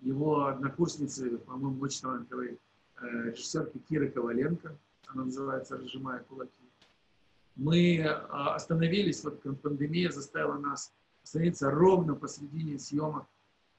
его 0.00 0.46
однокурсницы, 0.46 1.38
по-моему, 1.38 1.80
очень 1.80 2.02
талантливой 2.02 2.58
Э, 3.00 3.30
режиссерки 3.30 3.78
Киры 3.88 4.10
Коваленко. 4.10 4.76
Она 5.06 5.24
называется 5.24 5.76
«Разжимая 5.76 6.20
кулаки». 6.24 6.57
Мы 7.58 8.00
а, 8.04 8.54
остановились, 8.54 9.24
вот 9.24 9.42
пандемия 9.60 10.10
заставила 10.10 10.58
нас 10.58 10.92
остановиться 11.24 11.70
ровно 11.70 12.14
посредине 12.14 12.78
съемок 12.78 13.26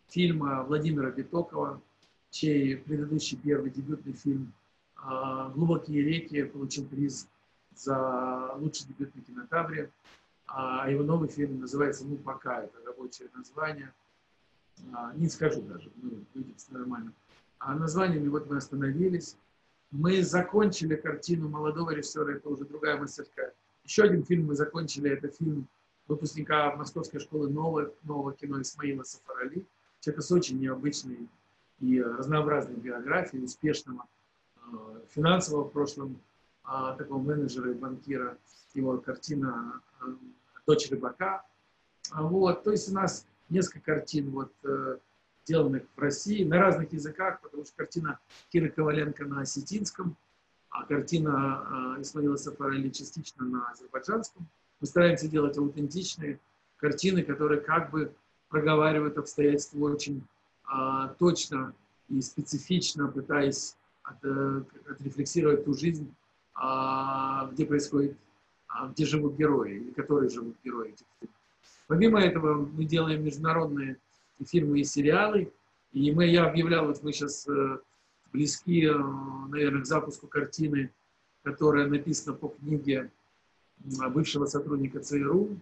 фильма 0.10 0.64
Владимира 0.64 1.10
Битокова, 1.12 1.82
чей 2.30 2.76
предыдущий 2.76 3.38
первый 3.38 3.72
дебютный 3.72 4.14
фильм 4.14 4.54
а, 4.98 5.50
«Глубокие 5.50 6.04
реки» 6.04 6.44
получил 6.44 6.86
приз 6.88 7.30
за 7.74 8.54
лучший 8.58 8.88
дебютный 8.88 9.22
кинотавре. 9.22 9.90
А 10.46 10.90
его 10.90 11.04
новый 11.04 11.30
фильм 11.30 11.62
называется 11.62 12.06
«Ну 12.06 12.18
пока», 12.18 12.64
это 12.64 12.78
рабочее 12.86 13.30
название. 13.34 13.94
А, 14.94 15.14
не 15.16 15.30
скажу 15.30 15.62
даже, 15.62 15.90
ну, 15.96 16.26
выйдет 16.34 16.66
нормально. 16.70 17.14
А 17.60 17.76
названиями 17.76 18.28
вот 18.28 18.50
мы 18.50 18.58
остановились. 18.58 19.38
Мы 19.92 20.22
закончили 20.22 20.96
картину 20.96 21.48
молодого 21.48 21.92
режиссера, 21.92 22.34
это 22.34 22.50
уже 22.50 22.66
другая 22.66 22.98
мастерская. 23.00 23.54
Еще 23.90 24.04
один 24.04 24.24
фильм 24.24 24.46
мы 24.46 24.54
закончили, 24.54 25.10
это 25.10 25.30
фильм 25.30 25.68
выпускника 26.08 26.76
Московской 26.76 27.20
школы 27.20 27.50
нового, 27.50 27.92
нового 28.04 28.34
кино 28.34 28.62
Исмаила 28.62 29.02
Сафарали. 29.02 29.66
Человека 30.00 30.22
с 30.22 30.32
очень 30.32 30.60
необычной 30.60 31.28
и 31.80 32.00
разнообразной 32.00 32.76
биографией, 32.76 33.44
успешного 33.44 34.06
э, 34.58 34.76
финансового 35.10 35.64
в 35.64 35.72
прошлом, 35.72 36.22
э, 36.66 36.96
такого 37.00 37.20
менеджера 37.20 37.72
и 37.72 37.74
банкира. 37.74 38.38
Его 38.76 39.00
картина 39.00 39.82
э, 40.02 40.06
«Дочь 40.68 40.88
рыбака». 40.92 41.44
Вот, 42.14 42.64
то 42.64 42.70
есть 42.70 42.92
у 42.92 42.94
нас 42.94 43.26
несколько 43.50 43.80
картин 43.80 44.30
вот, 44.30 44.54
сделанных 45.46 45.82
в 45.96 46.00
России 46.00 46.44
на 46.44 46.60
разных 46.60 46.94
языках, 46.94 47.42
потому 47.42 47.66
что 47.66 47.76
картина 47.76 48.20
Киры 48.50 48.70
Коваленко 48.70 49.26
на 49.26 49.42
осетинском, 49.42 50.16
а 50.70 50.86
картина 50.86 51.98
Исмаила 52.00 52.36
Сафарали 52.36 52.90
частично 52.90 53.46
на 53.46 53.70
азербайджанском. 53.70 54.48
Мы 54.80 54.88
стараемся 54.88 55.28
делать 55.28 55.58
аутентичные 55.58 56.40
картины, 56.78 57.24
которые 57.24 57.62
как 57.62 57.92
бы 57.92 58.14
проговаривают 58.50 59.18
обстоятельства 59.18 59.80
очень 59.80 60.24
э, 60.72 61.10
точно 61.20 61.74
и 62.08 62.22
специфично, 62.22 63.08
пытаясь 63.08 63.76
от, 64.04 64.24
э, 64.24 64.64
отрефлексировать 64.90 65.66
ту 65.66 65.74
жизнь, 65.74 66.14
э, 66.56 67.50
где 67.52 67.66
происходит, 67.66 68.18
э, 68.70 68.90
где 68.92 69.06
живут 69.06 69.36
герои, 69.36 69.76
или 69.76 69.92
которые 69.92 70.30
живут 70.30 70.56
герои 70.64 70.90
этих 70.90 71.06
фильмов. 71.20 71.36
Помимо 71.88 72.22
этого 72.22 72.56
мы 72.56 72.86
делаем 72.86 73.24
международные 73.24 73.98
фильмы, 74.46 74.80
и 74.80 74.84
сериалы. 74.84 75.52
И 75.92 76.12
мы, 76.12 76.28
я 76.28 76.46
объявлял, 76.46 76.86
вот 76.86 77.04
мы 77.04 77.12
сейчас 77.12 77.48
э, 77.48 77.80
близки, 78.32 78.86
э, 78.86 78.94
наверное, 78.94 79.82
к 79.82 79.86
запуску 79.86 80.28
картины, 80.28 80.92
которая 81.44 81.88
написана 81.88 82.36
по 82.36 82.50
книге 82.50 83.12
бывшего 83.80 84.46
сотрудника 84.46 85.00
ЦРУ, 85.00 85.58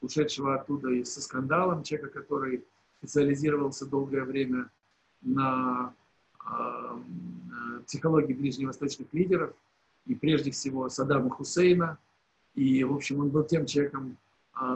ушедшего 0.00 0.54
оттуда 0.54 0.90
и 0.90 1.04
со 1.04 1.20
скандалом, 1.20 1.82
человека, 1.82 2.20
который 2.20 2.64
специализировался 2.98 3.86
долгое 3.86 4.24
время 4.24 4.70
на 5.20 5.94
э, 6.44 6.98
психологии 7.86 8.32
ближневосточных 8.32 9.12
лидеров, 9.12 9.54
и 10.06 10.14
прежде 10.14 10.50
всего 10.50 10.88
Саддама 10.88 11.30
Хусейна. 11.30 11.98
И, 12.54 12.82
в 12.84 12.94
общем, 12.94 13.20
он 13.20 13.28
был 13.28 13.44
тем 13.44 13.66
человеком, 13.66 14.16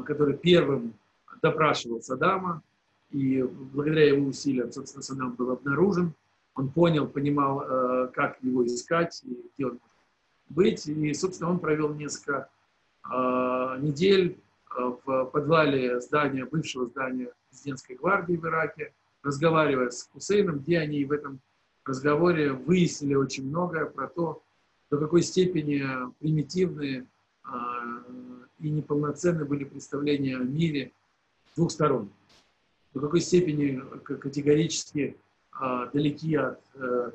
который 0.05 0.37
первым 0.37 0.95
допрашивал 1.41 2.01
Саддама, 2.03 2.63
и 3.11 3.43
благодаря 3.43 4.09
его 4.09 4.27
усилиям, 4.29 4.73
собственно, 4.73 5.03
Саддам 5.03 5.33
был 5.33 5.51
обнаружен. 5.51 6.15
Он 6.55 6.69
понял, 6.69 7.07
понимал, 7.07 7.63
э, 7.63 8.09
как 8.15 8.43
его 8.43 8.67
искать 8.67 9.23
и 9.25 9.51
где 9.55 9.67
он 9.67 9.73
может 9.73 10.49
быть. 10.49 10.87
И, 10.87 11.15
собственно, 11.15 11.51
он 11.51 11.59
провел 11.59 11.95
несколько 11.95 12.49
э, 13.11 13.79
недель 13.81 14.39
в 14.75 15.25
подвале 15.27 16.01
здания, 16.01 16.47
бывшего 16.47 16.87
здания 16.87 17.33
президентской 17.51 17.95
гвардии 17.95 18.37
в 18.37 18.47
Ираке, 18.47 18.95
разговаривая 19.23 19.91
с 19.91 20.09
Хусейном, 20.13 20.61
где 20.61 20.79
они 20.79 21.05
в 21.05 21.13
этом 21.13 21.41
разговоре 21.85 22.53
выяснили 22.53 23.15
очень 23.15 23.47
многое 23.49 23.85
про 23.87 24.09
то, 24.09 24.43
до 24.91 24.99
какой 24.99 25.23
степени 25.23 25.83
примитивные 26.21 27.07
и 28.61 28.71
неполноценны 28.71 29.45
были 29.45 29.65
представления 29.65 30.37
о 30.37 30.45
мире 30.45 30.93
двух 31.57 31.71
сторон. 31.71 32.11
До 32.95 33.01
какой 33.01 33.21
степени 33.21 33.83
категорически 34.05 35.17
далеки 35.93 36.35
от 36.35 36.61
э, 36.75 37.13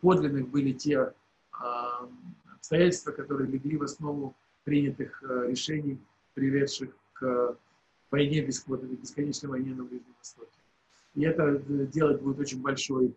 подлинных 0.00 0.48
были 0.48 0.72
те 0.72 1.12
а, 1.52 2.08
обстоятельства, 2.54 3.12
которые 3.12 3.48
легли 3.50 3.76
в 3.76 3.82
основу 3.82 4.34
принятых 4.64 5.22
э, 5.22 5.48
решений, 5.50 5.98
приведших 6.34 6.90
к 7.14 7.56
войне, 8.10 8.40
бесконечной 8.42 9.50
войне 9.50 9.74
на 9.74 9.84
Ближнем 9.84 10.14
Востоке. 10.18 10.50
И 11.14 11.22
это 11.22 11.44
э, 11.44 11.86
делать 11.86 12.20
будет 12.20 12.40
очень 12.40 12.60
большой 12.60 13.14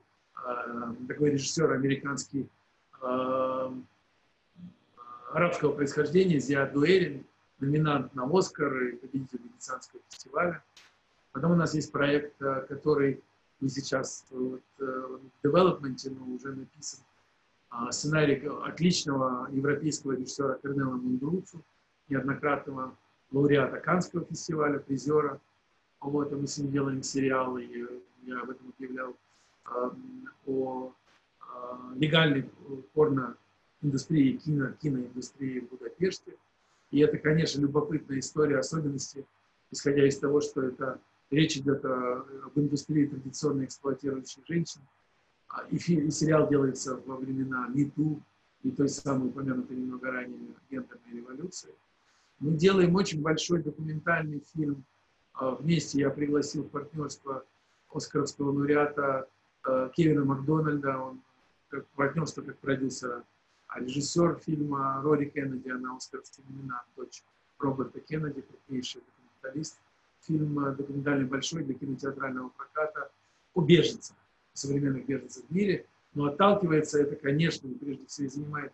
такой 1.07 1.29
режиссер 1.29 1.71
американский 1.71 2.49
арабского 5.31 5.71
происхождения 5.71 6.39
Зиад 6.39 6.73
Дуэрин, 6.73 7.23
номинант 7.59 8.15
на 8.15 8.25
Оскар 8.25 8.75
и 8.83 8.95
победитель 8.95 9.39
Венецианского 9.43 10.01
фестиваля. 10.09 10.63
Потом 11.31 11.51
у 11.51 11.55
нас 11.55 11.73
есть 11.73 11.91
проект, 11.91 12.41
э, 12.41 12.65
который 12.67 13.21
мы 13.61 13.69
сейчас 13.69 14.25
вот, 14.31 14.61
э, 14.79 14.83
в 14.83 15.43
девелопменте, 15.43 16.09
но 16.09 16.25
уже 16.25 16.53
написан 16.53 16.99
а, 17.69 17.91
сценарий 17.91 18.45
отличного 18.63 19.47
европейского 19.51 20.13
режиссера 20.13 20.55
Корнела 20.55 20.95
Мундруцу, 20.95 21.63
неоднократного 22.09 22.97
лауреата 23.31 23.77
Канского 23.79 24.25
фестиваля, 24.25 24.79
призера. 24.79 25.39
Вот, 26.01 26.31
и 26.31 26.35
мы 26.35 26.47
с 26.47 26.57
ним 26.57 26.71
делаем 26.71 27.03
сериал, 27.03 27.57
и 27.57 27.85
я 28.23 28.41
об 28.41 28.49
этом 28.49 28.73
объявлял, 28.77 29.15
о 30.45 30.91
легальной 31.95 32.49
порно 32.93 33.37
индустрии, 33.81 34.37
кино, 34.37 34.71
киноиндустрии 34.81 35.59
в 35.61 35.69
Будапеште. 35.69 36.35
И 36.91 36.99
это, 36.99 37.17
конечно, 37.17 37.61
любопытная 37.61 38.19
история, 38.19 38.57
особенности, 38.57 39.25
исходя 39.71 40.05
из 40.05 40.17
того, 40.17 40.41
что 40.41 40.63
это 40.63 40.99
речь 41.31 41.57
идет 41.57 41.83
об 41.85 42.51
индустрии 42.55 43.07
традиционно 43.07 43.65
эксплуатирующих 43.65 44.45
женщин. 44.47 44.81
А, 45.47 45.63
и, 45.69 45.77
фи, 45.77 45.95
и 45.95 46.11
сериал 46.11 46.47
делается 46.49 46.97
во 47.05 47.17
времена 47.17 47.67
МИТУ 47.67 48.21
и 48.63 48.71
той 48.71 48.89
самой 48.89 49.29
упомянутой 49.29 49.77
немного 49.77 50.11
ранее 50.11 50.39
гендерной 50.69 51.13
революции. 51.13 51.71
Мы 52.39 52.51
делаем 52.51 52.95
очень 52.95 53.21
большой 53.21 53.63
документальный 53.63 54.43
фильм. 54.53 54.83
А, 55.33 55.51
вместе 55.55 55.99
я 55.99 56.09
пригласил 56.09 56.63
в 56.63 56.69
партнерство 56.69 57.43
Оскаровского 57.91 58.51
лауреата 58.51 59.27
а, 59.63 59.89
Кевина 59.89 60.23
Макдональда. 60.23 60.97
Он 60.99 61.21
как 61.69 61.85
партнерство 61.87 62.41
как 62.41 62.57
продюсера 62.57 63.23
а 63.71 63.79
режиссер 63.79 64.39
фильма 64.45 65.01
Рори 65.01 65.29
Кеннеди, 65.29 65.69
она 65.69 65.95
оскаровский 65.95 66.43
номинант, 66.49 66.85
дочь 66.97 67.23
Роберта 67.57 68.01
Кеннеди, 68.01 68.41
крупнейший 68.41 69.01
документалист. 69.01 69.79
Фильм 70.27 70.75
документальный 70.75 71.25
большой 71.25 71.63
для 71.63 71.73
кинотеатрального 71.73 72.49
проката 72.49 73.09
о 73.53 73.61
беженцах, 73.61 74.15
современных 74.53 75.05
беженцах 75.05 75.43
в 75.49 75.51
мире. 75.53 75.85
Но 76.13 76.25
отталкивается 76.25 76.99
это, 76.99 77.15
конечно, 77.15 77.69
прежде 77.79 78.05
всего 78.05 78.29
занимает 78.29 78.73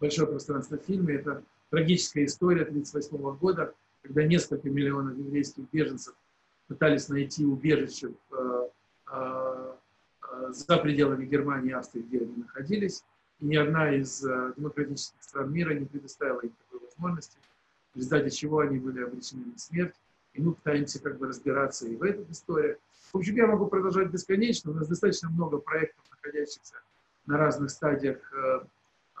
большое 0.00 0.26
пространство 0.26 0.76
в 0.76 0.82
фильме. 0.82 1.14
Это 1.14 1.42
трагическая 1.70 2.24
история 2.24 2.62
1938 2.62 3.38
года, 3.38 3.74
когда 4.02 4.24
несколько 4.24 4.68
миллионов 4.68 5.16
еврейских 5.16 5.64
беженцев 5.72 6.14
пытались 6.66 7.08
найти 7.08 7.44
убежище 7.44 8.12
в, 8.28 8.34
э, 8.34 8.68
э, 9.12 9.74
э, 10.32 10.52
за 10.52 10.76
пределами 10.78 11.24
Германии 11.24 11.70
и 11.70 11.74
Австрии, 11.74 12.02
где 12.02 12.18
они 12.18 12.36
находились 12.36 13.04
и 13.40 13.46
ни 13.46 13.56
одна 13.56 13.94
из 13.94 14.24
э, 14.24 14.52
демократических 14.56 15.22
стран 15.22 15.52
мира 15.52 15.74
не 15.74 15.86
предоставила 15.86 16.40
им 16.40 16.52
такой 16.64 16.86
возможности, 16.86 17.36
в 17.92 17.96
результате 17.96 18.30
чего 18.30 18.60
они 18.60 18.78
были 18.78 19.02
обречены 19.02 19.44
на 19.46 19.58
смерть. 19.58 19.94
И 20.34 20.42
мы 20.42 20.52
пытаемся 20.52 21.00
как 21.00 21.18
бы 21.18 21.28
разбираться 21.28 21.86
и 21.86 21.96
в 21.96 22.02
этой 22.02 22.30
истории. 22.30 22.76
В 23.12 23.18
общем, 23.18 23.36
я 23.36 23.46
могу 23.46 23.66
продолжать 23.66 24.10
бесконечно. 24.10 24.72
У 24.72 24.74
нас 24.74 24.88
достаточно 24.88 25.30
много 25.30 25.58
проектов, 25.58 26.04
находящихся 26.10 26.74
на 27.26 27.38
разных 27.38 27.70
стадиях 27.70 28.18
э, 28.32 28.60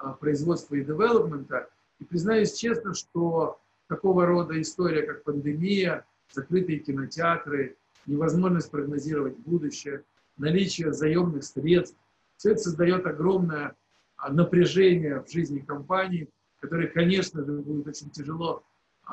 э, 0.02 0.14
производства 0.20 0.74
и 0.74 0.84
девелопмента. 0.84 1.68
И 2.00 2.04
признаюсь 2.04 2.52
честно, 2.54 2.94
что 2.94 3.60
такого 3.88 4.26
рода 4.26 4.60
история, 4.60 5.02
как 5.02 5.22
пандемия, 5.22 6.04
закрытые 6.32 6.80
кинотеатры, 6.80 7.76
невозможность 8.06 8.70
прогнозировать 8.70 9.36
будущее, 9.38 10.02
наличие 10.36 10.92
заемных 10.92 11.44
средств, 11.44 11.96
все 12.36 12.50
это 12.50 12.60
создает 12.60 13.06
огромное 13.06 13.76
а, 14.16 14.32
напряжение 14.32 15.22
в 15.22 15.30
жизни 15.30 15.60
компании, 15.60 16.28
которое, 16.60 16.88
конечно 16.88 17.44
же, 17.44 17.52
будет 17.52 17.86
очень 17.86 18.10
тяжело 18.10 18.64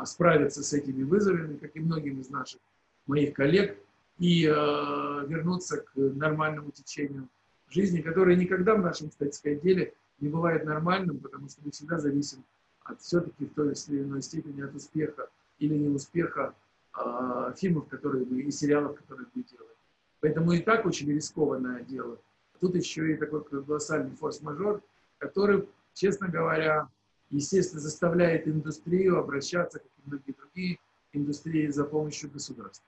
справиться 0.06 0.64
с 0.64 0.74
этими 0.74 1.04
вызовами, 1.04 1.58
как 1.58 1.76
и 1.76 1.80
многим 1.80 2.20
из 2.20 2.30
наших 2.30 2.60
моих 3.08 3.34
коллег, 3.34 3.78
и 4.20 4.46
э, 4.46 4.50
вернуться 4.50 5.78
к 5.78 5.92
нормальному 5.96 6.72
течению 6.72 7.28
жизни, 7.70 8.02
которое 8.02 8.36
никогда 8.36 8.76
в 8.76 8.82
нашем, 8.82 9.10
кстати 9.10 9.36
сказать, 9.36 9.62
деле 9.62 9.94
не 10.20 10.30
бывает 10.30 10.66
нормальным, 10.66 11.20
потому 11.20 11.50
что 11.50 11.62
мы 11.64 11.72
всегда 11.72 11.98
зависим 12.00 12.44
от 12.84 13.02
все-таки 13.02 13.46
в 13.46 13.54
той 13.54 13.74
или 13.88 14.04
иной 14.04 14.22
степени 14.22 14.62
от 14.62 14.76
успеха 14.76 15.28
или 15.60 15.76
неуспеха 15.76 16.54
э, 16.98 17.54
фильмов, 17.58 17.88
которые 17.88 18.26
мы, 18.26 18.42
и 18.42 18.52
сериалов, 18.52 18.98
которые 18.98 19.28
мы 19.34 19.44
делаем. 19.44 19.76
Поэтому 20.20 20.52
и 20.52 20.60
так 20.60 20.86
очень 20.86 21.12
рискованное 21.12 21.84
дело. 21.84 22.18
Тут 22.60 22.76
еще 22.76 23.12
и 23.12 23.18
такой 23.18 23.44
колоссальный 23.44 24.16
форс-мажор, 24.16 24.82
который, 25.18 25.68
честно 25.94 26.28
говоря, 26.28 26.88
естественно, 27.32 27.82
заставляет 27.82 28.48
индустрию 28.48 29.18
обращаться, 29.18 29.80
как 29.80 29.88
и 29.88 30.10
многие 30.10 30.34
другие 30.34 30.80
индустрии, 31.14 31.68
за 31.68 31.84
помощью 31.84 32.30
государства. 32.30 32.86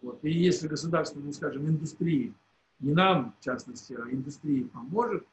Вот. 0.00 0.18
И 0.24 0.30
если 0.30 0.66
государство, 0.68 1.20
ну, 1.20 1.32
скажем, 1.32 1.68
индустрии, 1.68 2.34
не 2.80 2.92
нам, 2.92 3.34
в 3.38 3.44
частности, 3.44 3.94
а 3.94 4.10
индустрии 4.10 4.64
поможет, 4.64 5.24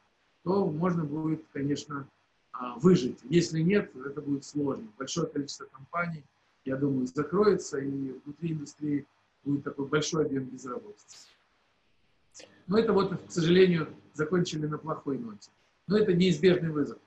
то 0.44 0.66
можно 0.66 1.04
будет, 1.04 1.44
конечно, 1.52 2.06
а, 2.52 2.78
выжить. 2.78 3.18
Если 3.24 3.60
нет, 3.60 3.94
это 3.96 4.20
будет 4.20 4.44
сложно. 4.44 4.88
Большое 4.96 5.26
количество 5.26 5.64
компаний, 5.66 6.22
я 6.64 6.76
думаю, 6.76 7.06
закроется, 7.06 7.78
и 7.78 8.12
внутри 8.24 8.52
индустрии 8.52 9.06
будет 9.44 9.64
такой 9.64 9.86
большой 9.86 10.26
объем 10.26 10.44
безработицы. 10.44 11.28
Но 12.66 12.78
это 12.78 12.92
вот, 12.92 13.20
к 13.26 13.30
сожалению, 13.30 13.88
закончили 14.14 14.66
на 14.66 14.78
плохой 14.78 15.18
ноте. 15.18 15.50
Но 15.88 15.98
это 15.98 16.12
неизбежный 16.12 16.70
вызов. 16.70 16.98